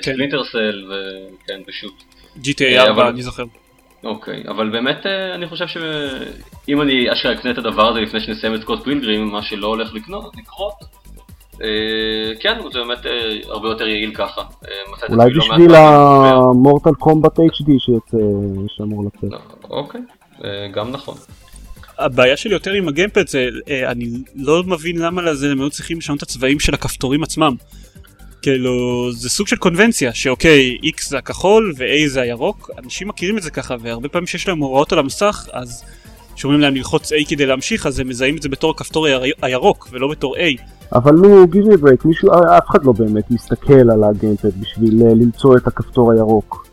ספלינטר 0.02 0.44
סל 0.44 0.84
וכן, 0.88 1.60
פשוט. 1.66 2.02
GTA 2.36 2.62
אה, 2.62 2.82
4 2.82 2.90
אבל- 3.02 3.06
אני 3.12 3.22
זוכר. 3.22 3.44
אוקיי, 4.04 4.42
אבל 4.48 4.70
באמת 4.70 5.06
אה, 5.06 5.34
אני 5.34 5.46
חושב 5.46 5.66
שאם 5.66 6.82
אני 6.82 7.12
אשכרה 7.12 7.32
אקנה 7.32 7.50
את 7.50 7.58
הדבר 7.58 7.88
הזה 7.88 8.00
לפני 8.00 8.20
שנסיים 8.20 8.54
את 8.54 8.60
סקוט 8.60 8.84
פילגרים, 8.84 9.28
מה 9.28 9.42
שלא 9.42 9.66
הולך 9.66 9.94
לקנות, 9.94 10.36
לקרות, 10.36 10.72
אה, 11.62 12.32
כן, 12.40 12.58
זה 12.72 12.78
באמת 12.78 13.06
אה, 13.06 13.12
הרבה 13.48 13.68
יותר 13.68 13.86
יעיל 13.88 14.14
ככה. 14.14 14.42
אולי 15.08 15.30
לא 15.30 15.44
בשביל. 15.44 15.74
המורטל 15.74 16.94
קומבט 16.98 17.38
HD 17.38 17.70
שיוצא, 17.78 18.16
שאמור 18.76 19.04
לצאת. 19.06 19.40
אוקיי, 19.70 20.00
גם 20.72 20.90
נכון. 20.90 21.16
הבעיה 21.98 22.36
שלי 22.36 22.52
יותר 22.52 22.72
עם 22.72 22.88
הגיימפד 22.88 23.28
זה, 23.28 23.48
אני 23.86 24.08
לא 24.36 24.62
מבין 24.66 24.98
למה 24.98 25.22
לזה 25.22 25.50
הם 25.52 25.60
היו 25.60 25.70
צריכים 25.70 25.98
לשנות 25.98 26.18
את 26.18 26.22
הצבעים 26.22 26.60
של 26.60 26.74
הכפתורים 26.74 27.22
עצמם. 27.22 27.54
כאילו, 28.42 29.08
זה 29.12 29.28
סוג 29.30 29.46
של 29.46 29.56
קונבנציה, 29.56 30.14
שאוקיי, 30.14 30.78
X 30.84 31.08
זה 31.08 31.18
הכחול 31.18 31.72
ו-A 31.78 32.08
זה 32.08 32.20
הירוק, 32.20 32.70
אנשים 32.84 33.08
מכירים 33.08 33.38
את 33.38 33.42
זה 33.42 33.50
ככה, 33.50 33.74
והרבה 33.80 34.08
פעמים 34.08 34.26
שיש 34.26 34.48
להם 34.48 34.58
הוראות 34.58 34.92
על 34.92 34.98
המסך, 34.98 35.48
אז 35.52 35.84
שאומרים 36.36 36.60
להם 36.60 36.74
ללחוץ 36.74 37.12
A 37.12 37.16
כדי 37.28 37.46
להמשיך, 37.46 37.86
אז 37.86 37.98
הם 37.98 38.08
מזהים 38.08 38.36
את 38.36 38.42
זה 38.42 38.48
בתור 38.48 38.70
הכפתור 38.70 39.06
היר- 39.06 39.34
הירוק, 39.42 39.88
ולא 39.92 40.08
בתור 40.08 40.36
A. 40.36 40.40
אבל 40.94 41.12
נו, 41.12 41.44
give 41.44 41.66
me 41.72 41.74
a 41.74 41.82
break, 41.84 42.02
מישהו, 42.04 42.28
אף 42.58 42.64
אחד 42.70 42.84
לא 42.84 42.92
באמת 42.92 43.30
מסתכל 43.30 43.90
על 43.92 44.04
הגיימפד 44.04 44.60
בשביל 44.60 45.02
אה, 45.02 45.14
למצוא 45.14 45.56
את 45.56 45.66
הכפתור 45.66 46.12
הירוק. 46.12 46.66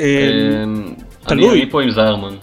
אה, 0.00 0.06
אה, 0.06 0.64
תלוי. 1.26 1.48
אני 1.50 1.62
אני 1.62 1.70
פה 1.70 1.82
עם 1.82 1.90
זיירמן. 1.90 2.34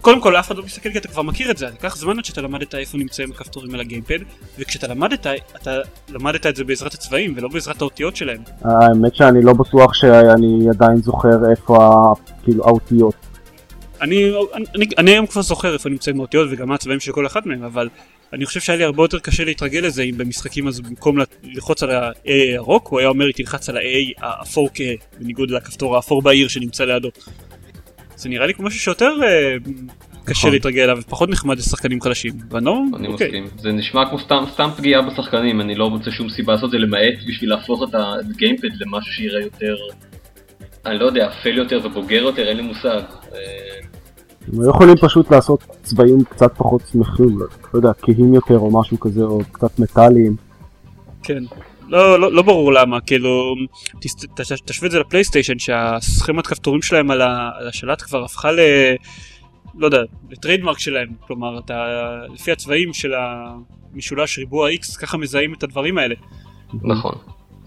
קודם 0.00 0.20
כל 0.20 0.36
אף 0.36 0.46
אחד 0.46 0.56
לא 0.56 0.64
מסתכל 0.64 0.90
כי 0.90 0.98
אתה 0.98 1.08
כבר 1.08 1.22
מכיר 1.22 1.50
את 1.50 1.56
זה, 1.56 1.66
לקח 1.66 1.96
זמן 1.96 2.18
עד 2.18 2.24
שאתה 2.24 2.40
למדת 2.40 2.74
איפה 2.74 2.98
נמצאים 2.98 3.30
הכפתורים 3.30 3.74
על 3.74 3.80
הגיימפד, 3.80 4.18
וכשאתה 4.58 4.86
למדת, 4.86 5.26
אתה 5.56 5.78
למדת 6.08 6.46
את 6.46 6.56
זה 6.56 6.64
בעזרת 6.64 6.94
הצבעים 6.94 7.34
ולא 7.36 7.48
בעזרת 7.48 7.80
האותיות 7.80 8.16
שלהם. 8.16 8.42
האמת 8.64 9.14
שאני 9.14 9.42
לא 9.42 9.52
בטוח 9.52 9.94
שאני 9.94 10.68
עדיין 10.70 10.96
זוכר 10.96 11.50
איפה 11.50 12.14
כאילו 12.44 12.64
האותיות. 12.64 13.14
אני, 14.00 14.32
אני, 14.74 14.86
אני 14.98 15.10
היום 15.10 15.26
כבר 15.26 15.42
זוכר 15.42 15.72
איפה 15.72 15.88
נמצאים 15.88 16.18
האותיות 16.18 16.48
וגם 16.50 16.68
מה 16.68 16.74
הצבעים 16.74 17.00
של 17.00 17.12
כל 17.12 17.26
אחת 17.26 17.46
מהם, 17.46 17.62
אבל 17.62 17.88
אני 18.32 18.46
חושב 18.46 18.60
שהיה 18.60 18.78
לי 18.78 18.84
הרבה 18.84 19.02
יותר 19.02 19.18
קשה 19.18 19.44
להתרגל 19.44 19.80
לזה 19.80 20.02
אם 20.02 20.14
במשחקים 20.16 20.68
אז 20.68 20.80
במקום 20.80 21.16
ללחוץ 21.42 21.82
על 21.82 21.90
ה-A 21.90 22.12
הירוק, 22.24 22.88
הוא 22.88 22.98
היה 22.98 23.08
אומר 23.08 23.26
לי 23.26 23.32
תלחץ 23.32 23.68
על 23.68 23.76
ה-A 23.76 24.20
האפור 24.20 24.68
כהה, 24.74 24.94
בניגוד 25.18 25.50
לכפתור 25.50 25.96
האפור 25.96 26.22
בעיר 26.22 26.48
שנמצא 26.48 26.84
לידו. 26.84 27.08
זה 28.22 28.28
נראה 28.28 28.46
לי 28.46 28.54
כמו 28.54 28.66
משהו 28.66 28.80
שיותר 28.80 29.10
אה, 29.22 29.56
קשה 30.24 30.38
נכון. 30.38 30.50
להתרגל 30.52 30.82
אליו, 30.82 30.98
ופחות 31.00 31.28
נחמד 31.28 31.58
לשחקנים 31.58 32.00
חלשים. 32.00 32.32
ואני 32.50 32.64
לא, 32.64 32.78
אני 32.96 33.08
אוקיי. 33.08 33.26
מסכים. 33.26 33.44
זה 33.58 33.72
נשמע 33.72 34.08
כמו 34.08 34.18
סתם, 34.18 34.44
סתם 34.52 34.68
פגיעה 34.76 35.02
בשחקנים, 35.02 35.60
אני 35.60 35.74
לא 35.74 35.90
מוצא 35.90 36.10
שום 36.10 36.30
סיבה 36.30 36.52
לעשות 36.52 36.66
את 36.66 36.70
זה 36.70 36.78
למעט 36.78 37.14
בשביל 37.28 37.50
להפוך 37.50 37.82
את 37.82 37.94
הגיימפד 37.94 38.68
למשהו 38.80 39.12
שיראה 39.12 39.40
יותר, 39.42 39.76
אני 40.86 40.98
לא 40.98 41.04
יודע, 41.04 41.28
אפל 41.28 41.58
יותר 41.58 41.80
ובוגר 41.84 42.22
יותר, 42.22 42.48
אין 42.48 42.56
לי 42.56 42.62
מושג. 42.62 43.00
אה, 43.32 43.38
הם 44.48 44.60
היו 44.60 44.70
יכולים 44.70 44.96
פשוט 44.96 45.30
לעשות 45.30 45.64
צבעים 45.82 46.24
קצת 46.24 46.52
פחות 46.56 46.82
שמחים, 46.92 47.38
לא 47.38 47.46
לא 47.74 47.78
יודע, 47.78 47.92
כהים 48.02 48.34
יותר 48.34 48.58
או 48.58 48.80
משהו 48.80 49.00
כזה, 49.00 49.22
או 49.22 49.40
קצת 49.52 49.78
מטאליים. 49.78 50.36
כן. 51.22 51.42
לא, 51.92 52.20
לא, 52.20 52.32
לא 52.32 52.42
ברור 52.42 52.72
למה, 52.72 53.00
כאילו, 53.00 53.54
תשווה 54.64 54.86
את 54.86 54.90
זה 54.90 55.00
לפלייסטיישן 55.00 55.58
שהסכמת 55.58 56.46
כפתורים 56.46 56.82
שלהם 56.82 57.10
על, 57.10 57.22
ה, 57.22 57.50
על 57.54 57.68
השלט 57.68 58.02
כבר 58.02 58.24
הפכה 58.24 58.52
ל... 58.52 58.58
לא 59.74 59.86
יודע, 59.86 60.02
ל 60.30 60.35
trademark 60.35 60.78
שלהם, 60.78 61.08
כלומר, 61.26 61.58
אתה, 61.58 61.84
לפי 62.34 62.52
הצבעים 62.52 62.92
של 62.92 63.12
המשולש 63.14 64.38
ריבוע 64.38 64.70
X, 64.70 64.98
ככה 64.98 65.16
מזהים 65.16 65.54
את 65.54 65.62
הדברים 65.62 65.98
האלה. 65.98 66.14
נכון. 66.82 67.12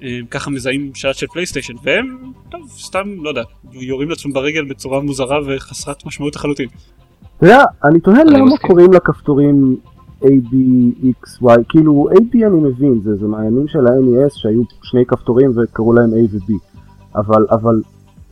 אה, 0.04 0.20
ככה 0.30 0.50
מזהים 0.50 0.96
שלט 0.96 1.16
של 1.16 1.28
פלייסטיישן, 1.28 1.74
והם, 1.84 2.32
טוב, 2.52 2.70
סתם, 2.70 3.24
לא 3.24 3.30
יודע, 3.30 3.44
יורים 3.72 4.10
לעצמם 4.10 4.34
ברגל 4.34 4.66
בצורה 4.66 5.00
מוזרה 5.00 5.40
וחסרת 5.46 6.06
משמעות 6.06 6.36
לחלוטין. 6.36 6.68
אתה 7.38 7.46
יודע, 7.46 7.64
אני 7.84 8.00
תוהה 8.00 8.24
למה 8.24 8.46
מסכים. 8.46 8.70
קוראים 8.70 8.94
לכפתורים 8.94 9.78
A, 10.24 10.28
B, 10.28 10.56
X, 11.04 11.42
Y, 11.42 11.64
כאילו 11.70 12.08
A, 12.12 12.16
B 12.16 12.48
אני 12.48 12.62
מבין, 12.62 13.02
זה, 13.04 13.16
זה 13.16 13.28
מהימים 13.28 13.68
של 13.68 13.88
ה-NES 13.88 14.30
שהיו 14.30 14.62
שני 14.84 15.06
כפתורים 15.06 15.52
וקראו 15.56 15.94
להם 15.94 16.10
A 16.10 16.36
ו-B, 16.36 16.54
אבל, 17.16 17.46
אבל 17.52 17.82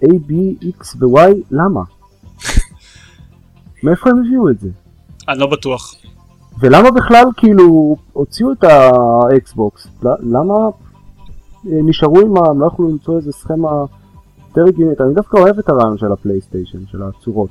A, 0.03 0.07
B, 0.07 0.33
X 0.63 1.03
ו-Y, 1.03 1.33
למה? 1.51 1.81
מאיפה 3.83 4.09
הם 4.09 4.19
הביאו 4.19 4.49
את 4.49 4.59
זה? 4.59 4.69
אני 5.29 5.39
לא 5.39 5.47
בטוח. 5.47 5.95
ולמה 6.59 6.91
בכלל 6.91 7.25
כאילו 7.37 7.95
הוציאו 8.13 8.51
את 8.51 8.63
האקסבוקס? 8.63 9.87
למה 10.03 10.53
אה, 11.67 11.79
נשארו 11.83 12.19
עם 12.19 12.37
ה... 12.37 12.49
הם 12.49 12.61
לא 12.61 12.67
יכלו 12.67 12.89
למצוא 12.89 13.17
איזה 13.17 13.31
סכמה 13.31 13.69
יותר 14.47 14.65
הגיונית? 14.67 15.01
אני 15.01 15.13
דווקא 15.13 15.37
אוהב 15.37 15.59
את 15.59 15.69
הרעיון 15.69 15.97
של 15.97 16.11
הפלייסטיישן, 16.11 16.85
של 16.87 17.03
הצורות. 17.03 17.49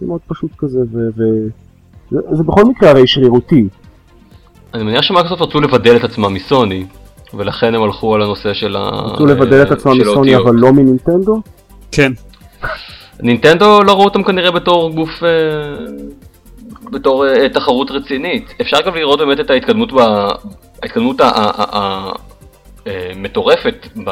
זה 0.00 0.06
מאוד 0.06 0.20
פשוט 0.26 0.50
כזה, 0.58 0.80
ו... 0.92 1.08
ו... 1.16 1.22
זה, 2.10 2.18
זה 2.32 2.42
בכל 2.42 2.64
מקרה 2.64 2.90
הרי 2.90 3.06
שרירותי. 3.06 3.68
אני 4.74 4.84
מניח 4.84 5.02
שמייקרוסופט 5.02 5.42
רצו 5.42 5.60
לבדל 5.60 5.96
את 5.96 6.04
עצמם 6.04 6.34
מסוני, 6.34 6.84
ולכן 7.34 7.74
הם 7.74 7.82
הלכו 7.82 8.14
על 8.14 8.22
הנושא 8.22 8.54
של 8.54 8.76
ה... 8.76 8.80
רצו 8.80 9.26
לבדל 9.26 9.62
את 9.62 9.70
עצמם 9.70 9.98
מסוני. 10.00 10.36
אבל 10.36 10.54
לא 10.54 10.72
מנינטנדו? 10.72 11.42
כן. 11.92 12.12
נינטנדו 13.20 13.82
לא 13.82 13.92
ראו 13.92 14.04
אותם 14.04 14.22
כנראה 14.22 14.50
בתור 14.50 14.90
גוף, 14.90 15.22
אה, 15.22 15.28
בתור 16.90 17.26
אה, 17.26 17.48
תחרות 17.48 17.90
רצינית. 17.90 18.54
אפשר 18.60 18.76
גם 18.86 18.94
לראות 18.94 19.18
באמת 19.18 19.40
את 19.40 19.50
ההתקדמות, 19.50 19.92
ב... 19.92 19.98
ההתקדמות 20.82 21.20
ה- 21.20 21.24
ה- 21.24 21.50
ה- 21.56 21.78
ה- 21.78 22.12
אה, 22.86 23.10
מטורפת 23.16 23.86
ב... 24.04 24.08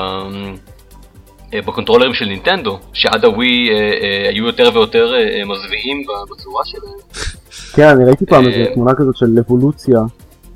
אה, 1.55 1.62
בקונטרולרים 1.66 2.14
של 2.14 2.24
נינטנדו, 2.24 2.78
שעד 2.92 3.24
הווי 3.24 3.68
אה, 3.70 3.74
אה, 3.76 4.28
היו 4.28 4.47
יותר 4.47 4.70
ויותר 4.74 5.14
אה, 5.14 5.42
מזוויעים 5.45 6.03
בצורה 6.30 6.62
שלהם. 6.64 6.99
כן, 7.74 7.88
אני 7.88 8.04
ראיתי 8.04 8.26
פעם 8.26 8.44
אה, 8.44 8.50
איזה 8.50 8.74
תמונה 8.74 8.94
כזאת 8.94 9.16
של 9.16 9.38
אבולוציה 9.38 10.00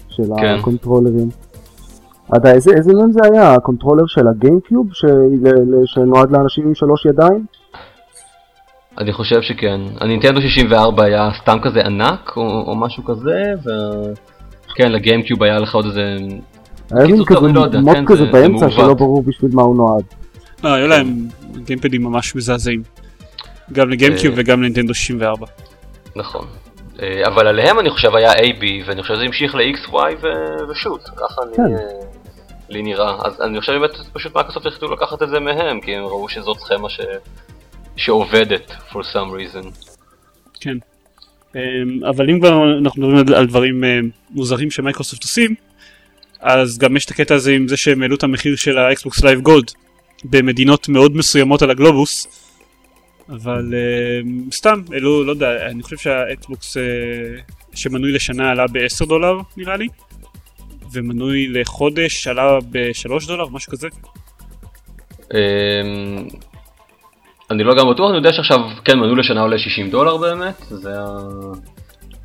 של 0.08 0.22
כן. 0.40 0.56
הקונטרולרים. 0.58 1.28
איזה, 2.46 2.70
איזה 2.76 2.92
מהם 2.94 3.12
זה 3.12 3.20
היה? 3.32 3.54
הקונטרולר 3.54 4.06
של 4.06 4.28
הגיימקיוב 4.28 4.86
שנועד 5.86 6.30
לאנשים 6.30 6.66
עם 6.66 6.74
שלוש 6.74 7.06
ידיים? 7.06 7.46
אני 8.98 9.12
חושב 9.12 9.42
שכן. 9.42 9.80
הנינטנדו 10.00 10.40
64 10.40 11.04
היה 11.04 11.30
סתם 11.42 11.58
כזה 11.62 11.80
ענק 11.80 12.32
או, 12.36 12.42
או 12.66 12.76
משהו 12.76 13.04
כזה, 13.04 13.42
ו... 13.64 13.68
כן, 14.74 14.92
לגיימקיוב 14.92 15.42
היה 15.42 15.58
לך 15.58 15.74
עוד 15.74 15.84
איזה... 15.84 16.16
היה 16.90 17.06
מין 17.06 17.24
כזה 17.24 17.40
לא 17.40 17.60
יודע, 17.60 17.80
מוט 17.80 17.94
כן, 17.96 18.04
כזה 18.06 18.18
זה- 18.18 18.24
זה 18.24 18.32
באמצע. 18.32 18.70
שלא 18.70 18.94
ברור 18.94 19.22
בשביל 19.22 19.50
מה 19.54 19.62
הוא 19.62 19.76
נועד. 19.76 20.04
לא, 20.64 20.68
היו 20.74 20.88
להם 20.88 21.16
גיימפדים 21.64 22.02
ממש 22.02 22.36
מזעזעים. 22.36 22.82
גם 23.72 23.90
לגיימקיוב 23.90 24.34
אה. 24.34 24.40
וגם 24.40 24.62
לנינטנדו 24.62 24.94
64. 24.94 25.46
נכון. 26.16 26.46
אה, 27.02 27.22
אבל 27.26 27.46
עליהם 27.46 27.78
אני 27.78 27.90
חושב 27.90 28.14
היה 28.14 28.32
AB, 28.32 28.64
ואני 28.86 29.02
חושב 29.02 29.14
שזה 29.14 29.24
המשיך 29.24 29.54
ל-X, 29.54 29.88
Y 29.88 29.94
ו- 30.22 30.70
ושוט, 30.70 31.00
ככה 31.16 31.42
אני... 31.42 31.56
כן. 31.56 31.62
אה, 31.62 32.00
לי 32.68 32.82
נראה. 32.82 33.16
אז 33.24 33.40
אני 33.42 33.60
חושב 33.60 33.72
באמת 33.72 33.90
פשוט 34.12 34.34
מייקרוסופט 34.34 34.66
החליטו 34.66 34.92
לקחת 34.92 35.22
את 35.22 35.28
זה 35.28 35.40
מהם, 35.40 35.80
כי 35.80 35.94
הם 35.96 36.04
ראו 36.04 36.28
שזאת 36.28 36.58
סכמה 36.58 36.88
ש... 36.88 37.00
שעובדת 37.96 38.70
for 38.90 38.96
some 38.96 39.30
reason. 39.38 39.68
כן. 40.60 40.76
אמ, 41.56 41.60
אבל 42.08 42.30
אם 42.30 42.40
כבר 42.40 42.78
אנחנו 42.78 43.02
מדברים 43.08 43.26
על- 43.28 43.34
על 43.34 43.46
דברים 43.46 43.84
אה, 43.84 43.98
מוזרים 44.30 44.70
שמייקרוסופט 44.70 45.22
עושים, 45.22 45.54
אז 46.40 46.78
גם 46.78 46.96
יש 46.96 47.04
את 47.04 47.10
הקטע 47.10 47.34
הזה 47.34 47.52
עם 47.52 47.68
זה 47.68 47.76
שהם 47.76 48.02
העלו 48.02 48.16
את 48.16 48.22
המחיר 48.22 48.56
של 48.56 48.78
האקסבוקס 48.78 49.24
לייב 49.24 49.40
גולד 49.40 49.70
במדינות 50.24 50.88
מאוד 50.88 51.16
מסוימות 51.16 51.62
על 51.62 51.70
הגלובוס, 51.70 52.26
אבל 53.28 53.74
אמ, 53.74 54.50
סתם 54.52 54.82
העלו, 54.92 55.24
לא 55.24 55.32
יודע, 55.32 55.66
אני 55.66 55.82
חושב 55.82 55.96
שהאקסבוקס 55.96 56.76
אה, 56.76 56.82
שמנוי 57.74 58.12
לשנה 58.12 58.50
עלה 58.50 58.66
ב-10 58.66 59.06
דולר 59.06 59.38
נראה 59.56 59.76
לי, 59.76 59.88
ומנוי 60.92 61.48
לחודש 61.48 62.26
עלה 62.26 62.58
ב-3 62.70 63.26
דולר, 63.26 63.48
משהו 63.48 63.72
כזה. 63.72 63.88
אמ, 65.34 66.28
אני 67.50 67.64
לא 67.64 67.74
גם 67.74 67.90
בטוח, 67.90 68.10
אני 68.10 68.16
יודע 68.16 68.32
שעכשיו, 68.32 68.58
כן, 68.84 68.98
מנוי 68.98 69.16
לשנה 69.16 69.40
עולה 69.40 69.58
60 69.58 69.90
דולר 69.90 70.16
באמת, 70.16 70.62
זה 70.68 70.90
ה... 71.00 71.04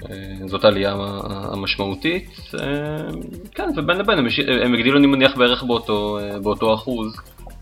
אה, 0.09 0.47
זאת 0.47 0.63
העלייה 0.63 0.95
המשמעותית. 1.29 2.29
אמ, 2.53 3.21
כן, 3.55 3.69
ובין 3.77 3.97
לבין 3.97 4.19
הם 4.63 4.73
הגדילו 4.73 4.97
אני 4.97 5.07
מניח 5.07 5.37
בערך 5.37 5.63
באותו, 5.63 6.19
אה, 6.19 6.39
באותו 6.39 6.73
אחוז 6.73 7.15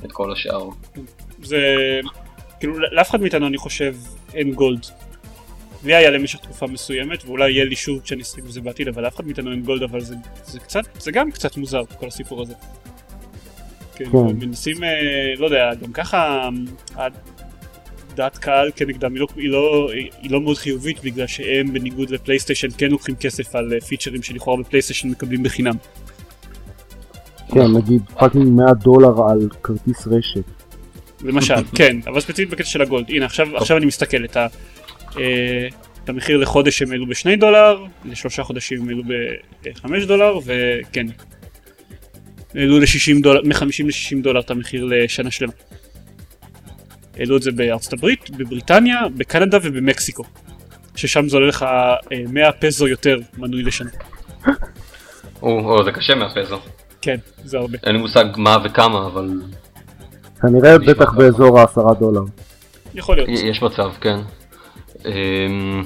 את 0.06 0.12
כל 0.12 0.32
השאר. 0.32 0.70
זה 1.44 1.60
כאילו 2.62 2.80
לאף 2.80 3.10
אחד 3.10 3.22
מאיתנו 3.22 3.48
אני 3.48 3.58
חושב 3.58 3.96
אין 4.34 4.52
גולד. 4.52 4.86
לי 5.84 5.96
היה 5.96 6.10
למשך 6.10 6.40
תקופה 6.40 6.68
מסוימת 6.68 7.26
ואולי 7.26 7.52
יהיה 7.52 7.66
לי 7.66 7.76
שוב 7.76 8.00
כשאני 8.00 8.22
אשחק 8.22 8.44
בזה 8.44 8.62
בעתיד 8.62 8.88
אבל 8.88 9.04
לאף 9.04 9.16
אחד 9.16 9.26
מאיתנו 9.26 9.52
אין 9.52 9.62
גולד 9.62 9.84
אבל 9.84 10.02
זה, 10.02 10.16
זה 10.46 10.60
קצת 10.60 10.82
זה 11.00 11.12
גם 11.12 11.32
קצת 11.32 11.58
מוזר 11.58 11.82
כל 12.00 12.08
הסיפור 12.08 12.42
הזה. 12.42 12.54
כן, 13.96 14.06
כן. 14.12 14.18
מנסים 14.18 14.84
אה, 14.84 14.90
לא 15.38 15.46
יודע 15.46 15.72
גם 15.82 15.94
ככה 15.94 16.50
אה, 16.98 17.08
דעת 18.16 18.38
קהל 18.38 18.72
כנגדם 18.76 19.14
היא 19.14 19.20
לא, 19.20 19.28
היא, 19.36 19.50
לא, 19.50 19.92
היא 20.22 20.32
לא 20.32 20.42
מאוד 20.42 20.58
חיובית 20.58 21.04
בגלל 21.04 21.28
שהם 21.28 21.74
בניגוד 21.74 22.10
לפלייסטיישן 22.10 22.68
כן 22.78 22.92
לוקחים 22.92 23.16
כסף 23.16 23.56
על 23.56 23.74
אה, 23.74 23.82
פיצ'רים 23.82 24.24
שלכאורה 24.24 24.64
בפלייסטיישן 24.64 25.10
מקבלים 25.10 25.44
בחינם. 25.44 25.76
כן, 27.54 27.74
נגיד 27.78 28.02
fucking 28.20 28.48
100 28.48 28.74
דולר 28.74 29.30
על 29.30 29.50
כרטיס 29.64 30.08
רשת. 30.08 30.61
למשל, 31.24 31.56
כן, 31.78 31.98
אבל 32.08 32.20
ספציפית 32.20 32.50
בקטע 32.50 32.64
של 32.64 32.82
הגולד. 32.82 33.06
הנה, 33.10 33.26
עכשיו, 33.26 33.58
עכשיו 33.58 33.78
אני 33.78 33.86
מסתכל 33.86 34.26
את, 34.26 34.38
ה, 34.38 34.48
אה, 35.18 35.68
את 36.04 36.10
המחיר 36.10 36.38
לחודש 36.38 36.82
הם 36.82 36.92
העלו 36.92 37.08
בשני 37.08 37.36
דולר, 37.36 37.86
לשלושה 38.06 38.44
חודשים 38.44 38.82
הם 38.82 38.90
העלו 38.90 39.04
בחמש 39.64 40.04
דולר, 40.04 40.40
וכן, 40.46 41.06
העלו 42.56 42.80
ל-60 42.80 43.22
דולר, 43.24 43.42
מ-50 43.44 43.86
ל-60 43.86 44.24
דולר 44.24 44.40
את 44.40 44.52
המחיר 44.52 44.86
לשנה 44.86 45.32
שלמה. 45.32 45.54
העלו 47.20 47.38
את 47.38 47.42
זה 47.42 47.52
בארצות 47.52 47.94
הברית, 47.94 48.30
בבריטניה, 48.30 49.00
בקנדה 49.18 49.58
ובמקסיקו. 49.64 50.24
ששם 50.96 51.30
זה 51.30 51.38
עולה 51.38 51.48
לך 51.48 51.64
אה, 51.64 51.98
100 52.30 52.52
פזו 52.52 52.88
יותר 52.88 53.18
מנוי 53.38 53.64
לשנה. 53.64 53.90
או, 55.42 55.60
או, 55.60 55.84
זה 55.84 55.92
קשה 55.92 56.16
מהפזו. 56.16 56.60
כן, 57.02 57.18
זה 57.44 57.58
הרבה. 57.58 57.78
אין 57.84 57.96
לי 57.96 58.02
מושג 58.02 58.26
מה 58.38 58.58
וכמה, 58.64 59.08
אבל 59.08 59.30
כנראה 60.42 60.78
בטח. 60.80 61.14
באזור 61.14 61.60
העשרה 61.60 61.94
דולר. 61.94 62.22
יכול 62.96 63.16
להיות. 63.16 63.30
יש 63.30 63.64
מצב, 63.64 63.92
כן. 64.02 64.20
אמ, 65.06 65.84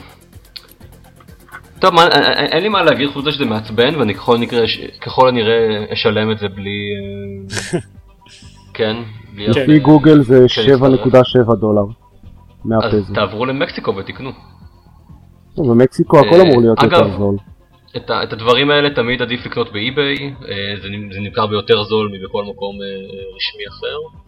טוב, 1.79 1.93
מה, 1.93 2.03
א- 2.03 2.07
א- 2.07 2.45
אין 2.51 2.63
לי 2.63 2.69
מה 2.69 2.83
להגיד 2.83 3.09
חוץ 3.09 3.21
מזה 3.21 3.31
שזה 3.31 3.45
מעצבן, 3.45 3.95
ואני 3.95 4.15
ככל, 4.15 4.37
ככל 5.01 5.27
הנראה 5.27 5.85
אשלם 5.93 6.31
את 6.31 6.39
זה 6.39 6.47
בלי... 6.47 6.79
אה, 7.73 7.79
כן. 8.73 8.95
כן. 9.37 9.61
לפי 9.61 9.79
גוגל 9.79 10.23
זה 10.23 10.45
כן, 10.55 10.61
7.7 11.51 11.55
דולר. 11.55 11.83
אז. 12.83 13.11
תעברו 13.13 13.45
למקסיקו 13.45 13.95
ותקנו. 13.95 14.31
במקסיקו 15.57 16.19
הכל 16.19 16.35
אה, 16.35 16.41
אמור 16.41 16.61
להיות 16.61 16.83
יותר 16.83 17.17
זול. 17.17 17.37
את, 17.97 18.11
את 18.23 18.33
הדברים 18.33 18.69
האלה 18.71 18.89
תמיד 18.89 19.21
עדיף 19.21 19.45
לקנות 19.45 19.71
באי-ביי, 19.73 20.15
אה, 20.47 20.75
זה, 20.81 20.87
זה 21.13 21.19
נמכר 21.19 21.47
ביותר 21.47 21.83
זול 21.83 22.11
מבכל 22.13 22.43
מקום 22.43 22.75
אה, 22.81 22.87
רשמי 23.35 23.67
אחר. 23.69 24.24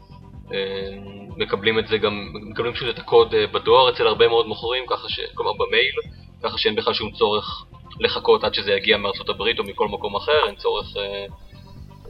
מקבלים 1.37 1.79
את 1.79 1.87
זה 1.87 1.97
גם, 1.97 2.33
מקבלים 2.49 2.73
פשוט 2.73 2.89
את 2.89 2.99
הקוד 2.99 3.33
בדואר 3.53 3.89
אצל 3.89 4.07
הרבה 4.07 4.27
מאוד 4.27 4.47
מוכרים, 4.47 4.83
ככה 4.89 5.09
ש... 5.09 5.19
כלומר 5.33 5.51
במייל, 5.53 5.95
ככה 6.43 6.57
שאין 6.57 6.75
בכלל 6.75 6.93
שום 6.93 7.11
צורך 7.11 7.65
לחכות 7.99 8.43
עד 8.43 8.53
שזה 8.53 8.71
יגיע 8.71 8.97
מארצות 8.97 9.29
הברית 9.29 9.59
או 9.59 9.63
מכל 9.63 9.87
מקום 9.87 10.15
אחר, 10.15 10.47
אין 10.47 10.55
צורך 10.55 10.97
אה, 10.97 11.25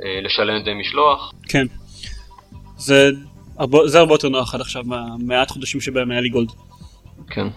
אה, 0.03 0.21
לשלם 0.21 0.63
דמי 0.63 0.73
משלוח. 0.73 1.33
כן. 1.49 1.67
זה 2.77 3.09
הרבה, 3.57 3.88
זה 3.88 3.99
הרבה 3.99 4.13
יותר 4.13 4.29
נוח 4.29 4.55
עד 4.55 4.61
עכשיו 4.61 4.83
מהמעט 4.85 5.51
חודשים 5.51 5.81
שבהם 5.81 6.11
היה 6.11 6.21
לי 6.21 6.29
גולד. 6.29 6.51
כן. 7.29 7.47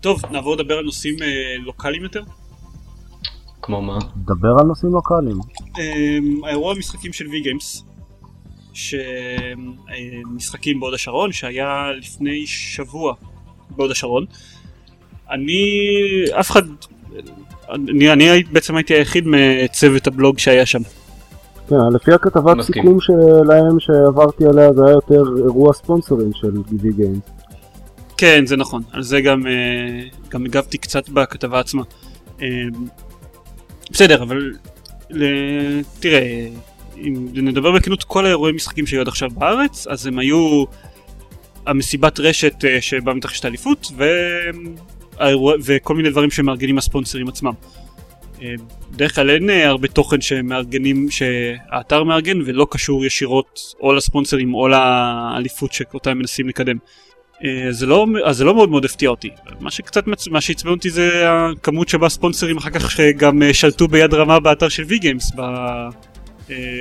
טוב, 0.00 0.22
נעבור 0.30 0.54
לדבר 0.54 0.78
על 0.78 0.84
נושאים 0.84 1.16
אה, 1.22 1.28
לוקאליים 1.64 2.02
יותר. 2.02 2.22
כמו 3.62 3.82
מה? 3.82 3.98
דבר 4.16 4.54
על 4.60 4.66
נושאים 4.66 4.92
לוקאליים. 4.92 5.36
אה, 5.78 6.48
האירוע 6.48 6.74
המשחקים 6.74 7.12
של 7.12 7.26
וי-גיימס, 7.26 7.84
שמשחקים 8.74 10.80
בהוד 10.80 10.94
השרון, 10.94 11.32
שהיה 11.32 11.90
לפני 11.98 12.46
שבוע 12.46 13.14
בהוד 13.70 13.90
השרון. 13.90 14.24
אני, 15.30 15.80
אף 16.40 16.50
אחד, 16.50 16.62
אני, 17.70 18.12
אני 18.12 18.42
בעצם 18.42 18.76
הייתי 18.76 18.94
היחיד 18.94 19.24
מצוות 19.26 20.06
הבלוג 20.06 20.38
שהיה 20.38 20.66
שם. 20.66 20.82
כן, 21.68 21.76
לפי 21.94 22.12
הכתבת 22.12 22.56
מסכים. 22.56 22.82
סיכום 22.82 23.00
שלהם 23.00 23.80
שעברתי 23.80 24.44
עליה 24.46 24.72
זה 24.72 24.84
היה 24.86 24.92
יותר 24.92 25.22
אירוע 25.36 25.72
ספונסרים 25.72 26.30
של 26.34 26.52
גיבי 26.70 26.92
גיימס. 26.92 27.18
כן, 28.16 28.46
זה 28.46 28.56
נכון, 28.56 28.82
על 28.92 29.02
זה 29.02 29.20
גם, 29.20 29.46
אה, 29.46 29.52
גם 30.28 30.44
הגבתי 30.44 30.78
קצת 30.78 31.08
בכתבה 31.08 31.60
עצמה. 31.60 31.82
אה, 32.42 32.46
בסדר, 33.90 34.22
אבל 34.22 34.52
תראה, 36.00 36.48
אם 36.96 37.26
נדבר 37.34 37.72
בכנות, 37.72 38.04
כל 38.04 38.26
האירועי 38.26 38.52
משחקים 38.52 38.86
שהיו 38.86 39.00
עד 39.00 39.08
עכשיו 39.08 39.30
בארץ, 39.30 39.86
אז 39.86 40.06
הם 40.06 40.18
היו 40.18 40.64
המסיבת 41.66 42.20
רשת 42.20 42.64
אה, 42.64 42.80
שבה 42.80 43.14
מתרחשת 43.14 43.44
האליפות, 43.44 43.92
והאירוע- 43.96 45.56
וכל 45.64 45.94
מיני 45.94 46.10
דברים 46.10 46.30
שמארגנים 46.30 46.78
הספונסרים 46.78 47.28
עצמם. 47.28 47.52
אה, 48.42 48.54
בדרך 48.90 49.14
כלל 49.14 49.30
אין 49.30 49.50
אה, 49.50 49.68
הרבה 49.68 49.88
תוכן 49.88 50.20
שמארגנים, 50.20 51.10
שהאתר 51.10 52.04
מארגן 52.04 52.38
ולא 52.44 52.66
קשור 52.70 53.04
ישירות 53.04 53.60
או 53.80 53.92
לספונסרים 53.92 54.54
או 54.54 54.68
לאליפות 54.68 55.72
שאותה 55.72 56.10
הם 56.10 56.18
מנסים 56.18 56.48
לקדם. 56.48 56.76
זה 57.70 57.86
לא, 57.86 58.06
אז 58.24 58.36
זה 58.36 58.44
לא 58.44 58.54
מאוד 58.54 58.70
מאוד 58.70 58.84
הפתיע 58.84 59.08
אותי. 59.08 59.30
מה 59.60 59.70
שקצת, 59.70 60.04
מה 60.30 60.40
שעצבן 60.40 60.70
אותי 60.70 60.90
זה 60.90 61.10
הכמות 61.24 61.88
שבה 61.88 62.08
ספונסרים 62.08 62.56
אחר 62.56 62.70
כך 62.70 63.00
אה, 63.00 63.54
שלטו 63.54 63.88
ביד 63.88 64.14
רמה 64.14 64.40
באתר 64.40 64.68
של 64.68 64.82
וי 64.82 64.98
גיימס 64.98 65.32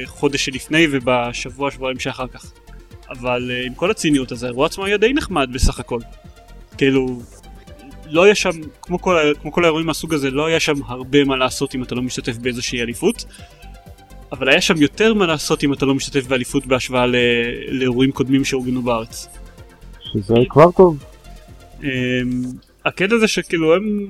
בחודש 0.03 0.45
שלפני 0.45 0.87
ובשבוע 0.91 1.71
שבועיים 1.71 1.99
שאחר 1.99 2.27
כך. 2.27 2.51
אבל 3.09 3.51
אה, 3.51 3.65
עם 3.65 3.73
כל 3.73 3.91
הציניות 3.91 4.31
אז 4.31 4.43
האירוע 4.43 4.65
עצמו 4.65 4.85
היה 4.85 4.97
די 4.97 5.13
נחמד 5.13 5.49
בסך 5.53 5.79
הכל. 5.79 5.99
כאילו, 6.77 7.21
לא 8.09 8.23
היה 8.23 8.35
שם, 8.35 8.51
כמו 8.81 9.01
כל, 9.01 9.17
כמו 9.41 9.51
כל 9.51 9.63
האירועים 9.63 9.87
מהסוג 9.87 10.13
הזה, 10.13 10.31
לא 10.31 10.45
היה 10.45 10.59
שם 10.59 10.73
הרבה 10.87 11.23
מה 11.23 11.35
לעשות 11.37 11.75
אם 11.75 11.83
אתה 11.83 11.95
לא 11.95 12.01
משתתף 12.01 12.37
באיזושהי 12.37 12.81
אליפות. 12.81 13.25
אבל 14.31 14.49
היה 14.49 14.61
שם 14.61 14.81
יותר 14.81 15.13
מה 15.13 15.25
לעשות 15.25 15.63
אם 15.63 15.73
אתה 15.73 15.85
לא 15.85 15.95
משתתף 15.95 16.27
באליפות 16.27 16.65
בהשוואה 16.65 17.07
ל- 17.07 17.15
לאירועים 17.69 18.11
קודמים 18.11 18.45
שאורגנו 18.45 18.81
בארץ. 18.81 19.27
שזה 20.13 20.33
כבר 20.49 20.71
טוב. 20.71 21.03
אמ, 21.83 21.89
הקטע 22.85 23.17
זה 23.17 23.27
שכאילו 23.27 23.75
הם 23.75 24.07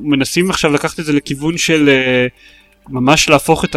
מנסים 0.00 0.50
עכשיו 0.50 0.72
לקחת 0.72 1.00
את 1.00 1.04
זה 1.04 1.12
לכיוון 1.12 1.58
של 1.58 1.88
אה, 1.88 2.26
ממש 2.88 3.28
להפוך 3.28 3.64
את 3.64 3.76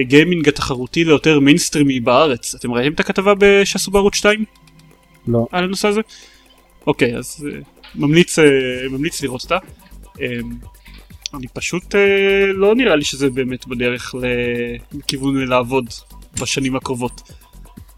הגיימינג 0.00 0.48
התחרותי 0.48 1.04
ליותר 1.04 1.40
מיינסטרימי 1.40 2.00
בארץ. 2.00 2.54
אתם 2.54 2.72
ראיתם 2.72 2.92
את 2.92 3.00
הכתבה 3.00 3.32
שעשו 3.64 3.90
בערוץ 3.90 4.14
2 4.14 4.44
לא. 5.28 5.46
על 5.52 5.64
הנושא 5.64 5.88
הזה? 5.88 6.00
אוקיי, 6.86 7.16
אז 7.16 7.48
אה, 7.52 7.58
ממליץ, 7.94 8.38
אה, 8.38 8.44
ממליץ 8.90 9.22
לראות 9.22 9.42
אותה. 9.42 9.58
אמ, 10.20 10.50
אני 11.34 11.48
פשוט 11.48 11.94
אה, 11.94 12.46
לא 12.54 12.74
נראה 12.74 12.96
לי 12.96 13.04
שזה 13.04 13.30
באמת 13.30 13.66
בדרך 13.66 14.14
ל- 14.14 14.98
לכיוון 14.98 15.48
לעבוד 15.48 15.84
בשנים 16.40 16.76
הקרובות. 16.76 17.20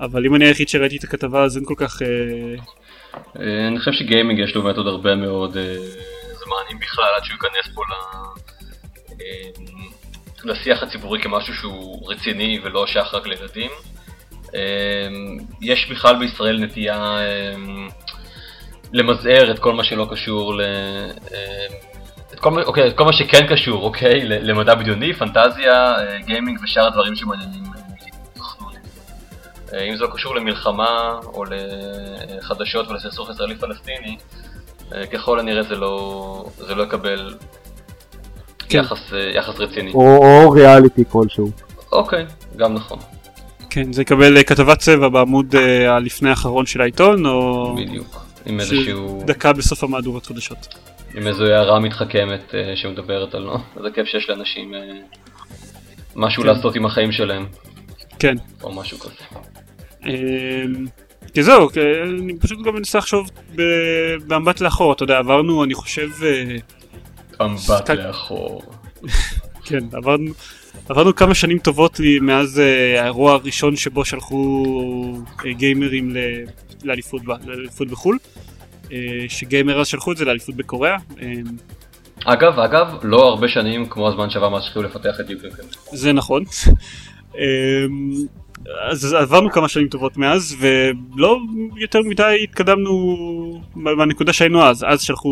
אבל 0.01 0.27
אם 0.27 0.35
אני 0.35 0.45
היחיד 0.45 0.69
שראיתי 0.69 0.97
את 0.97 1.05
הכתבה 1.05 1.45
אז 1.45 1.57
אין 1.57 1.65
כל 1.65 1.75
כך... 1.77 2.03
אני 3.37 3.79
חושב 3.79 3.91
שגיימינג 3.93 4.39
יש 4.39 4.55
לו 4.55 4.63
באמת 4.63 4.77
עוד 4.77 4.87
הרבה 4.87 5.15
מאוד 5.15 5.53
זמן, 6.33 6.63
אם 6.73 6.79
בכלל, 6.79 7.05
עד 7.17 7.25
שהוא 7.25 7.35
ייכנס 7.35 7.75
פה 7.75 7.83
ל... 7.83 7.93
לשיח 10.45 10.83
הציבורי 10.83 11.23
כמשהו 11.23 11.55
שהוא 11.55 12.13
רציני 12.13 12.61
ולא 12.65 12.87
שייך 12.87 13.15
רק 13.15 13.27
לילדים. 13.27 13.71
אה, 14.55 15.09
יש 15.63 15.91
בכלל 15.91 16.19
בישראל 16.19 16.59
נטייה 16.59 17.19
אה, 17.19 17.55
למזער 18.93 19.51
את 19.51 19.59
כל 19.59 19.73
מה 19.73 19.85
שלא 19.85 20.07
קשור 20.11 20.55
ל... 20.55 20.61
אה, 21.33 21.67
את 22.39 22.41
כל, 22.41 22.63
אוקיי, 22.63 22.89
את 22.89 22.97
כל 22.97 23.05
מה 23.05 23.13
שכן 23.13 23.47
קשור, 23.47 23.85
אוקיי, 23.85 24.25
למדע 24.25 24.75
בדיוני, 24.75 25.13
פנטזיה, 25.13 25.99
אה, 25.99 26.19
גיימינג 26.27 26.59
ושאר 26.63 26.87
הדברים 26.87 27.17
שמעניינים 27.17 27.65
אה. 27.65 27.81
אה, 29.73 29.83
אם 29.83 29.97
זה 29.97 30.05
לא 30.05 30.11
קשור 30.15 30.37
למלחמה 30.37 31.19
או 31.25 31.45
לחדשות 31.45 32.89
ולסכסוך 32.89 33.31
ישראלי-פלסטיני, 33.31 34.17
ככל 35.13 35.41
הנראה 35.41 35.63
זה 35.63 35.77
לא, 35.77 36.45
זה 36.57 36.75
לא 36.75 36.83
יקבל 36.83 37.35
כן. 38.69 38.79
יחס, 38.79 39.13
אה, 39.13 39.19
יחס 39.35 39.61
רציני. 39.61 39.93
או, 39.93 40.17
או 40.17 40.51
ריאליטי 40.51 41.05
כלשהו. 41.09 41.51
אוקיי, 41.93 42.27
גם 42.57 42.75
נכון, 42.75 42.99
כן, 43.71 43.93
זה 43.93 44.03
יקבל 44.03 44.37
אה, 44.37 44.43
כתבת 44.43 44.79
צבע 44.79 45.09
בעמוד 45.09 45.55
אה, 45.57 45.97
הלפני 45.97 46.31
האחרון 46.31 46.67
של 46.67 46.81
העיתון, 46.81 47.27
או 47.27 47.75
בדיוק. 47.77 48.17
עם 48.47 48.61
איזשהו, 48.61 49.23
דקה 49.27 49.53
בסוף 49.53 49.85
המהדורות 49.85 50.27
חדשות. 50.27 50.75
עם 51.15 51.27
איזו 51.27 51.45
הערה 51.45 51.81
מתחכמת 51.81 52.55
אה, 52.55 52.77
שמדברת 52.77 53.35
על, 53.35 53.49
זה 53.83 53.89
כיף 53.95 54.07
שיש 54.07 54.31
לאנשים 54.31 54.75
אה, 54.75 54.81
משהו 56.17 56.43
כן. 56.43 56.49
לעשות 56.49 56.77
עם 56.77 56.87
החיים 56.87 57.13
שלהם, 57.13 57.47
כן. 58.19 58.35
או 58.63 58.73
משהו 58.75 58.99
כזה. 58.99 59.13
אמ, 60.07 60.87
כי 61.35 61.43
זהו, 61.43 61.69
אני 62.21 62.39
פשוט 62.39 62.67
גם 62.67 62.75
מנסה 62.75 62.99
לחשוב 62.99 63.31
במבט 64.27 64.61
לאחור, 64.61 64.93
אתה 64.93 65.03
יודע, 65.03 65.19
עברנו, 65.19 65.65
אני 65.65 65.75
חושב, 65.75 66.09
מבט 67.47 67.61
שחק- 67.87 67.91
לאחור. 67.91 68.63
כן, 69.65 69.79
עברנו, 69.93 70.31
עברנו 70.89 71.15
כמה 71.15 71.35
שנים 71.35 71.59
טובות 71.59 72.01
לי 72.01 72.19
מאז 72.21 72.59
אה, 72.61 73.03
האירוע 73.03 73.33
הראשון 73.33 73.77
שבו 73.77 74.05
שלחו 74.05 74.65
אה, 75.47 75.53
גיימרים 75.53 76.11
ל- 76.17 76.45
לאליפות 76.85 77.23
ב- 77.25 77.49
לאליפות 77.49 77.89
בחו"ל, 77.89 78.19
אה, 78.93 78.97
שגיימר 79.29 79.81
אז 79.81 79.87
שלחו 79.87 80.13
את 80.13 80.17
זה 80.17 80.25
לאליפות 80.25 80.55
בקוריאה. 80.55 80.97
אגב, 82.25 82.59
אגב, 82.59 82.87
לא 83.03 83.29
הרבה 83.29 83.49
שנים 83.49 83.87
כמו 83.89 84.09
הזמן 84.09 84.31
שעבר 84.31 84.49
מאז 84.49 84.63
שהתחילו 84.63 84.85
לפתח 84.85 85.21
את 85.21 85.27
דיוק 85.27 85.43
נוקם. 85.45 85.63
זה 85.93 86.13
נכון. 86.13 86.45
אז 88.91 89.13
עברנו 89.15 89.51
כמה 89.51 89.69
שנים 89.69 89.89
טובות 89.89 90.17
מאז 90.17 90.57
ולא 90.59 91.39
יותר 91.77 92.01
מדי 92.05 92.41
התקדמנו 92.43 93.17
מהנקודה 93.75 94.33
שהיינו 94.33 94.63
אז 94.63 94.85
אז 94.89 95.03
שלחו 95.03 95.29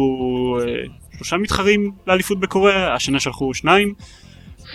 שלושה 1.16 1.36
מתחרים 1.36 1.92
לאליפות 2.06 2.40
בקוריאה 2.40 2.94
השנה 2.94 3.20
שלחו 3.20 3.54
שניים 3.54 3.94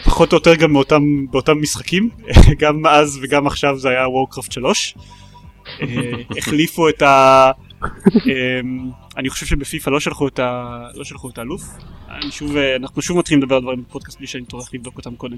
פחות 0.04 0.34
או 0.34 0.38
יותר 0.38 0.56
גם 0.56 0.72
מאותם 0.72 1.26
באותם 1.32 1.62
משחקים 1.62 2.10
גם 2.62 2.86
אז 2.86 3.20
וגם 3.22 3.48
עכשיו 3.48 3.80
זה 3.80 3.90
היה 3.90 4.10
וורקראפט 4.10 4.52
3 4.52 4.96
אה, 5.82 5.88
החליפו 6.38 6.90
את 6.90 7.02
ה... 7.02 7.52
אמ, 8.26 8.90
אני 9.18 9.30
חושב 9.30 9.46
שבפיפא 9.46 9.90
לא 9.90 10.00
שלחו 10.00 10.28
את 10.28 10.40
ה... 10.40 10.80
לא 10.96 11.04
שלחו 11.04 11.30
את 11.30 11.38
האלוף. 11.38 11.64
שוב, 12.30 12.58
אה, 12.58 12.76
אנחנו 12.76 13.02
שוב 13.02 13.18
מתחילים 13.18 13.44
לדבר 13.44 13.56
על 13.56 13.62
דברים 13.62 13.84
בפודקאסט 13.84 14.18
בלי 14.18 14.28
שאני 14.28 14.46
טורח 14.46 14.74
לבדוק 14.74 14.98
אותם 14.98 15.16
קודם. 15.16 15.38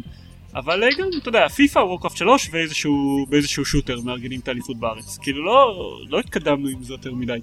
אבל 0.56 0.84
אה, 0.84 0.88
גם, 1.00 1.08
אתה 1.22 1.30
יודע, 1.30 1.48
פיפא, 1.48 1.80
וורקראפט 1.80 2.18
3 2.18 2.50
ואיזשהו, 2.52 3.26
באיזשהו 3.30 3.66
shooter 3.66 4.02
מארגנים 4.02 4.40
את 4.40 4.48
האליפות 4.48 4.78
בארץ. 4.78 5.18
כאילו 5.18 5.46
לא, 5.46 5.76
לא 6.10 6.20
התקדמנו 6.20 6.68
עם 6.68 6.84
זה 6.84 6.94
יותר 6.94 7.14
מדי. 7.14 7.40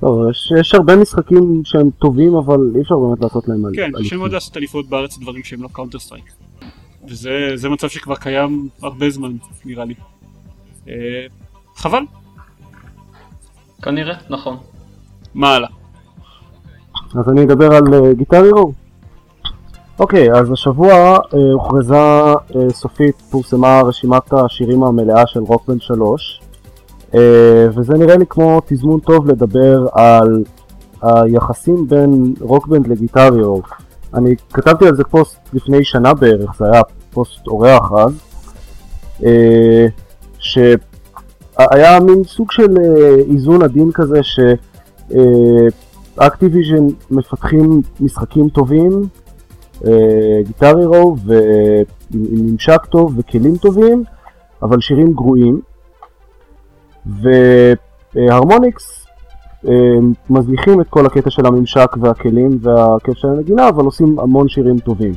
טוב, 0.00 0.30
יש, 0.30 0.52
יש 0.60 0.74
הרבה 0.74 0.96
משחקים 0.96 1.62
שהם 1.64 1.90
טובים 1.90 2.34
אבל 2.34 2.58
אי 2.74 2.80
אפשר 2.80 2.96
באמת 2.96 3.20
לעשות 3.20 3.48
להם 3.48 3.62
כן, 3.74 3.82
אליפות. 3.82 4.00
קשה 4.00 4.16
מאוד 4.16 4.32
לעשות 4.32 4.56
אליפות 4.56 4.88
בארץ 4.88 5.18
דברים 5.18 5.44
שהם 5.44 5.62
לא 5.62 5.68
קאונטר 5.72 5.98
סטרייק. 5.98 6.32
וזה 7.08 7.52
זה 7.54 7.68
מצב 7.68 7.88
שכבר 7.88 8.16
קיים 8.16 8.68
הרבה 8.82 9.10
זמן, 9.10 9.32
נראה 9.64 9.84
לי. 9.84 9.94
אה, 10.88 11.26
חבל, 11.76 12.02
כנראה, 13.82 14.14
נכון. 14.30 14.56
מה 15.34 15.54
הלאה? 15.54 15.68
אז 17.14 17.28
אני 17.28 17.44
אדבר 17.44 17.74
על 17.74 17.82
uh, 17.84 18.14
גיטר 18.14 18.42
הירו. 18.42 18.72
אוקיי, 19.98 20.32
אז 20.32 20.52
השבוע 20.52 21.18
uh, 21.18 21.36
הוכרזה 21.52 22.34
uh, 22.34 22.54
סופית, 22.70 23.22
פורסמה 23.30 23.80
רשימת 23.80 24.32
השירים 24.32 24.82
המלאה 24.82 25.26
של 25.26 25.40
רוקבנד 25.40 25.82
3, 25.82 26.40
uh, 26.40 26.45
וזה 27.74 27.94
נראה 27.98 28.16
לי 28.16 28.24
כמו 28.28 28.60
תזמון 28.66 29.00
טוב 29.00 29.30
לדבר 29.30 29.86
על 29.92 30.44
היחסים 31.02 31.88
בין 31.88 32.34
רוקבנד 32.40 32.86
לגיטר 32.86 33.34
הירו. 33.34 33.62
אני 34.14 34.34
כתבתי 34.52 34.86
על 34.86 34.96
זה 34.96 35.04
פוסט 35.04 35.38
לפני 35.52 35.84
שנה 35.84 36.14
בערך, 36.14 36.50
זה 36.58 36.64
היה 36.72 36.82
פוסט 37.12 37.46
אורח 37.46 37.92
אז, 37.92 38.12
uh, 39.20 39.24
ש... 40.38 40.58
היה 41.58 42.00
מין 42.00 42.24
סוג 42.24 42.50
של 42.50 42.76
איזון 43.30 43.62
עדין 43.62 43.90
כזה 43.94 44.20
שאקטיביז'ן 46.16 46.86
מפתחים 47.10 47.80
משחקים 48.00 48.48
טובים, 48.48 49.02
גיטר 50.46 50.78
הירו 50.78 51.16
ועם 51.24 51.84
ממשק 52.12 52.84
טוב 52.90 53.14
וכלים 53.18 53.56
טובים, 53.56 54.04
אבל 54.62 54.80
שירים 54.80 55.12
גרועים. 55.12 55.60
והרמוניקס 58.14 59.06
מזניחים 60.30 60.80
את 60.80 60.86
כל 60.90 61.06
הקטע 61.06 61.30
של 61.30 61.46
הממשק 61.46 61.96
והכלים 62.00 62.58
והכיף 62.60 63.14
של 63.14 63.28
הנגינה, 63.28 63.68
אבל 63.68 63.84
עושים 63.84 64.18
המון 64.18 64.48
שירים 64.48 64.78
טובים. 64.78 65.12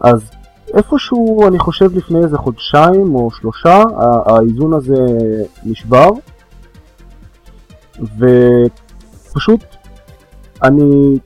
אז 0.00 0.30
איפשהו, 0.74 1.48
אני 1.48 1.58
חושב 1.58 1.96
לפני 1.96 2.18
איזה 2.18 2.38
חודשיים 2.38 3.14
או 3.14 3.30
שלושה, 3.30 3.82
האיזון 4.26 4.72
הזה 4.72 5.06
נשבר, 5.64 6.08
ופשוט 8.00 9.60
אני, 10.62 11.18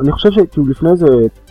אני 0.00 0.12
חושב 0.12 0.30
שכאילו 0.30 0.66
לפני 0.66 0.90
איזה 0.90 1.06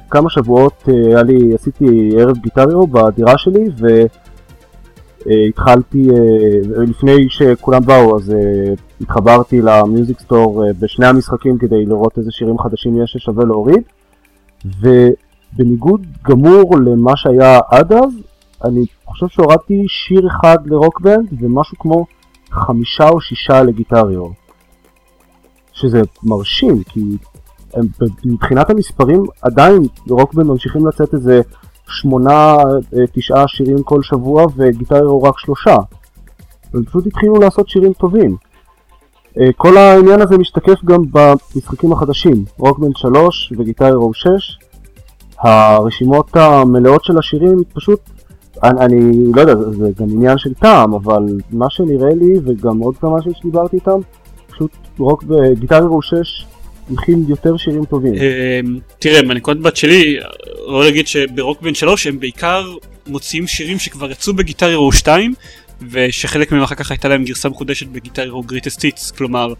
כמה 0.09 0.29
שבועות 0.29 0.83
היה 0.87 1.23
לי, 1.23 1.53
עשיתי 1.53 2.11
ערב 2.19 2.37
גיטריו 2.37 2.87
בדירה 2.87 3.37
שלי, 3.37 3.69
והתחלתי, 5.25 6.07
לפני 6.77 7.29
שכולם 7.29 7.85
באו, 7.85 8.17
אז 8.17 8.33
התחברתי 9.01 9.61
למיוזיק 9.61 10.19
סטור 10.19 10.63
בשני 10.79 11.05
המשחקים 11.05 11.57
כדי 11.57 11.85
לראות 11.85 12.17
איזה 12.17 12.31
שירים 12.31 12.59
חדשים 12.59 13.03
יש 13.03 13.11
ששווה 13.11 13.45
להוריד, 13.45 13.83
ובניגוד 14.65 16.07
גמור 16.23 16.77
למה 16.79 17.15
שהיה 17.15 17.59
עד 17.71 17.93
אז, 17.93 18.13
אני 18.63 18.85
חושב 19.05 19.27
שהורדתי 19.27 19.83
שיר 19.87 20.27
אחד 20.27 20.57
לרוקבנד 20.65 21.27
ומשהו 21.41 21.77
כמו 21.77 22.05
חמישה 22.51 23.09
או 23.09 23.21
שישה 23.21 23.63
לגיטר 23.63 24.04
הירו. 24.04 24.45
שזה 25.73 26.01
מרשים, 26.23 26.83
כי 26.83 26.99
הם, 27.73 27.85
מבחינת 28.25 28.69
המספרים 28.69 29.23
עדיין 29.41 29.81
רוקבנד 30.09 30.45
ממשיכים 30.47 30.87
לצאת 30.87 31.13
איזה 31.13 31.41
שמונה, 31.89 32.57
תשעה 33.13 33.47
שירים 33.47 33.83
כל 33.83 34.03
שבוע 34.03 34.45
וגיטר 34.55 34.93
הירו 34.93 35.23
רק 35.23 35.39
שלושה. 35.39 35.75
הם 36.73 36.85
פשוט 36.85 37.07
התחילו 37.07 37.35
לעשות 37.35 37.69
שירים 37.69 37.93
טובים. 37.93 38.35
כל 39.57 39.77
העניין 39.77 40.21
הזה 40.21 40.37
משתקף 40.37 40.83
גם 40.85 41.01
במשחקים 41.11 41.91
החדשים, 41.91 42.45
רוקבנד 42.57 42.97
3 42.97 43.53
וגיטר 43.57 43.88
הירו 43.88 44.13
6. 44.13 44.57
הרשימות 45.39 46.35
המלאות 46.35 47.03
של 47.03 47.17
השירים 47.17 47.57
פשוט, 47.73 47.99
אני, 48.63 48.81
אני 48.85 49.31
לא 49.35 49.41
יודע, 49.41 49.55
זה 49.71 49.91
גם 49.99 50.09
עניין 50.09 50.37
של 50.37 50.53
טעם, 50.53 50.93
אבל 50.93 51.23
מה 51.51 51.69
שנראה 51.69 52.13
לי 52.15 52.33
וגם 52.45 52.79
עוד 52.79 52.97
כמה 52.97 53.17
שדיברתי 53.21 53.75
איתם, 53.75 53.99
פשוט 54.47 54.71
רוק 54.99 55.23
בגיטריו 55.23 56.01
6 56.01 56.45
מכיל 56.89 57.15
יותר 57.27 57.57
שירים 57.57 57.85
טובים. 57.85 58.13
תראה, 58.99 59.21
מהנקודת 59.21 59.59
בת 59.59 59.75
שלי, 59.75 60.17
לא 60.67 60.83
להגיד 60.83 61.07
שברוקבן 61.07 61.73
3 61.73 62.07
הם 62.07 62.19
בעיקר 62.19 62.75
מוציאים 63.07 63.47
שירים 63.47 63.79
שכבר 63.79 64.11
יצאו 64.11 64.33
בגיטר 64.33 64.65
הירו 64.65 64.91
2 64.91 65.33
ושחלק 65.91 66.51
מהם 66.51 66.61
אחר 66.61 66.75
כך 66.75 66.91
הייתה 66.91 67.07
להם 67.07 67.23
גרסה 67.23 67.49
מחודשת 67.49 67.87
בגיטר 67.87 68.21
הירו 68.21 68.43
גריטסט 68.43 68.83
היטס, 68.83 69.11
כלומר 69.11 69.53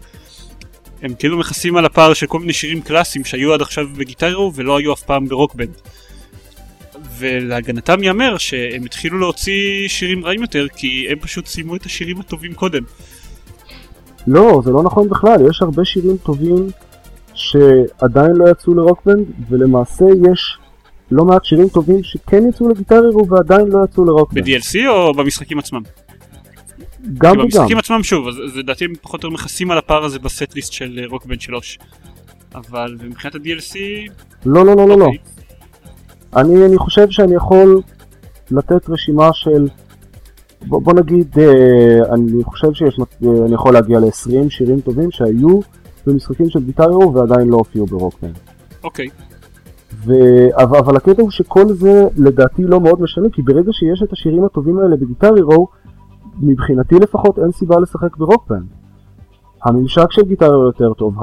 הם 1.02 1.14
כאילו 1.18 1.38
מכסים 1.38 1.76
על 1.76 1.84
הפער 1.84 2.14
של 2.14 2.26
כל 2.26 2.40
מיני 2.40 2.52
שירים 2.52 2.80
קלאסיים 2.80 3.24
שהיו 3.24 3.54
עד 3.54 3.62
עכשיו 3.62 3.86
ב 3.96 4.00
Guitar 4.00 4.26
Hero 4.26 4.52
ולא 4.54 4.78
היו 4.78 4.92
אף 4.92 5.02
פעם 5.02 5.28
ב 5.28 5.33
Rock 5.33 5.52
Band. 5.52 5.76
ולהגנתם 7.18 8.02
ייאמר 8.02 8.38
שהם 8.38 8.84
התחילו 8.84 9.18
להוציא 9.18 9.88
שירים 9.88 10.24
רעים 10.24 10.42
יותר 10.42 10.66
כי 10.76 11.06
הם 11.10 11.18
פשוט 11.18 11.46
סיימו 11.46 11.76
את 11.76 11.86
השירים 11.86 12.20
הטובים 12.20 12.54
קודם. 12.54 12.82
לא, 14.26 14.62
זה 14.64 14.70
לא 14.70 14.82
נכון 14.82 15.08
בכלל, 15.08 15.36
יש 15.50 15.62
הרבה 15.62 15.84
שירים 15.84 16.16
טובים 16.16 16.70
שעדיין 17.36 18.32
לא 18.36 18.50
יצאו 18.50 18.74
ל 18.74 18.79
Rock 18.79 19.00
Band, 19.00 19.26
ולמעשה 19.48 20.04
יש 20.32 20.58
לא 21.10 21.24
מעט 21.24 21.44
שירים 21.44 21.68
טובים 21.68 22.02
שכן 22.02 22.48
יצאו 22.48 22.68
ל 22.68 22.73
Guitar 22.73 23.02
Hero 23.04 23.28
ועדיין 23.28 23.66
לא 23.66 23.84
יצאו 23.84 24.04
ל 24.04 24.08
Rock 24.08 24.24
Band. 24.24 24.44
ב-DLC 24.44 24.88
או 24.88 25.14
במשחקים 25.14 25.58
עצמם? 25.58 25.82
גם 27.18 27.32
וגם. 27.32 27.44
במשחקים 27.44 27.78
עצמם 27.78 28.02
שוב, 28.02 28.28
אז 28.28 28.56
לדעתי 28.56 28.84
הם 28.84 28.92
פחות 29.02 29.24
או 29.24 29.28
יותר 29.28 29.42
מכסים 29.42 29.70
על 29.70 29.78
הפער 29.78 30.04
הזה 30.04 30.18
ב 30.18 30.25
setlist 30.25 30.72
של 30.72 31.00
Rock 31.10 31.25
Band 31.25 31.40
3. 31.40 31.78
אבל 32.54 32.96
מבחינת 33.04 33.34
ה-DLC... 33.34 33.76
לא, 34.46 34.66
לא, 34.66 34.76
לא, 34.76 34.88
לא, 34.88 34.98
לא. 34.98 35.10
אני, 36.36 36.66
אני 36.66 36.78
חושב 36.78 37.10
שאני 37.10 37.34
יכול 37.34 37.80
לתת 38.50 38.90
רשימה 38.90 39.28
של... 39.32 39.66
בוא, 40.66 40.82
בוא 40.82 40.92
נגיד, 40.92 41.38
אה, 41.38 42.14
אני 42.14 42.44
חושב 42.44 42.68
שאני 42.72 43.54
יכול 43.54 43.74
להגיע 43.74 43.98
ל-20 43.98 44.50
שירים 44.50 44.80
טובים 44.80 45.10
שהיו 45.10 45.60
במשחקים 46.06 46.48
של 46.48 46.64
Guitar 46.64 46.94
Hero 46.94 47.14
ועדיין 47.14 47.48
לא 47.48 47.56
הופיעו 47.56 47.86
ב 47.86 47.90
Rock 47.90 48.08
Band. 48.08 48.30
אוקיי. 48.84 49.08
ו... 50.06 50.12
אבל, 50.52 50.78
אבל 50.78 50.96
הקטע 50.96 51.22
הוא 51.22 51.30
שכל 51.30 51.68
זה 51.68 52.08
לדעתי 52.16 52.62
לא 52.62 52.80
מאוד 52.80 53.00
משנה, 53.00 53.28
כי 53.32 53.42
ברגע 53.42 53.72
שיש 53.72 54.02
את 54.02 54.12
השירים 54.12 54.44
הטובים 54.44 54.78
האלה 54.78 54.96
ב 54.96 55.02
Guitar 55.02 55.36
Hero, 55.36 55.64
מבחינתי 56.40 56.94
לפחות 56.94 57.38
אין 57.38 57.52
סיבה 57.52 57.80
לשחק 57.80 58.16
ב 58.16 58.21
Rock 58.21 58.39
Band. 58.39 58.62
הממשק 59.64 60.12
של 60.12 60.22
Guitar 60.22 60.46
Hero 60.46 60.62
יותר 60.62 60.92
טוב, 60.92 61.14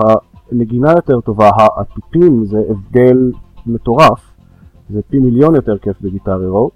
הנגינה 0.52 0.92
יותר 0.92 1.22
טובה, 1.22 1.50
התופים 1.78 2.46
זה 2.46 2.58
הבדל 2.70 3.32
מטורף, 3.66 4.20
זה 4.90 5.02
פי 5.10 5.20
מיליון 5.20 5.56
יותר 5.56 5.78
כיף 5.78 6.02
ב 6.02 6.07
Guitar 6.07 6.40
Hero, 6.40 6.68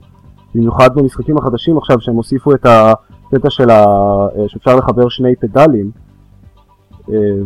במיוחד 0.55 0.95
במשחקים 0.95 1.37
החדשים 1.37 1.77
עכשיו 1.77 2.01
שהם 2.01 2.15
הוסיפו 2.15 2.53
את 2.53 2.65
הקטע 2.65 3.49
של 3.49 3.69
ה... 3.69 3.85
שאפשר 4.47 4.75
לחבר 4.75 5.09
שני 5.09 5.35
פדלים, 5.35 5.91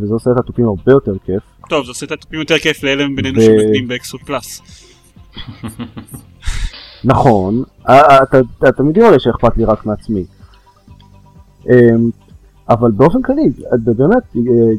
וזה 0.02 0.14
עושה 0.14 0.32
את 0.32 0.38
התופים 0.38 0.66
הרבה 0.66 0.92
יותר 0.92 1.14
כיף. 1.26 1.44
טוב, 1.70 1.86
זה 1.86 1.92
עושה 1.92 2.06
את 2.06 2.12
התופים 2.12 2.40
יותר 2.40 2.58
כיף 2.58 2.84
לאלה 2.84 3.04
בינינו 3.16 3.40
ו... 3.40 3.42
שמנגנים 3.42 3.88
ב 3.88 3.93
Expert 3.93 4.20
Plus. 4.20 4.62
נכון, 7.04 7.64
אתה 7.84 8.72
תמיד 8.78 8.98
יודע 8.98 9.20
שאכפת 9.20 9.58
לי 9.58 9.66
רק 9.66 9.86
מעצמי. 9.86 10.24
אבל 12.70 12.92
באופן 12.92 13.22
כללי, 13.22 13.50
באמת, 13.84 14.24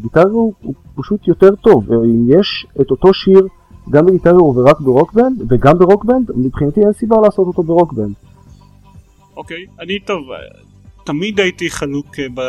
Guitar 0.02 0.19
Hero 0.19 0.30
הוא 0.30 0.74
פשוט 0.96 1.28
יותר 1.28 1.54
טוב. 1.54 1.92
אם 1.92 2.26
יש 2.28 2.66
את 2.80 2.90
אותו 2.90 3.14
שיר 3.14 3.46
גם 3.90 4.06
בגיטריו 4.06 4.56
ורק 4.56 4.80
ברוקבנד, 4.80 5.52
וגם 5.52 5.78
ברוקבנד, 5.78 6.30
מבחינתי 6.36 6.80
אין 6.80 6.92
סיבה 6.92 7.16
לעשות 7.20 7.46
אותו 7.46 7.62
ב 7.62 7.67
Rock 7.67 7.88
Band. 7.88 8.14
אוקיי, 9.36 9.66
אני 9.80 9.98
טוב, 10.00 10.22
תמיד 11.04 11.40
הייתי 11.40 11.70
חלוק 11.70 12.20
ב... 12.34 12.40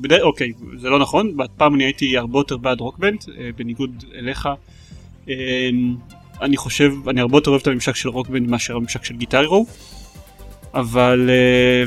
בדי... 0.00 0.20
אוקיי, 0.20 0.52
זה 0.76 0.88
לא 0.88 0.98
נכון, 0.98 1.36
פעם 1.56 1.74
אני 1.74 1.84
הייתי 1.84 2.18
הרבה 2.18 2.38
יותר 2.38 2.56
בעד 2.56 2.80
Rock 2.80 2.97
Band, 2.97 3.18
בניגוד 3.56 4.04
אליך. 4.18 4.48
אני 6.42 6.56
חושב, 6.56 6.92
אני 7.08 7.20
הרבה 7.20 7.36
יותר 7.36 7.50
אוהב 7.50 7.60
את 7.60 7.66
הממשק 7.66 7.96
של 7.96 8.08
Rock 8.08 8.29
Band 8.29 8.50
מאשר 8.50 8.76
הממשק 8.76 9.04
של 9.04 9.16
Guitar 9.16 9.41
Hero. 9.41 9.62
אבל, 10.74 11.30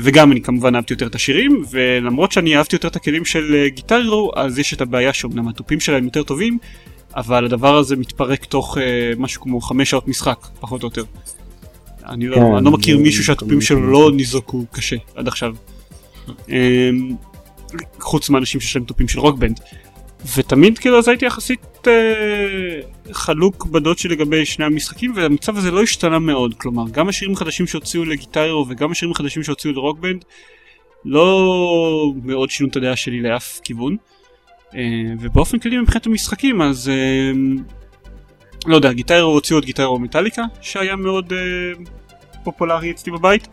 וגם 0.02 0.32
אני 0.32 0.40
כמובן 0.42 0.74
אהבתי 0.74 0.92
יותר 0.92 1.06
את 1.06 1.14
השירים, 1.14 1.64
ולמרות 1.70 2.32
שאני 2.32 2.56
אהבתי 2.56 2.76
יותר 2.76 2.88
את 2.88 2.96
הכלים 2.96 3.24
של 3.24 3.66
Guitar 3.66 4.00
Hero, 4.00 4.28
אז 4.36 4.58
יש 4.58 4.74
את 4.74 4.80
הבעיה 4.80 5.12
שאומנם 5.12 5.48
התופים 5.48 5.80
שלהם 5.80 6.04
יותר 6.04 6.22
טובים, 6.22 6.58
אבל 7.16 7.44
הדבר 7.44 7.76
הזה 7.76 7.96
מתפרק 7.96 8.44
תוך 8.44 8.78
משהו 9.18 9.42
כמו 9.42 9.60
חמש 9.60 9.90
שעות 9.90 10.08
משחק, 10.08 10.46
פחות 10.60 10.82
או 10.82 10.88
יותר. 10.88 11.04
אני 12.06 12.26
לא, 12.26 12.36
כן, 12.36 12.42
אני 12.42 12.64
לא 12.64 12.70
מכיר 12.70 12.98
מישהו 12.98 13.24
שהתופים 13.24 13.60
שלו 13.60 13.90
לא 13.90 14.10
ניזוקו 14.14 14.64
קשה 14.72 14.96
עד 15.14 15.28
עכשיו. 15.28 15.54
חוץ 18.00 18.30
מאנשים 18.30 18.60
שיש 18.60 18.76
להם 18.76 18.84
תופים 18.84 19.08
של 19.08 19.20
Rock 19.20 19.38
Band. 19.38 19.60
ותמיד 20.36 20.78
כאילו 20.78 20.98
אז 20.98 21.08
הייתי 21.08 21.26
יחסית 21.26 21.60
אה, 21.86 23.12
חלוק 23.12 23.66
בדעות 23.66 23.98
שלי 23.98 24.14
לגבי 24.14 24.46
שני 24.46 24.64
המשחקים 24.64 25.12
והמצב 25.16 25.56
הזה 25.56 25.70
לא 25.70 25.82
השתנה 25.82 26.18
מאוד 26.18 26.54
כלומר 26.54 26.84
גם 26.92 27.08
השירים 27.08 27.34
החדשים 27.34 27.66
שהוציאו 27.66 28.04
לגיטריו 28.04 28.64
וגם 28.68 28.90
השירים 28.90 29.12
החדשים 29.12 29.42
שהוציאו 29.42 29.72
לרוקבנד 29.72 30.24
לא 31.04 32.12
מאוד 32.24 32.50
שינו 32.50 32.70
את 32.70 32.76
הדעה 32.76 32.96
שלי 32.96 33.20
לאף 33.20 33.60
כיוון 33.64 33.96
אה, 34.74 34.80
ובאופן 35.20 35.58
כללי 35.58 35.78
מבחינת 35.78 36.06
המשחקים 36.06 36.62
אז 36.62 36.88
אה, 36.88 37.32
לא 38.66 38.76
יודע 38.76 38.92
גיטריו 38.92 39.24
הוציאו 39.24 39.58
את 39.58 39.64
גיטריו 39.64 39.98
מטאליקה 39.98 40.42
שהיה 40.60 40.96
מאוד 40.96 41.32
אה, 41.32 41.38
פופולרי 42.44 42.90
אצלי 42.90 43.12
בבית 43.12 43.48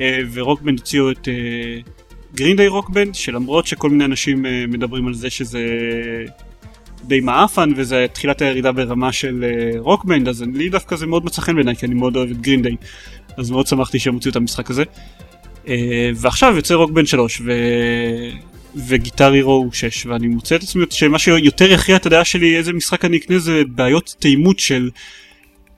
אה, 0.00 0.18
ורוקבנד 0.32 0.78
הוציאו 0.78 1.10
את 1.10 1.28
אה, 1.28 1.92
Green 2.34 2.55
Day 2.55 2.68
Rock 2.68 2.91
Band 2.91 3.14
שלמרות 3.14 3.66
שכל 3.66 3.90
מיני 3.90 4.04
אנשים 4.04 4.44
אה, 4.44 4.48
מדברים 4.68 5.06
על 5.06 5.14
זה 5.14 5.30
שזה 5.30 5.60
די 7.04 7.20
מעפן 7.20 7.72
וזה 7.76 8.06
תחילת 8.12 8.42
הירידה 8.42 8.72
ברמה 8.72 9.12
של 9.12 9.44
Rock 9.78 10.03
Band 10.03 10.28
אז 10.28 10.44
לי 10.54 10.68
דווקא 10.68 10.96
זה 10.96 11.06
מאוד 11.06 11.24
מצא 11.24 11.42
חן 11.42 11.54
בעיניי 11.54 11.76
כי 11.76 11.86
אני 11.86 11.94
מאוד 11.94 12.16
אוהב 12.16 12.30
את 12.30 12.40
Green 12.40 12.62
Day 12.62 12.76
אז 13.36 13.50
מאוד 13.50 13.66
שמחתי 13.66 13.98
שהם 13.98 14.14
הוציאו 14.14 14.30
את 14.30 14.36
המשחק 14.36 14.70
הזה. 14.70 14.82
אה, 15.64 15.68
ועכשיו 16.14 16.56
יוצא 16.56 16.74
Rock 16.74 16.90
Band 16.90 17.06
3 17.06 17.40
ו... 17.44 17.52
ו 18.88 18.94
Guitar 18.94 19.32
Hero 19.32 19.68
6 19.72 20.06
ואני 20.06 20.26
מוצא 20.26 20.56
את 20.56 20.62
עצמי 20.62 20.84
שמה 20.90 21.18
שיותר 21.18 21.72
יכריע 21.72 21.96
את 21.96 22.06
הדעה 22.06 22.24
שלי 22.24 22.56
איזה 22.56 22.72
משחק 22.72 23.04
אני 23.04 23.16
אקנה 23.16 23.38
זה 23.38 23.62
בעיות 23.68 24.14
תאימות 24.18 24.58
של 24.58 24.90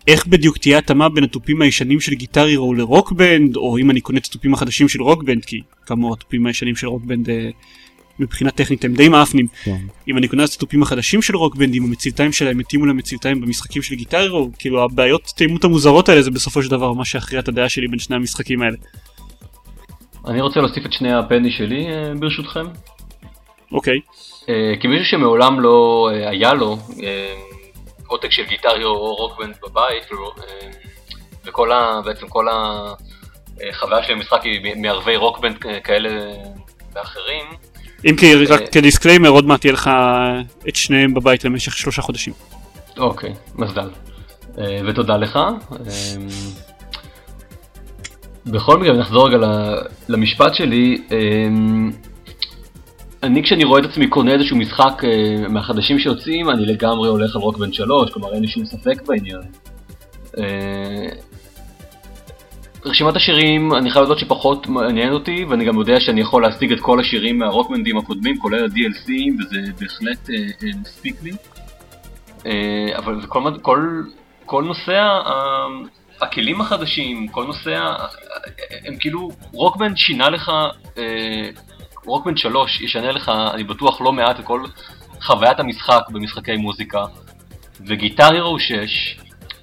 איך 0.08 0.26
בדיוק 0.26 0.58
תהיה 0.58 0.78
התאמה 0.78 1.08
בין 1.08 1.24
התופים 1.24 1.62
הישנים 1.62 2.00
של 2.00 2.14
Guitar 2.14 2.44
Hero 2.44 2.74
ל 2.74 2.82
Rock 2.82 3.15
Band, 3.15 3.56
או 3.56 3.78
אם 3.78 3.90
אני 3.90 4.00
קונה 4.00 4.18
את 4.18 4.24
התופים 4.24 4.54
החדשים 4.54 4.88
של 4.88 5.02
Rock 5.02 5.21
Band, 5.21 5.44
כי 5.44 5.60
כאמור 5.86 6.14
התופים 6.14 6.46
הישנים 6.46 6.76
של 6.76 6.86
Rock 6.86 7.08
Band 7.08 7.30
אה, 7.30 7.50
מבחינה 8.18 8.50
טכנית 8.50 8.84
הם 8.84 8.94
די 8.94 9.08
מעפנים. 9.08 9.46
כן. 9.64 9.76
אם 10.08 10.18
אני 10.18 10.28
קונה 10.28 10.44
את 10.44 10.50
התופים 10.56 10.82
החדשים 10.82 11.22
של 11.22 11.36
Rock 11.36 11.53
Band, 11.53 11.74
אם 11.74 11.84
המצלתיים 11.84 12.32
שלהם 12.32 12.60
יתאימו 12.60 12.86
למצלתיים 12.86 13.40
במשחקים 13.40 13.82
של 13.82 13.94
Guitar 13.94 14.18
Hero, 14.18 14.50
כאילו 14.58 14.84
הבעיות 14.84 15.32
תאימות 15.36 15.64
המוזרות 15.64 16.08
האלה 16.08 16.22
זה 16.22 16.30
בסופו 16.30 16.62
של 16.62 16.70
דבר 16.70 16.92
מה 16.92 17.04
שיכריע 17.04 17.40
את 17.40 17.48
הדעה 17.48 17.68
שלי 17.68 17.88
בין 17.88 17.98
שני 17.98 18.16
המשחקים 18.16 18.62
האלה. 18.62 18.76
אני 20.26 20.40
רוצה 20.40 20.60
להוסיף 20.60 20.86
את 20.86 20.92
שני 20.92 21.12
ה 21.12 21.18
penny 21.18 21.50
שלי 21.50 21.86
אה, 21.86 22.14
ברשותכם. 22.14 22.64
אוקיי. 23.72 23.98
אה, 24.48 24.72
כמישהו 24.80 25.04
שמעולם 25.04 25.60
לא 25.60 26.08
היה 26.30 26.54
לו 26.54 26.78
עותק 28.06 28.30
של 28.30 28.42
Guitar 28.42 28.67
Hero 28.67 28.84
או 28.84 29.14
Rock 29.14 29.34
Band 29.34 29.54
בבית, 29.62 30.04
כאילו, 30.04 30.26
אה, 30.38 30.68
וכל 31.44 31.72
ה... 31.72 32.00
בעצם 32.04 32.28
כל 32.28 32.46
החוויה 32.48 34.02
של 34.02 34.12
המשחק 34.12 34.42
היא 34.42 34.76
מערבי 34.76 35.16
Rock 35.16 35.36
Band 35.36 35.56
כאלה 35.84 36.10
ואחרים. 36.94 37.46
אם 38.04 38.16
כי 38.16 38.44
רק 38.44 38.62
אה, 38.62 38.66
כ 38.66 38.76
disclaimer 38.76 39.28
עוד 39.28 39.46
מעט 39.46 39.64
יהיה 39.64 39.72
לך 39.72 39.90
את 40.68 40.76
שניהם 40.76 41.14
בבית 41.14 41.44
למשך 41.44 41.76
שלושה 41.76 42.02
חודשים. 42.02 42.32
אוקיי, 42.98 43.34
מזל. 43.54 43.90
אה, 44.58 44.80
ותודה 44.86 45.16
לך. 45.16 45.36
אה, 45.36 45.50
בכל 48.46 48.78
מקרה, 48.78 48.96
נחזור 48.96 49.28
רגע 49.28 49.46
למשפט 50.08 50.54
שלי. 50.54 51.02
אני 53.26 53.42
כשאני 53.42 53.64
רואה 53.64 53.80
את 53.80 53.84
עצמי 53.84 54.06
קונה 54.08 54.32
איזשהו 54.32 54.56
משחק 54.56 55.04
אה, 55.04 55.48
מהחדשים 55.48 55.98
שיוצאים, 55.98 56.50
אני 56.50 56.66
לגמרי 56.66 57.08
הולך 57.08 57.36
על 57.36 57.42
Rock 57.42 57.58
Band 57.58 57.72
3, 57.72 58.10
כלומר 58.10 58.34
אין 58.34 58.42
לי 58.42 58.48
שום 58.48 58.64
ספק 58.66 59.02
בעניין. 59.06 59.40
אה, 60.38 61.08
רשימת 62.84 63.16
השירים, 63.16 63.74
אני 63.74 63.90
חייב 63.90 64.04
לדעת 64.04 64.18
שפחות 64.18 64.66
מעניין 64.66 65.12
אותי, 65.12 65.44
ואני 65.44 65.64
גם 65.64 65.78
יודע 65.78 66.00
שאני 66.00 66.20
יכול 66.20 66.42
להשיג 66.42 66.72
את 66.72 66.80
כל 66.80 67.00
השירים 67.00 67.38
מהרוקבנדים 67.38 67.98
הקודמים, 67.98 68.38
כולל 68.38 68.64
ה-DLC, 68.64 69.10
וזה 69.38 69.72
בהחלט 69.80 70.30
אה, 70.30 70.68
מספיק 70.82 71.16
לי. 71.22 71.32
אבל 72.96 73.20
כל, 74.46 74.64
נושא 74.64 75.08
הכלים 76.20 76.60
החדשים, 76.60 77.28
כל 77.28 77.44
נושא, 77.44 77.80
הם 78.84 78.96
כאילו, 79.00 79.30
Rock 79.52 79.74
Band 79.74 79.96
שינה 79.96 80.30
לך, 80.30 80.52
Rock 82.06 82.22
Band 82.22 82.38
3 82.38 82.80
ישנה 82.80 83.12
לך, 83.12 83.32
אני 83.54 83.64
בטוח, 83.64 84.00
לא 84.00 84.12
מעט 84.12 84.40
את 84.40 84.44
כל 84.44 84.62
חוויית 85.20 85.60
המשחק 85.60 86.02
במשחקי 86.10 86.56
מוזיקה, 86.56 87.04
וגיטר 87.86 88.32
הירו 88.32 88.58
6 88.58 89.16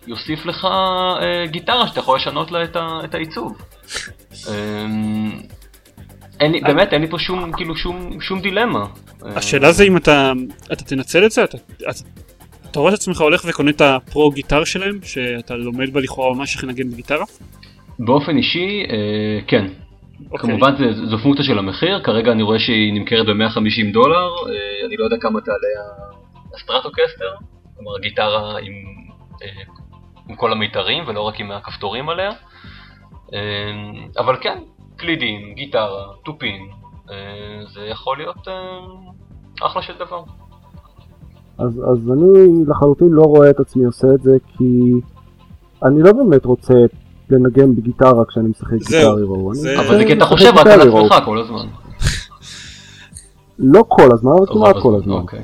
יוסיף 0.08 0.46
לך 0.46 0.66
אה, 0.66 1.48
גיטרה 1.48 1.88
שאתה 1.88 2.00
יכול 2.00 2.18
לשנות 2.18 2.52
לה 2.52 2.64
את, 2.64 2.76
ה, 2.76 2.88
את 3.04 3.16
העיצוב. 3.16 3.58
אה, 4.48 4.86
אין 6.40 6.52
לי, 6.52 6.62
באמת, 6.62 6.94
אין 6.94 7.02
לי 7.02 7.08
פה 7.08 7.20
שום, 7.20 7.52
כאילו, 7.52 7.76
שום, 7.76 8.22
שום 8.22 8.40
דילמה. 8.40 8.86
אה, 9.26 9.32
השאלה 9.36 9.72
זה 9.72 9.84
אם 9.84 9.98
אתה, 9.98 10.32
אתה 10.74 10.84
תנצל 10.84 11.26
את 11.26 11.32
זה, 11.32 11.44
אתה, 11.44 11.58
אתה, 11.78 11.92
אתה 12.72 12.80
רואה 12.80 12.94
את 12.94 12.98
עצמך 12.98 13.22
הולך 13.22 13.46
וקונה 13.48 13.72
את 13.72 13.82
הפרו 13.82 14.32
גיטר 14.32 14.64
שלהם, 14.64 15.00
שאתה 15.04 15.56
לומד 15.56 15.94
בה 15.94 16.02
לכאורה 16.02 16.36
ממש 16.36 16.56
איך 16.56 16.64
לנגן 16.64 16.90
בגיטרה? 16.90 17.26
באופן 18.00 18.38
אישי, 18.38 18.86
אה, 18.90 19.42
כן. 19.48 19.66
אוקיי. 20.32 20.50
כמובן 20.50 20.76
זה, 20.78 21.06
זו 21.06 21.18
פונקציה 21.18 21.46
של 21.46 21.60
המחיר, 21.60 22.04
כרגע 22.04 22.32
אני 22.32 22.44
רואה 22.44 22.60
שהיא 22.60 22.94
נמכרת 22.94 23.26
ב-150 23.26 23.94
דולר, 23.94 24.28
אה, 24.28 24.86
אני 24.88 24.98
לא 24.98 25.04
יודע 25.04 25.18
כמה 25.18 25.42
תעלה 25.42 25.58
ה 26.56 26.61
Stratocaster, 26.61 27.32
כלומר 27.78 27.96
הגיטרה 27.96 28.60
עם, 28.60 28.74
אה, 29.44 29.64
עם 30.30 30.36
כל 30.36 30.52
המיתרים 30.52 31.04
ולא 31.08 31.22
רק 31.22 31.40
עם 31.40 31.52
הכפתורים 31.52 32.10
עליה, 32.10 32.30
אה, 33.34 33.40
אבל 34.18 34.36
כן, 34.42 34.58
קלידים, 34.98 35.54
גיטרה, 35.54 36.06
תופים, 36.26 36.70
זה 37.74 37.82
יכול 37.82 38.18
להיות 38.18 38.48
אחלה 39.62 39.82
של 39.82 39.94
דבר. 40.00 40.24
אז, 41.58 41.82
אז 41.92 42.12
אני 42.12 42.66
לחלוטין 42.68 43.08
לא 43.10 43.22
רואה 43.22 43.50
את 43.50 43.60
עצמי 43.60 43.86
עושה 43.86 44.08
את 44.16 44.22
זה 44.22 44.38
כי 44.58 44.94
אני 45.84 46.02
לא 46.02 46.12
באמת 46.14 46.46
רוצה 46.46 46.74
לנגן 47.30 47.76
בגיטרה 47.76 48.26
כשאני 48.26 48.48
משחק 48.50 48.74
Guitar 48.74 49.16
Hero. 49.18 49.52
אבל 49.80 49.98
זה 49.98 50.06
כי 50.06 50.14
אתה 50.14 50.26
חושב 50.26 50.52
רק 50.56 50.68
על. 50.68 50.82
עצמך 50.82 51.16
כל 51.26 51.40
הזמן. 51.40 51.66
לא 53.60 53.84
כל 53.88 54.10
הזמן, 54.14 54.32
אבל 54.32 54.46
כמעט 54.46 54.76
כל 54.82 54.96
הזמן. 54.96 55.14
אוקיי. 55.14 55.40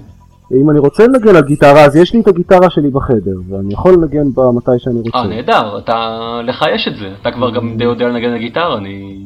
אם 0.61 0.69
אני 0.69 0.79
רוצה 0.79 1.07
לנגן 1.07 1.35
על 1.35 1.43
גיטרה 1.43 1.85
אז 1.85 1.95
יש 1.95 2.13
לי 2.13 2.19
את 2.21 2.27
הגיטרה 2.27 2.69
שלי 2.69 2.89
בחדר 2.89 3.35
ואני 3.49 3.73
יכול 3.73 3.93
לנגן 3.93 4.33
בה 4.33 4.43
מתי 4.55 4.71
שאני 4.77 4.99
רוצה. 4.99 5.17
אה, 5.17 5.27
נהדר, 5.27 5.77
אתה, 5.77 6.17
לך 6.43 6.65
יש 6.75 6.87
את 6.87 6.97
זה, 6.97 7.13
אתה 7.21 7.31
כבר 7.31 7.51
גם 7.51 7.77
די 7.77 7.83
יודע 7.83 8.07
לנגן 8.07 8.29
על 8.29 8.37
גיטרה, 8.37 8.77
אני, 8.77 9.23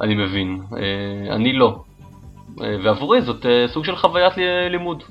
אני 0.00 0.14
מבין, 0.14 0.58
אה, 0.76 1.34
אני 1.34 1.52
לא. 1.52 1.78
אה, 2.62 2.76
ועבורי 2.84 3.22
זאת 3.22 3.46
אה, 3.46 3.66
סוג 3.72 3.84
של 3.84 3.96
חוויית 3.96 4.32
לימוד. 4.70 5.02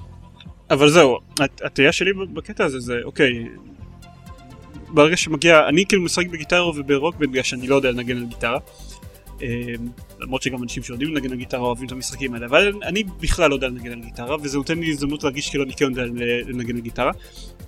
אבל 0.71 0.89
זהו, 0.89 1.17
הת- 1.39 1.61
התהייה 1.65 1.91
שלי 1.91 2.11
בקטע 2.33 2.65
הזה 2.65 2.79
זה, 2.79 2.93
אוקיי, 3.05 3.47
ברגע 4.87 5.17
שמגיע, 5.17 5.67
אני 5.67 5.85
כאילו 5.85 6.01
משחק 6.01 6.27
בגיטרה 6.27 6.69
וברוקבנד 6.69 7.29
בגלל 7.29 7.43
שאני 7.43 7.67
לא 7.67 7.75
יודע 7.75 7.91
לנגן 7.91 8.17
על 8.17 8.25
גיטרה. 8.25 8.59
אה, 9.41 9.47
למרות 10.19 10.41
שגם 10.41 10.63
אנשים 10.63 10.83
שיודעים 10.83 11.13
לנגן 11.13 11.31
על 11.31 11.37
גיטרה 11.37 11.59
אוהבים 11.59 11.87
את 11.87 11.91
המשחקים 11.91 12.33
האלה, 12.33 12.45
אבל 12.45 12.73
אני 12.83 13.03
בכלל 13.19 13.49
לא 13.49 13.55
יודע 13.55 13.67
לנגן 13.67 13.91
על 13.91 13.99
גיטרה, 13.99 14.35
וזה 14.41 14.57
נותן 14.57 14.79
לי 14.79 14.91
הזדמנות 14.91 15.23
להרגיש 15.23 15.49
כאילו 15.49 15.63
אני 15.63 15.73
כן 15.73 15.85
יודע 15.85 16.05
לנגן 16.47 16.75
על 16.75 16.81
גיטרה. 16.81 17.11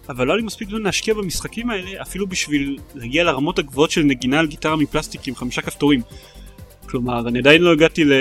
אבל 0.09 0.27
לא 0.27 0.31
היה 0.31 0.37
לי 0.37 0.45
מספיק 0.45 0.69
זמן 0.69 0.81
להשקיע 0.81 1.13
במשחקים 1.13 1.69
האלה, 1.69 2.01
אפילו 2.01 2.27
בשביל 2.27 2.77
להגיע 2.95 3.23
לרמות 3.23 3.59
הגבוהות 3.59 3.91
של 3.91 4.03
נגינה 4.03 4.39
על 4.39 4.47
גיטרה 4.47 4.75
מפלסטיק 4.75 5.27
עם 5.27 5.35
חמישה 5.35 5.61
כפתורים. 5.61 6.01
כלומר, 6.89 7.27
אני 7.27 7.39
עדיין 7.39 7.61
לא 7.61 7.71
הגעתי 7.71 8.03
ל... 8.03 8.13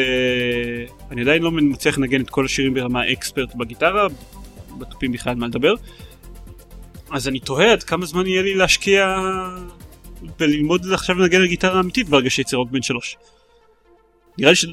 אני 1.11 1.21
עדיין 1.21 1.43
לא 1.43 1.51
מצליח 1.51 1.99
לנגן 1.99 2.21
את 2.21 2.31
כל 2.31 2.45
השירים 2.45 2.75
ברמה 2.75 3.13
אקספרט 3.13 3.55
בגיטרה, 3.55 4.07
בתופים 4.79 5.13
בכלל 5.13 5.35
מה 5.35 5.47
לדבר. 5.47 5.75
אז 7.11 7.29
אני 7.29 7.39
תוהה 7.41 7.73
עד 7.73 7.83
כמה 7.83 8.07
זמן 8.07 8.27
יהיה 8.27 8.43
לי 8.43 8.55
להשקיע 8.55 9.17
וללמוד 10.41 10.87
עכשיו 10.93 11.19
לנגן 11.19 11.41
על 11.41 11.47
גיטרה 11.47 11.81
אמיתית 11.81 12.09
ברגע 12.09 12.31
שיצא 12.31 12.57
רוק 12.57 12.71
בן 12.71 12.83
שלוש. 12.83 13.17
נראה 14.39 14.51
לי 14.51 14.57
ש... 14.57 14.67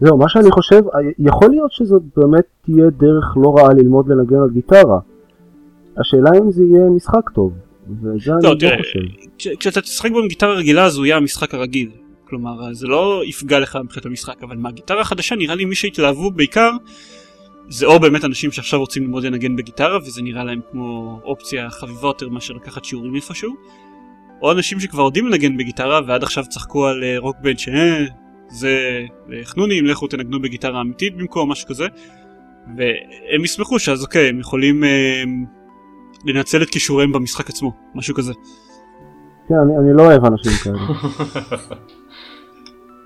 זהו, 0.00 0.18
מה 0.18 0.28
שאני 0.28 0.50
חושב, 0.50 0.80
יכול 1.18 1.50
להיות 1.50 1.72
שזאת 1.72 2.02
באמת 2.16 2.44
תהיה 2.64 2.90
דרך 2.90 3.36
לא 3.36 3.54
רעה 3.58 3.74
ללמוד 3.74 4.08
לנגן 4.08 4.36
על 4.36 4.50
גיטרה. 4.52 4.98
השאלה 6.00 6.30
אם 6.38 6.50
זה 6.50 6.62
יהיה 6.64 6.90
משחק 6.96 7.30
טוב, 7.34 7.52
וזה 8.02 8.32
אני 8.32 8.42
לא, 8.42 8.50
לא 8.50 8.76
חושב. 8.78 9.00
כש- 9.38 9.48
כשאתה 9.60 9.80
תשחק 9.80 10.10
בו 10.10 10.18
עם 10.20 10.28
גיטרה 10.28 10.54
רגילה 10.54 10.84
אז 10.84 10.96
הוא 10.96 11.06
יהיה 11.06 11.16
המשחק 11.16 11.54
הרגיל. 11.54 11.90
כלומר, 12.28 12.72
זה 12.74 12.86
לא 12.86 13.22
יפגע 13.26 13.58
לך 13.58 13.78
מבחינת 13.84 14.06
המשחק, 14.06 14.42
אבל 14.42 14.56
מהגיטרה 14.56 15.00
החדשה 15.00 15.34
נראה 15.34 15.54
לי 15.54 15.64
מי 15.64 15.74
שהתלהבו 15.74 16.30
בעיקר 16.30 16.70
זה 17.68 17.86
או 17.86 18.00
באמת 18.00 18.24
אנשים 18.24 18.52
שעכשיו 18.52 18.80
רוצים 18.80 19.02
ללמוד 19.02 19.24
לנגן 19.24 19.56
בגיטרה 19.56 19.98
וזה 19.98 20.22
נראה 20.22 20.44
להם 20.44 20.60
כמו 20.70 21.20
אופציה 21.24 21.70
חביבה 21.70 22.08
יותר 22.08 22.28
מאשר 22.28 22.54
לקחת 22.54 22.84
שיעורים 22.84 23.14
איפשהו, 23.14 23.54
או 24.42 24.52
אנשים 24.52 24.80
שכבר 24.80 25.02
יודעים 25.02 25.26
לנגן 25.26 25.56
בגיטרה 25.56 26.00
ועד 26.06 26.22
עכשיו 26.22 26.44
צחקו 26.48 26.86
על 26.86 27.04
אה, 27.04 27.18
רוק 27.18 27.36
בנד 27.40 27.58
שאה, 27.58 28.04
זה 28.48 29.00
אה, 29.32 29.44
חנונים, 29.44 29.86
לכו 29.86 30.06
תנגנו 30.06 30.42
בגיטרה 30.42 30.80
אמיתית 30.80 31.16
במקום 31.16 31.50
משהו 31.50 31.68
כזה, 31.68 31.86
והם 32.76 33.44
ישמחו 33.44 33.78
שאז 33.78 34.02
אוקיי, 34.02 34.28
הם 34.28 34.40
יכולים 34.40 34.84
אה, 34.84 35.22
לנצל 36.24 36.62
את 36.62 36.70
כישוריהם 36.70 37.12
במשחק 37.12 37.50
עצמו, 37.50 37.72
משהו 37.94 38.14
כזה. 38.14 38.32
כן, 39.48 39.54
אני, 39.54 39.72
אני 39.78 39.96
לא 39.96 40.02
אוהב 40.02 40.24
אנשים 40.24 40.52
כאלה. 40.64 40.78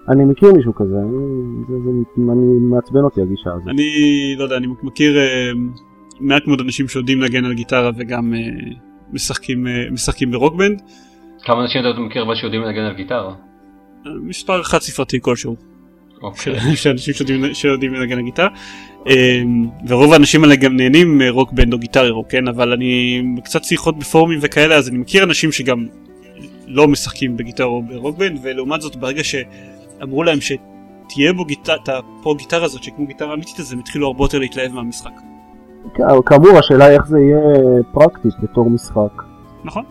אני 0.09 0.25
מכיר 0.25 0.53
מישהו 0.53 0.75
כזה, 0.75 0.95
אני, 0.97 1.17
זה, 1.69 1.75
זה, 1.85 1.91
אני 2.33 2.47
מעצבן 2.71 3.01
אותי 3.01 3.21
הגישה 3.23 3.51
הזאת. 3.51 3.69
אני 3.69 4.35
לא 4.39 4.45
יודע, 4.45 4.57
אני 4.57 4.67
מכיר 4.83 5.19
אה, 5.19 5.51
מעט 6.21 6.47
מאוד 6.47 6.61
אנשים 6.61 6.89
שיודעים 6.89 7.21
לנגן 7.21 7.45
על 7.45 7.55
גיטרה 7.55 7.91
וגם 7.97 8.35
אה, 8.35 8.39
משחקים, 9.13 9.67
אה, 9.67 9.85
משחקים 9.91 10.31
ב 10.31 10.36
Rock 10.36 10.57
Band. 10.57 10.83
כמה 11.43 11.63
אנשים 11.63 11.81
אתה 11.81 12.01
מכיר 12.01 12.23
אבל 12.23 12.35
שיודעים 12.35 12.63
לנגן 12.63 12.81
על 12.81 12.95
גיטרה? 12.95 13.35
אה, 14.07 14.13
מספר 14.23 14.63
חד 14.63 14.79
ספרתי 14.79 15.19
כלשהו 15.21 15.57
אוקיי. 16.23 16.61
של 16.83 16.91
אנשים 16.91 17.15
שיודעים, 17.15 17.55
שיודעים 17.55 17.95
לנגן 17.95 18.17
על 18.19 18.25
גיטרה. 18.25 18.49
אה, 19.07 19.43
ורוב 19.89 20.13
האנשים 20.13 20.45
האלה 20.45 20.57
גם 20.57 20.77
נהנים 20.77 21.19
מ 21.18 21.25
Rock 21.25 21.49
Band 21.49 21.73
או 21.73 21.79
Guitar 21.79 22.03
Hero, 22.03 22.25
כן? 22.29 22.49
אבל 22.49 22.73
אני 22.73 23.23
קצת 23.45 23.65
שיחות 23.65 23.99
בפורומים 23.99 24.39
וכאלה, 24.43 24.75
אז 24.75 24.89
אני 24.89 24.99
מכיר 24.99 25.25
אנשים 25.25 25.53
שגם 25.53 25.87
לא 26.67 26.89
משחקים 26.89 27.37
בגיטרה 27.37 27.67
או 27.67 27.83
ברוקבנד, 27.83 28.39
ולעומת 28.43 28.81
זאת 28.81 28.97
ברגע 28.97 29.25
שאמרו 30.01 30.23
להם 30.23 30.39
שתהיה 30.41 31.33
בו 31.33 31.45
גיטרה, 31.45 31.77
את 31.83 31.89
ה 31.89 32.00
pro 32.00 32.35
גיטרה 32.35 32.65
הזאת 32.65 32.83
שכמו 32.83 33.07
גיטרה 33.07 33.35
אמיתית, 33.35 33.61
אז 33.61 33.73
הם 33.73 33.79
התחילו 33.79 34.07
הרבה 34.07 34.25
יותר 34.25 34.39
להתלהב 34.39 34.73
מהמשחק. 34.73 35.13
כאמור, 36.27 36.59
השאלה 36.59 36.85
היא 36.85 36.95
איך 36.95 37.07
זה 37.07 37.19
יהיה 37.19 37.41
פרקטית 37.93 38.33
בתור 38.43 38.71
משחק. 38.71 39.23
נכון? 39.65 39.85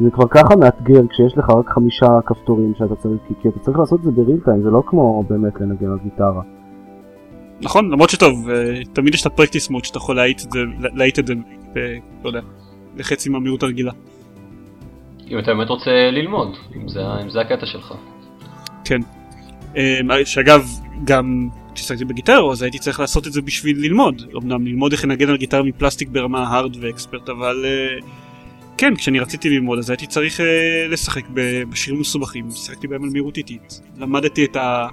זה 0.00 0.10
כבר 0.10 0.28
ככה 0.30 0.56
מאתגר 0.56 1.00
כשיש 1.10 1.38
לך 1.38 1.50
רק 1.50 1.68
חמישה 1.68 2.06
כפתורים 2.26 2.72
שאתה 2.78 2.96
צריך, 2.96 3.20
כי 3.42 3.48
אתה 3.48 3.58
צריך 3.58 3.78
לעשות 3.78 4.00
את 4.00 4.04
זה 4.04 4.10
בריל 4.10 4.40
טיים, 4.44 4.62
זה 4.62 4.70
לא 4.70 4.82
כמו 4.86 5.22
באמת 5.28 5.60
לנגן 5.60 5.86
על 5.86 5.98
גיטרה. 6.04 6.42
נכון, 7.60 7.90
למרות 7.90 8.10
שטוב, 8.10 8.48
אה, 8.50 8.80
תמיד 8.92 9.14
יש 9.14 9.20
את 9.20 9.26
הפרקטיס 9.26 9.70
מוד 9.70 9.84
שאתה 9.84 9.98
יכול 9.98 10.16
להאיט 10.16 10.44
את 10.44 10.52
זה, 10.52 10.58
להאיט 10.94 11.18
את 11.18 11.26
זה, 11.26 11.34
ב- 11.74 11.98
לא 12.24 12.28
יודע, 12.28 12.40
לחצי 12.96 13.28
מהמהירות 13.28 13.62
הרגילה. 13.62 13.92
אם 15.30 15.38
אתה 15.38 15.54
באמת 15.54 15.68
רוצה 15.68 15.90
ללמוד, 15.90 16.48
אם 16.76 16.88
זה, 16.88 17.00
אם 17.24 17.30
זה 17.30 17.40
הקטע 17.40 17.66
שלך. 17.66 17.94
כן. 18.88 19.00
אה, 19.76 20.24
שאגב, 20.24 20.68
גם 21.04 21.48
כששחקתי 21.74 22.04
בגיטרה 22.04 22.52
אז 22.52 22.62
הייתי 22.62 22.78
צריך 22.78 23.00
לעשות 23.00 23.26
את 23.26 23.32
זה 23.32 23.42
בשביל 23.42 23.78
ללמוד. 23.80 24.22
אמנם 24.36 24.66
ללמוד 24.66 24.92
איך 24.92 25.04
לנגן 25.04 25.28
על 25.28 25.36
גיטרה 25.36 25.62
מפלסטיק 25.62 26.08
ברמה 26.08 26.48
הארד 26.48 26.76
ואקספרט, 26.80 27.28
אבל 27.28 27.64
אה, 27.64 27.98
כן, 28.78 28.96
כשאני 28.96 29.20
רציתי 29.20 29.50
ללמוד 29.50 29.78
אז 29.78 29.90
הייתי 29.90 30.06
צריך 30.06 30.40
לשחק 30.88 31.24
בשירים 31.70 32.00
מסובכים, 32.00 32.50
שיחקתי 32.50 32.86
בהם 32.86 33.04
על 33.04 33.10
מהירות 33.10 33.36
איטית. 33.36 33.80
למדתי 33.96 34.44
את 34.44 34.56
ה... 34.56 34.88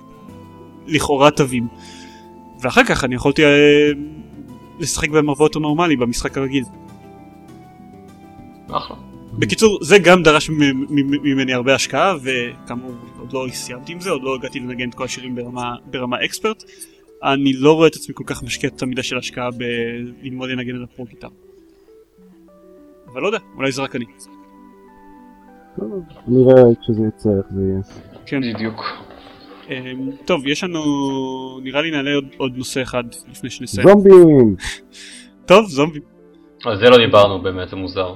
לכאורה 0.88 1.32
תווים. 1.32 1.68
ואחר 2.62 2.84
כך 2.84 3.04
אני 3.04 3.16
יכולתי 3.16 3.42
לשחק 4.80 5.10
בהם 5.10 5.30
הרבה 5.30 5.46
יותר 5.46 5.60
נורמלי 5.60 5.96
במשחק 5.96 6.38
הרגיל. 6.38 6.64
אחלה. 8.72 9.05
בקיצור 9.40 9.80
זה 9.82 10.00
גם 10.00 10.24
דרש 10.24 10.50
ממני 11.24 11.54
הרבה 11.54 11.76
השקעה 11.76 12.16
וכאמור 12.24 12.92
עוד 13.20 13.34
לא 13.34 13.48
סיימתי 13.52 13.92
עם 13.92 14.00
זה 14.00 14.10
עוד 14.10 14.24
לא 14.24 14.36
הגעתי 14.36 14.60
לנגן 14.60 14.90
את 14.90 14.96
כל 14.96 15.04
השירים 15.04 15.36
ברמה, 15.36 15.76
ברמה 15.86 16.26
אקספרט. 16.26 16.64
אני 17.24 17.54
לא 17.54 17.74
רואה 17.74 17.88
את 17.88 17.96
עצמי 17.96 18.16
כל 18.16 18.24
כך 18.28 18.44
משקיע 18.44 18.70
את 18.70 18.82
המידה 18.82 19.04
של 19.04 19.18
השקעה 19.18 19.50
בללמוד 19.52 20.50
לנגן 20.50 20.76
על 20.76 20.84
הפרו 20.84 21.06
גיטר. 21.06 21.28
אבל 23.08 23.22
לא 23.22 23.28
יודע 23.28 23.40
אולי 23.56 23.72
זה 23.72 23.82
רק 23.82 23.96
אני. 23.96 24.06
נראה 26.28 26.64
כשזה 26.82 27.02
יצא 27.08 27.30
איך 27.30 27.46
זה 27.56 27.62
יהיה. 27.62 27.82
כן 28.26 28.42
בדיוק. 28.54 28.84
אמ, 29.70 30.12
טוב 30.26 30.48
יש 30.48 30.64
לנו 30.64 30.82
נראה 31.64 31.82
לי 31.82 31.92
נעלה 31.92 32.16
עוד, 32.16 32.26
עוד 32.38 32.58
נושא 32.58 32.82
אחד 32.82 33.04
לפני 33.32 33.50
שנסיים. 33.50 33.88
זומבים! 33.88 34.56
טוב 35.46 35.66
זומבים. 35.70 36.02
על 36.66 36.78
זה 36.78 36.90
לא 36.90 36.98
דיברנו 36.98 37.42
באמת 37.42 37.70
זה 37.70 37.76
מוזר. 37.76 38.14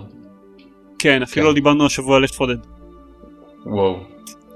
כן 0.99 1.21
אפילו 1.21 1.45
כן. 1.45 1.49
לא 1.49 1.53
דיברנו 1.53 1.85
השבוע 1.85 2.15
על 2.17 2.23
לפט 2.23 2.41
וואו. 3.65 3.99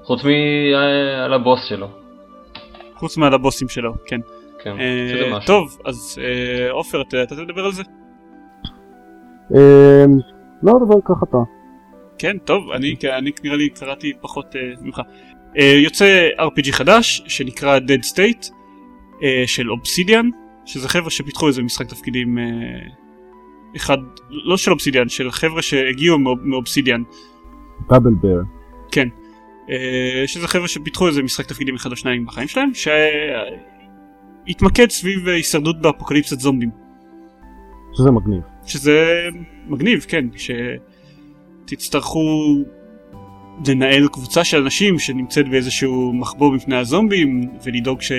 חוץ 0.02 0.20
מעל 0.24 1.32
הבוס 1.32 1.60
שלו. 1.68 1.88
חוץ 2.96 3.16
מעל 3.16 3.34
הבוסים 3.34 3.68
שלו 3.68 3.94
כן. 4.06 4.20
כן, 4.64 4.76
משהו. 5.32 5.46
טוב 5.46 5.78
אז 5.84 6.18
אה, 6.22 6.70
עופר 6.70 7.02
אתה 7.02 7.16
רוצה 7.22 7.42
לדבר 7.42 7.64
על 7.64 7.72
זה? 7.72 7.82
אמ, 9.54 10.18
לא 10.62 10.72
דבר 10.86 10.94
ככה 11.04 11.26
אתה. 11.30 11.36
כן 12.18 12.38
טוב 12.38 12.70
אני 12.70 12.94
נראה 13.44 13.56
לי 13.56 13.68
קראתי 13.68 14.12
פחות 14.20 14.56
אה, 14.56 14.60
ממך. 14.80 15.00
אה, 15.58 15.74
יוצא 15.84 16.28
RPG 16.38 16.72
חדש 16.72 17.22
שנקרא 17.26 17.78
Dead 17.78 18.12
State 18.12 18.50
של 19.46 19.70
אובסידיאן 19.70 20.28
שזה 20.64 20.88
חבר'ה 20.88 21.10
שפיתחו 21.10 21.48
איזה 21.48 21.62
משחק 21.62 21.88
תפקידים 21.88 22.38
אחד, 23.76 23.98
לא 24.30 24.56
של 24.56 24.70
אובסידיאן, 24.70 25.08
של 25.08 25.30
חבר'ה 25.30 25.62
שהגיעו 25.62 26.18
מאובסידיאן. 26.18 27.02
דאבל 27.90 28.14
בר. 28.22 28.40
כן. 28.92 29.08
אה, 29.70 30.22
שזה 30.26 30.48
חבר'ה 30.48 30.68
שפיתחו 30.68 31.08
איזה 31.08 31.22
משחק 31.22 31.46
תפקידים 31.46 31.74
אחד 31.74 31.90
או 31.90 31.96
שניים 31.96 32.26
בחיים 32.26 32.48
שלהם, 32.48 32.70
שהתמקד 34.46 34.90
סביב 34.90 35.28
הישרדות 35.28 35.80
באפוקליפסת 35.80 36.40
זומבים. 36.40 36.70
שזה 37.96 38.10
מגניב. 38.10 38.42
שזה 38.66 39.28
מגניב, 39.66 40.06
כן, 40.08 40.26
שתצטרכו 41.66 42.56
לנהל 43.66 44.08
קבוצה 44.08 44.44
של 44.44 44.62
אנשים 44.62 44.98
שנמצאת 44.98 45.48
באיזשהו 45.48 46.12
מחבור 46.12 46.56
בפני 46.56 46.76
הזומבים 46.76 47.50
ולדאוג 47.64 48.00
ש... 48.00 48.12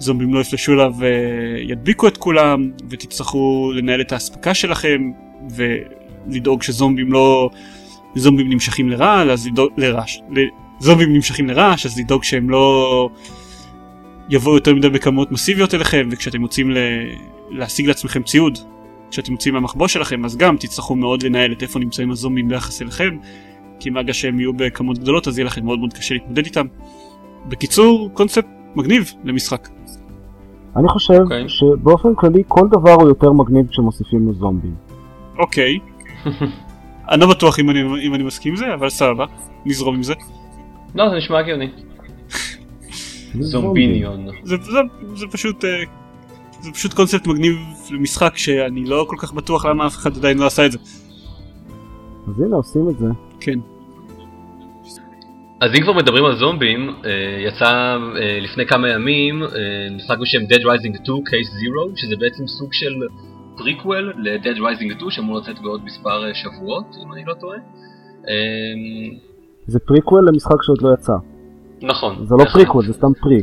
זומבים 0.00 0.34
לא 0.34 0.40
יפלשו 0.40 0.72
אליו 0.72 0.92
וידביקו 0.98 2.08
את 2.08 2.16
כולם 2.16 2.70
ותצטרכו 2.90 3.72
לנהל 3.74 4.00
את 4.00 4.12
האספקה 4.12 4.54
שלכם 4.54 5.10
ולדאוג 5.56 6.62
שזומבים 6.62 7.12
לא 7.12 7.50
זומבים 8.14 8.50
נמשכים 8.50 8.88
לרעל 8.88 9.30
אז 9.30 9.46
לדאוג 9.46 9.70
לרעש 9.76 10.18
זומבים 10.78 11.12
נמשכים 11.12 11.48
לרעש 11.48 11.86
אז 11.86 11.98
לדאוג 11.98 12.24
שהם 12.24 12.50
לא 12.50 13.08
יבואו 14.30 14.54
יותר 14.54 14.74
מדי 14.74 14.88
בכמות 14.88 15.32
מסיביות 15.32 15.74
אליכם 15.74 16.08
וכשאתם 16.10 16.42
רוצים 16.42 16.70
ל... 16.70 16.76
להשיג 17.50 17.86
לעצמכם 17.86 18.22
ציוד 18.22 18.58
כשאתם 19.10 19.32
יוצאים 19.32 19.54
מהמחבוא 19.54 19.88
שלכם 19.88 20.24
אז 20.24 20.36
גם 20.36 20.56
תצטרכו 20.56 20.96
מאוד 20.96 21.22
לנהל 21.22 21.52
את 21.52 21.62
איפה 21.62 21.78
נמצאים 21.78 22.10
הזומבים 22.10 22.48
ביחס 22.48 22.82
אליכם 22.82 23.16
כי 23.80 23.90
מהגע 23.90 24.12
שהם 24.12 24.40
יהיו 24.40 24.52
בכמות 24.52 24.98
גדולות 24.98 25.28
אז 25.28 25.38
יהיה 25.38 25.46
לכם 25.46 25.64
מאוד 25.64 25.78
מאוד 25.78 25.92
קשה 25.92 26.14
להתמודד 26.14 26.44
איתם. 26.44 26.66
בקיצור 27.48 28.10
קונספט 28.14 28.46
מגניב 28.74 29.12
למשחק. 29.24 29.68
אני 30.76 30.88
חושב 30.88 31.14
okay. 31.14 31.22
אוקיי. 31.22 31.48
שבאופן 31.48 32.14
כללי 32.14 32.42
כל 32.48 32.68
דבר 32.70 32.92
הוא 32.92 33.08
יותר 33.08 33.32
מגניב 33.32 33.66
כשמוסיפים 33.68 34.26
לו 34.26 34.32
זומבים. 34.32 34.74
אוקיי. 35.38 35.78
אני 37.10 37.20
לא 37.20 37.30
בטוח 37.30 37.58
אם 37.58 37.70
אני, 37.70 37.80
אם 38.06 38.14
אני 38.14 38.22
מסכים 38.22 38.52
עם 38.52 38.56
זה, 38.56 38.74
אבל 38.74 38.88
סבבה, 38.88 39.24
נזרום 39.66 39.94
עם 39.94 40.02
זה. 40.02 40.14
לא, 40.94 41.08
זה 41.10 41.16
נשמע 41.16 41.38
הגיוני. 41.38 41.68
זומביניון. 43.40 44.26
זה, 44.42 44.56
זה, 44.56 44.78
זה 45.14 45.26
פשוט... 45.26 45.64
אה, 45.64 45.70
זה 46.60 46.72
פשוט 46.72 46.94
קונספט 46.94 47.26
מגניב 47.26 47.56
למשחק 47.90 48.36
שאני 48.36 48.84
לא 48.84 49.06
כל 49.08 49.16
כך 49.18 49.32
בטוח 49.32 49.64
למה 49.64 49.86
אף 49.86 49.96
אחד 49.96 50.16
עדיין 50.16 50.38
לא 50.38 50.46
עשה 50.46 50.66
את 50.66 50.72
זה. 50.72 50.78
אז 52.28 52.40
הנה 52.40 52.56
עושים 52.56 52.88
את 52.88 52.98
זה. 52.98 53.06
כן. 53.40 53.58
אז 55.60 55.70
אם 55.74 55.82
כבר 55.82 55.92
מדברים 55.92 56.24
על 56.24 56.36
זומבים, 56.36 56.94
אה, 57.04 57.10
יצא 57.38 57.96
אה, 58.16 58.38
לפני 58.40 58.66
כמה 58.66 58.88
ימים 58.88 59.42
משחק 59.96 60.18
בשם 60.18 60.38
Dead 60.38 60.62
Rising 60.62 61.04
2 61.04 61.18
Case 61.18 61.50
Zero, 61.60 62.00
שזה 62.00 62.16
בעצם 62.16 62.46
סוג 62.46 62.72
של 62.72 62.94
פריקוול 63.56 64.12
ל-Dead 64.16 64.56
Rising 64.56 64.96
2 64.96 65.10
שאמור 65.10 65.38
לצאת 65.38 65.58
בעוד 65.58 65.84
מספר 65.84 66.26
אה, 66.26 66.34
שבועות, 66.34 66.86
אם 67.04 67.12
אני 67.12 67.24
לא 67.26 67.34
טועה. 67.34 67.58
זה 69.66 69.78
פריקוול 69.78 70.28
למשחק 70.28 70.62
שעוד 70.62 70.82
לא 70.82 70.94
יצא. 70.94 71.12
נכון. 71.82 72.26
זה 72.26 72.34
לא 72.38 72.44
פריקוול, 72.52 72.84
זה 72.84 72.92
סתם 72.92 73.12
פרי. 73.20 73.42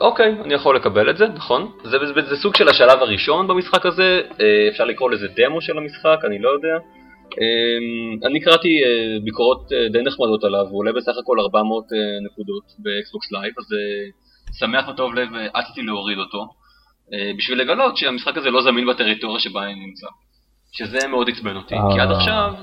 אוקיי, 0.00 0.36
אני 0.44 0.54
יכול 0.54 0.76
לקבל 0.76 1.10
את 1.10 1.16
זה, 1.16 1.24
נכון. 1.28 1.70
זה, 1.84 1.96
זה, 2.14 2.20
זה 2.28 2.36
סוג 2.36 2.56
של 2.56 2.68
השלב 2.68 2.98
הראשון 3.00 3.48
במשחק 3.48 3.86
הזה, 3.86 4.20
אפשר 4.70 4.84
לקרוא 4.84 5.10
לזה 5.10 5.26
דמו 5.36 5.60
של 5.60 5.78
המשחק, 5.78 6.18
אני 6.24 6.38
לא 6.38 6.50
יודע. 6.50 6.95
אמ, 7.40 8.26
אני 8.26 8.40
קראתי 8.40 8.68
אה, 8.84 9.20
ביקורות 9.24 9.72
אה, 9.72 9.88
די 9.88 10.02
נחמדות 10.02 10.44
עליו, 10.44 10.66
הוא 10.70 10.78
עולה 10.78 10.92
בסך 10.92 11.12
הכל 11.22 11.40
400 11.40 11.84
אה, 11.92 11.98
נקודות 12.26 12.64
ב-Xbox 12.78 13.32
Live, 13.32 13.54
אז 13.58 13.66
שמח 14.58 14.88
וטוב 14.88 15.14
לב 15.14 15.28
עשיתי 15.54 15.82
להוריד 15.82 16.18
אותו, 16.18 16.46
בשביל 17.38 17.60
לגלות 17.60 17.96
שהמשחק 17.96 18.36
הזה 18.36 18.50
לא 18.50 18.62
זמין 18.62 18.86
בטריטוריה 18.86 19.40
שבה 19.40 19.64
אני 19.64 19.74
נמצא. 19.74 20.06
שזה 20.72 21.08
מאוד 21.08 21.28
עצבן 21.30 21.56
אותי, 21.56 21.74
כי 21.94 22.00
עד 22.00 22.10
עכשיו 22.10 22.54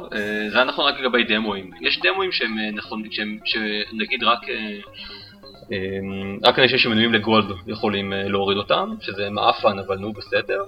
זה 0.52 0.56
היה 0.56 0.64
נכון 0.64 0.86
רק 0.86 1.00
לגבי 1.00 1.24
דמואים. 1.24 1.72
יש 1.82 2.00
דמואים 2.04 2.32
שהם 2.32 2.58
נכונים, 2.76 3.12
שנגיד 3.46 4.24
רק 4.24 4.40
רק 6.44 6.60
אנשים 6.60 6.78
שמנויים 6.78 7.14
ל-Gold 7.14 7.46
יכולים 7.68 8.14
להוריד 8.14 8.58
אותם, 8.58 8.90
שזה 9.02 9.30
מעפן 9.30 9.80
אבל 9.80 9.98
נו 9.98 10.14
בסדר. 10.14 10.64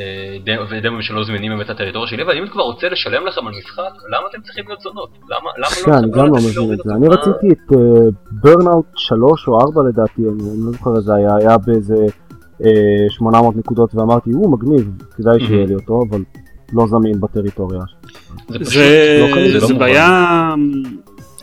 אה, 0.00 0.56
ודמוים 0.70 1.02
שלא 1.02 1.24
זמינים 1.24 1.52
באמת 1.52 1.68
לטריטוריה 1.68 2.08
שלי, 2.08 2.22
אבל 2.22 2.38
אם 2.38 2.48
כבר 2.48 2.62
רוצה 2.62 2.88
לשלם 2.88 3.26
לכם 3.26 3.46
על 3.46 3.52
משחק, 3.58 3.92
למה 4.08 4.26
אתם 4.30 4.40
צריכים 4.42 4.64
להיות 4.66 4.80
זונות? 4.80 5.10
למה 5.30 5.50
לא... 5.58 5.66
כן, 5.66 5.92
אני 5.92 6.10
גם 6.10 6.26
לא 6.26 6.32
מבין 6.32 6.72
את 6.72 6.78
זה. 6.84 6.94
אני 6.94 7.08
רציתי 7.08 7.48
את 7.52 7.72
ברנאוט 8.30 8.86
אה, 8.86 8.92
3 8.96 9.48
או 9.48 9.60
4 9.60 9.82
לדעתי, 9.88 10.22
אני 10.22 10.64
לא 10.64 10.72
זוכר 10.72 10.96
איזה 10.96 11.14
היה, 11.14 11.36
היה 11.36 11.58
באיזה 11.58 11.96
800 13.08 13.54
אה, 13.54 13.58
נקודות 13.58 13.94
ואמרתי, 13.94 14.30
הוא 14.30 14.52
מגניב, 14.52 14.90
כדאי 15.16 15.40
שיהיה 15.46 15.66
לי 15.66 15.74
אותו, 15.74 16.02
אבל 16.10 16.22
לא 16.72 16.86
זמין 16.86 17.20
בטריטוריה. 17.20 17.80
זה 18.48 19.58
לא 19.60 19.78
בעיה 19.78 20.54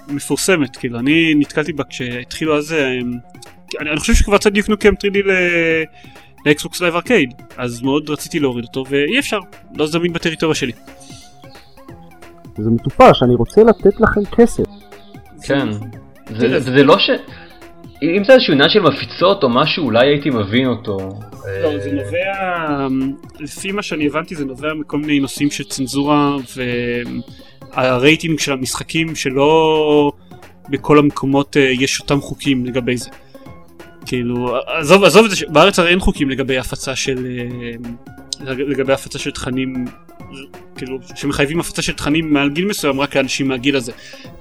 מפורסמת, 0.10 0.76
כאילו 0.76 1.00
אני 1.00 1.36
נתקלתי 1.36 1.74
בה 1.74 1.84
כשהתחילו 1.90 2.58
אז, 2.58 2.76
אני 3.80 3.98
חושב 3.98 4.14
שכבר 4.14 4.36
יצא 4.36 4.50
Duke 4.50 4.70
Nukem 4.70 4.94
3D 4.94 5.18
ל-Xbox 6.46 6.82
Live 6.82 6.96
Arcade 6.96 7.34
אז 7.58 7.82
מאוד 7.82 8.10
רציתי 8.10 8.40
להוריד 8.40 8.66
אותו 8.66 8.84
ואי 8.90 9.20
אפשר 9.20 9.40
לא 9.76 9.88
זמין 9.88 10.14
בטריטוריה 10.14 10.56
שלי. 10.56 10.72
זה 12.58 12.70
מטופש 12.70 13.24
אני 13.24 13.36
רוצה 13.36 13.64
לתת 13.64 14.02
לכם 14.02 14.26
כסף. 14.36 14.64
כן 15.44 15.68
זה, 16.30 16.60
זה 16.60 16.84
לא 16.84 16.98
ש... 17.00 17.10
אם 18.04 18.24
זה 18.24 18.34
איזשהו 18.34 18.54
עניין 18.54 18.70
של 18.70 18.80
מפיצות 18.80 19.44
או 19.44 19.50
משהו 19.50 19.86
אולי 19.86 20.08
הייתי 20.08 20.30
מבין 20.30 20.68
אותו. 20.68 20.98
לא 21.64 21.80
זה 21.80 21.92
נובע 21.92 22.88
לפי 23.40 23.72
מה 23.72 23.82
שאני 23.82 24.08
הבנתי 24.08 24.36
זה 24.36 24.46
נובע 24.46 24.74
מכל 24.74 24.98
מיני 24.98 25.20
נושאים 25.20 25.52
של 25.52 25.64
צנזורה 25.64 26.36
והרייטינג 27.76 28.40
של 28.40 28.52
המשחקים 28.52 29.16
שלא 29.16 30.12
בכל 30.70 31.00
המקומות 31.00 31.58
אה, 31.58 31.62
יש 31.62 32.00
אותם 32.00 32.22
חוקים 32.22 32.66
לגבי 32.66 32.98
זה. 32.98 33.10
כאילו 34.08 34.58
עזוב 34.66 35.04
עזוב 35.04 35.26
את 35.26 35.32
זה 35.32 35.46
בארץ 35.50 35.80
הרי 35.80 35.90
אין 35.90 36.00
חוקים 36.00 36.30
לגבי 36.30 36.58
הפצה 36.58 36.96
של 36.96 37.26
אה, 37.26 38.52
לגבי 38.52 38.94
הפצה 38.94 39.20
של 39.20 39.32
תכנים 39.32 39.86
כאילו 40.76 41.00
שמחייבים 41.16 41.60
הפצה 41.60 41.82
של 41.82 41.94
תכנים 41.94 42.34
מעל 42.34 42.50
גיל 42.50 42.66
מסוים 42.66 43.02
רק 43.02 43.16
לאנשים 43.16 43.48
מהגיל 43.48 43.76
הזה. 43.76 43.92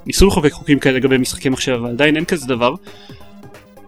ניסו 0.06 0.26
לחוקק 0.26 0.52
חוקים 0.52 0.78
כאלה 0.78 0.96
לגבי 0.96 1.18
משחקי 1.18 1.48
מחשב 1.48 1.72
אבל 1.72 1.90
עדיין 1.90 2.16
אין 2.16 2.24
כזה 2.24 2.46
דבר. 2.46 2.74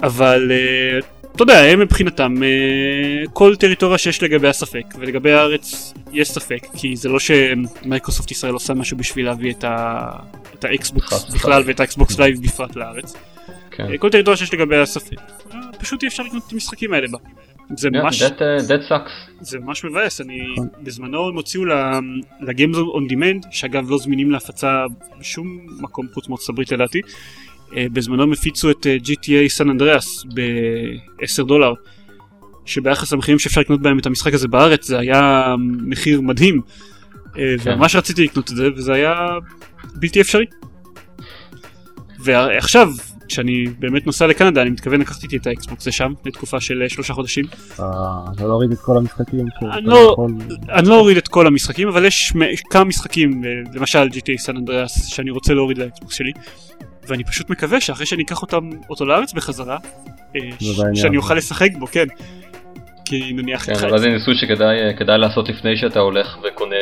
אבל 0.02 0.50
uh, 0.50 1.04
אתה 1.38 1.42
יודע, 1.42 1.62
הם 1.62 1.80
מבחינתם, 1.80 2.42
אה, 2.42 2.48
כל 3.32 3.56
טריטוריה 3.56 3.98
שיש 3.98 4.22
לגביה 4.22 4.52
ספק, 4.52 4.84
ולגבי 4.98 5.32
הארץ 5.32 5.94
יש 6.12 6.30
ספק, 6.30 6.66
כי 6.76 6.96
זה 6.96 7.08
לא 7.08 7.18
שמייקרוסופט 7.20 8.30
ישראל 8.30 8.52
עושה 8.52 8.74
משהו 8.74 8.96
בשביל 8.96 9.24
להביא. 9.26 9.54
את 10.54 10.64
האקסבוקס 10.64 11.24
בכלל 11.34 11.62
ואת 11.66 11.80
ה-Xbox 11.80 12.18
Live 12.18 12.42
בפרט 12.42 12.76
לארץ. 12.76 13.14
כן. 13.78 13.96
כל 13.98 14.10
טריטוריה 14.10 14.36
שיש 14.36 14.54
לגביה 14.54 14.86
ספק, 14.86 15.16
פשוט 15.78 16.02
אי 16.02 16.08
אפשר 16.08 16.22
לקנות 16.22 16.42
את 16.46 16.52
המשחקים 16.52 16.92
האלה 16.92 17.08
בה. 17.08 17.18
זה 17.76 17.90
ממש, 17.90 18.22
Yeah, 18.22 18.26
that, 18.26 18.32
uh, 18.38 18.68
that 18.68 18.90
sucks. 18.90 19.10
זה 19.40 19.58
ממש 19.58 19.84
מבאס, 19.84 20.20
אני, 20.20 20.52
נכון. 20.52 20.68
בזמנו 20.82 21.28
הם 21.28 21.34
הוציאו 21.34 21.64
ל- 21.64 21.72
ל-Games 22.40 22.76
on 22.76 23.06
Demand, 23.06 23.46
שאגב 23.50 23.90
לא 23.90 23.98
זמינים 23.98 24.30
להפצה 24.30 24.84
בשום 25.20 25.66
מקום 25.80 26.06
חוץ 26.14 26.28
מארצות 26.28 26.48
הברית 26.48 26.72
לדעתי, 26.72 27.00
אה, 27.76 27.86
בזמנו 27.92 28.22
הם 28.22 28.32
הפיצו 28.32 28.70
את 28.70 28.86
אה, 28.86 28.96
GTA 29.04 29.48
San 29.48 29.70
Andreas 29.70 30.24
ב-10 30.34 31.44
דולר, 31.46 31.72
שביחס 32.64 33.12
למחירים 33.12 33.38
שאפשר 33.38 33.60
לקנות 33.60 33.82
בהם 33.82 33.98
את 33.98 34.06
המשחק 34.06 34.34
הזה 34.34 34.48
בארץ 34.48 34.86
זה 34.86 34.98
היה 34.98 35.54
מחיר 35.86 36.20
מדהים, 36.20 36.60
אה, 37.38 37.54
כן. 37.64 37.72
וממש 37.72 37.96
רציתי 37.96 38.24
לקנות 38.24 38.50
את 38.50 38.56
זה 38.56 38.68
וזה 38.76 38.92
היה 38.92 39.14
בלתי 39.94 40.20
אפשרי. 40.20 40.44
ועכשיו, 42.20 42.92
כשאני 43.28 43.64
באמת 43.78 44.06
נוסע 44.06 44.26
לקנדה, 44.26 44.62
אני 44.62 44.70
מתכוון 44.70 45.00
לקחת 45.00 45.22
איתי 45.22 45.36
את 45.36 45.46
האקסבוקס 45.46 45.86
לשם 45.86 46.12
לתקופה 46.26 46.60
של 46.60 46.82
אה, 46.82 46.88
שלושה 46.88 47.12
חודשים. 47.14 47.44
אה, 47.80 47.84
אתה 48.36 48.46
לא 48.46 48.52
הוריד 48.52 48.72
את 48.72 48.78
כל 48.78 48.96
המשחקים? 48.96 49.40
אני 49.72 49.84
לא- 49.84 50.10
יכול- 50.12 50.30
אני 50.70 50.88
לא 50.88 50.94
אוריד 51.00 51.16
את 51.16 51.28
כל 51.28 51.46
המשחקים 51.46 51.88
אבל 51.88 52.04
יש 52.04 52.32
כמה 52.70 52.84
משחקים 52.84 53.44
אה, 53.44 53.50
למשל 53.74 54.08
GTA 54.12 54.38
San 54.38 54.56
Andreas 54.56 55.06
שאני 55.06 55.30
רוצה 55.30 55.54
להוריד 55.54 55.78
לאקסבוקס 55.78 56.14
שלי 56.14 56.32
ואני 57.08 57.24
פשוט 57.24 57.50
מקווה 57.50 57.80
שאחרי 57.80 58.06
שאני 58.06 58.22
אקח 58.22 58.42
אותם 58.42 58.70
אותו 58.90 59.04
לארץ 59.06 59.32
בחזרה. 59.32 59.78
שאני 60.94 61.16
אוכל 61.16 61.34
לשחק 61.34 61.70
בו 61.78 61.86
כן. 61.86 62.06
כי 63.08 63.32
נניח 63.32 63.64
כן, 63.66 63.72
אבל 63.88 63.98
זה 63.98 64.08
ניסוי 64.08 64.34
שכדאי 64.34 64.96
כדאי 64.98 65.18
לעשות 65.18 65.48
לפני 65.48 65.76
שאתה 65.76 66.00
הולך 66.00 66.38
וקונה 66.44 66.76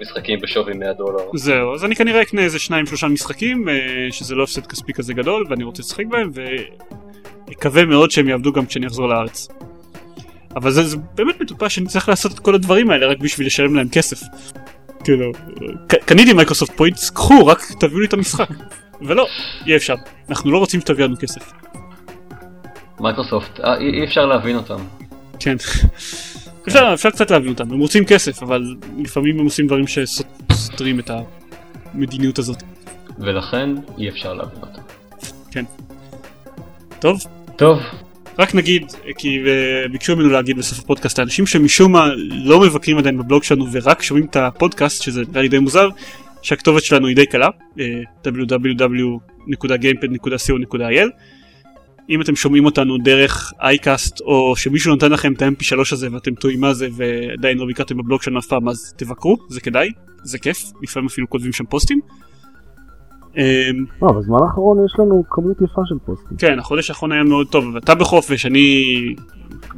משחקים 0.00 0.38
בשווי 0.42 0.72
100 0.74 0.92
דולר. 0.92 1.24
זהו 1.34 1.74
אז 1.74 1.84
אני 1.84 1.94
כנראה 1.94 2.22
אקנה 2.22 2.42
איזה 2.42 2.58
שניים 2.58 2.86
שלושה 2.86 3.08
משחקים 3.08 3.68
אה, 3.68 3.74
שזה 4.10 4.34
לא 4.34 4.42
הפסד 4.42 4.66
כספי 4.66 4.92
כזה 4.92 5.14
גדול 5.14 5.46
ואני 5.50 5.64
רוצה 5.64 5.82
לשחק 5.82 6.06
בהם 6.06 6.30
ואקווה 7.48 7.84
מאוד 7.84 8.10
שהם 8.10 8.28
יעבדו 8.28 8.52
גם 8.52 8.66
כשאני 8.66 8.86
אחזור 8.86 9.08
לארץ. 9.08 9.48
אבל 10.56 10.70
זה, 10.70 10.82
זה 10.82 10.96
באמת 11.14 11.40
מטופש 11.40 11.74
שאני 11.74 11.86
צריך 11.86 12.08
לעשות 12.08 12.32
את 12.32 12.38
כל 12.38 12.54
הדברים 12.54 12.90
האלה 12.90 13.06
רק 13.06 13.18
בשביל 13.18 13.46
לשלם 13.46 13.74
להם 13.74 13.88
כסף. 13.88 14.20
כאילו, 15.04 15.32
קניתי 16.04 16.32
Microsoft 16.32 16.76
Points, 16.76 17.10
קחו 17.10 17.46
רק 17.46 17.58
תביאו 17.80 18.00
לי 18.00 18.06
את 18.06 18.12
המשחק. 18.12 18.48
ולא, 19.02 19.26
אי 19.66 19.76
אפשר. 19.76 19.94
אנחנו 20.28 20.50
לא 20.50 20.58
רוצים 20.58 20.80
שתביאו 20.80 21.08
לנו 21.08 21.16
כסף. 21.20 21.52
מייקרוסופט, 23.00 23.60
אה, 23.60 23.78
אי 23.78 24.04
אפשר 24.04 24.26
להבין 24.26 24.56
אותם. 24.56 25.05
כן. 25.40 25.56
אפשר, 26.68 26.90
אפשר 26.94 27.10
קצת 27.10 27.30
להבין 27.30 27.48
אותם, 27.48 27.72
הם 27.72 27.78
רוצים 27.78 28.04
כסף, 28.04 28.42
אבל 28.42 28.74
לפעמים 28.98 29.40
הם 29.40 29.44
עושים 29.44 29.66
דברים 29.66 29.84
שסותרים 29.86 31.00
את 31.00 31.10
המדיניות 31.94 32.38
הזאת. 32.38 32.62
ולכן 33.18 33.70
אי 33.98 34.08
אפשר 34.08 34.34
להבין 34.34 34.58
אותם. 34.60 34.82
טוב, 37.00 37.20
טוב, 37.56 37.78
רק 38.38 38.54
נגיד, 38.54 38.92
כי 39.18 39.38
ביקשו 39.92 40.16
ממנו 40.16 40.28
להגיד 40.28 40.56
בסוף 40.56 40.78
הפודקאסט, 40.78 41.18
האנשים 41.18 41.46
שמשום 41.46 41.92
מה 41.92 42.06
לא 42.30 42.60
מבקרים 42.60 42.98
עדיין 42.98 43.18
בבלוג 43.18 43.42
שלנו 43.42 43.66
ורק 43.72 44.02
שומעים 44.02 44.26
את 44.26 44.36
הפודקאסט, 44.36 45.02
שזה 45.02 45.22
נראה 45.28 45.42
לי 45.42 45.48
די 45.48 45.58
מוזר, 45.58 45.88
שהכתובת 46.42 46.84
שלנו 46.84 47.06
היא 47.06 47.16
די 47.16 47.26
קלה, 47.26 47.48
אה, 47.80 48.00
www.gamepod.co.il. 48.24 51.08
אם 52.10 52.20
אתם 52.20 52.36
שומעים 52.36 52.64
אותנו 52.64 52.98
דרך 52.98 53.52
icast, 53.60 54.20
או 54.20 54.56
שמישהו 54.56 54.94
נתן 54.94 55.12
לכם 55.12 55.32
את 55.32 55.42
ה-mp3 55.42 55.78
הזה 55.92 56.08
ואתם 56.12 56.34
תוהים 56.34 56.60
מה 56.60 56.74
זה 56.74 56.88
ועדיין 56.92 57.58
לא 57.58 57.66
ביקרתם 57.66 57.96
בבלוג 57.96 58.22
שלנו 58.22 58.38
אף 58.38 58.46
פעם, 58.46 58.68
אז 58.68 58.94
תבקרו, 58.96 59.36
זה 59.48 59.60
כדאי, 59.60 59.90
זה 60.22 60.38
כיף, 60.38 60.64
לפעמים 60.82 61.06
אפילו 61.06 61.30
כותבים 61.30 61.52
שם 61.52 61.64
פוסטים. 61.64 62.00
אה, 63.38 63.68
לא, 64.02 64.12
בזמן 64.12 64.36
האחרון 64.48 64.84
יש 64.86 64.92
לנו 64.98 65.24
כמות 65.30 65.56
יפה 65.56 65.82
של 65.88 65.94
פוסטים. 66.06 66.36
כן, 66.36 66.58
החודש 66.58 66.90
האחרון 66.90 67.12
היה 67.12 67.22
מאוד 67.24 67.46
טוב, 67.48 67.64
ואתה 67.74 67.94
בחופש, 67.94 68.46
אני 68.46 68.84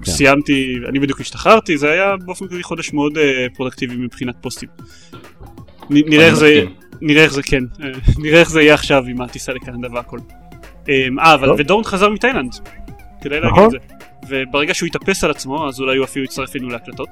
כן. 0.03 0.11
סיימתי, 0.11 0.75
אני 0.89 0.99
בדיוק 0.99 1.21
השתחררתי, 1.21 1.79
זה 1.79 1.91
היה 1.91 2.17
באופן 2.25 2.49
כללי 2.49 2.63
חודש 2.63 2.93
מאוד 2.93 3.19
אה, 3.19 3.47
פרודקטיבי 3.57 3.97
מבחינת 3.97 4.35
פוסטים. 4.41 4.69
נ- 5.91 6.11
נראה 6.11 6.27
איך 6.27 6.35
זה. 6.35 6.65
נראה 7.01 7.23
איך 7.23 7.33
זה, 7.33 7.43
כן, 7.43 7.65
אה, 7.83 7.89
נראה 8.23 8.41
איך 8.41 8.51
זה 8.51 8.63
יהיה 8.63 8.75
עכשיו 8.75 9.05
עם 9.05 9.21
הטיסה 9.21 9.53
לקנדה 9.53 9.89
והכל. 9.93 10.19
אה, 10.89 11.07
אה, 11.21 11.35
אבל 11.35 11.49
טוב. 11.49 11.57
ודורן 11.61 11.85
חזר 11.85 12.09
מתאילנד, 12.09 12.55
כדאי 13.21 13.41
להגיד 13.41 13.53
נכון. 13.53 13.65
את 13.65 13.71
זה. 13.71 13.79
וברגע 14.29 14.75
שהוא 14.75 14.87
יתאפס 14.87 15.25
על 15.25 15.31
עצמו, 15.31 15.69
אז 15.69 15.81
אולי 15.81 15.97
הוא 15.97 16.05
אפילו 16.05 16.25
יצטרף 16.25 16.57
אלינו 16.57 16.71
להקלטות. 16.71 17.09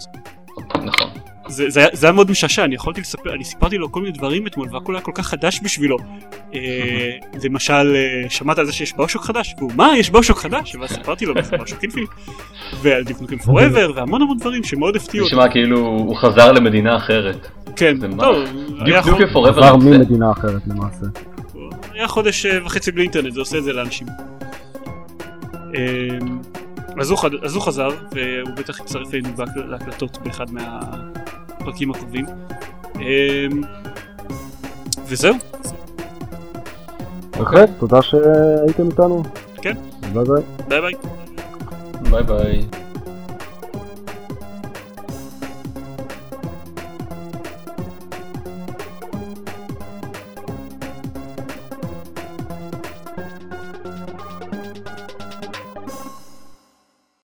נכון. 0.84 1.10
זה, 1.48 1.70
זה, 1.70 1.80
היה- 1.80 1.88
זה 1.92 2.06
היה 2.06 2.12
מאוד 2.12 2.30
משעשע, 2.30 2.64
אני 2.64 2.74
יכולתי 2.74 3.00
לספר, 3.00 3.34
אני 3.34 3.44
סיפרתי 3.44 3.78
לו 3.78 3.92
כל 3.92 4.00
מיני 4.00 4.12
דברים 4.12 4.46
אתמול 4.46 4.68
והכל 4.72 4.94
היה 4.94 5.02
כל 5.02 5.12
כך 5.14 5.26
חדש 5.26 5.60
בשבילו. 5.62 5.96
אה, 6.54 6.60
למשל, 7.44 7.72
אה, 7.96 8.30
שמעת 8.30 8.58
על 8.58 8.66
זה 8.66 8.72
שיש 8.72 8.92
BioShock 8.96 9.22
חדש? 9.24 9.54
והוא, 9.58 9.72
מה, 9.76 9.92
יש 9.98 10.10
BioShock 10.10 10.38
חדש? 10.38 10.76
ואז 10.80 10.90
סיפרתי 10.90 11.26
לו 11.26 11.34
מה 11.34 11.42
זה 11.42 11.56
BioShock 11.56 11.82
Infinite. 11.84 12.10
ועל 12.82 13.04
Duke 13.04 13.19
Nukem 13.19 13.38
Forever, 13.38 13.92
והמון 13.94 14.22
המון 14.22 14.36
דברים 14.38 14.64
שמאוד 14.64 14.96
הפתיעו 14.96 15.24
אותי. 15.24 15.36
נשמע 15.36 15.48
כאילו 15.48 15.78
הוא 15.78 16.16
חזר 16.16 16.52
למדינה 16.52 16.96
אחרת. 16.96 17.48
כן? 17.76 17.96
טוב, 18.18 18.36
דיוק 18.84 19.06
פוראבר 19.32 19.64
עבר 19.64 19.76
ממדינה 19.76 20.30
אחרת 20.32 20.62
למעשה. 20.66 21.06
היה 21.96 22.08
חודש 22.08 22.46
אה, 22.46 22.66
וחצי 22.66 22.92
בלי 22.92 23.02
אינטרנט, 23.02 23.32
זה 23.34 23.40
עושה 23.40 23.58
את 23.58 23.64
זה 23.64 23.72
לאנשים. 23.72 24.06
אה, 25.74 26.18
אז 27.00 27.10
הוא 27.10 27.18
חד- 27.18 27.44
אז 27.44 27.54
הוא 27.54 27.62
חזר, 27.62 27.88
והוא 27.88 28.54
בטח 28.56 28.80
יצטרף 28.80 29.14
אלינו 29.14 29.28
להקלטות 29.56 30.18
באחד 30.24 30.46
מהפרקים 30.50 31.90
הקרובים. 31.90 32.24
אה, 33.00 33.46
וזהו, 35.06 35.34
בהחלט, 37.38 37.70
תודה 37.78 38.02
שהייתם 38.02 38.88
איתנו. 38.90 39.22
כן. 39.62 39.74
ביי 40.12 40.24
ביי. 40.24 40.42
ביי 40.68 40.80
ביי. 40.80 40.94
ביי 42.10 42.22
ביי. 42.22 42.66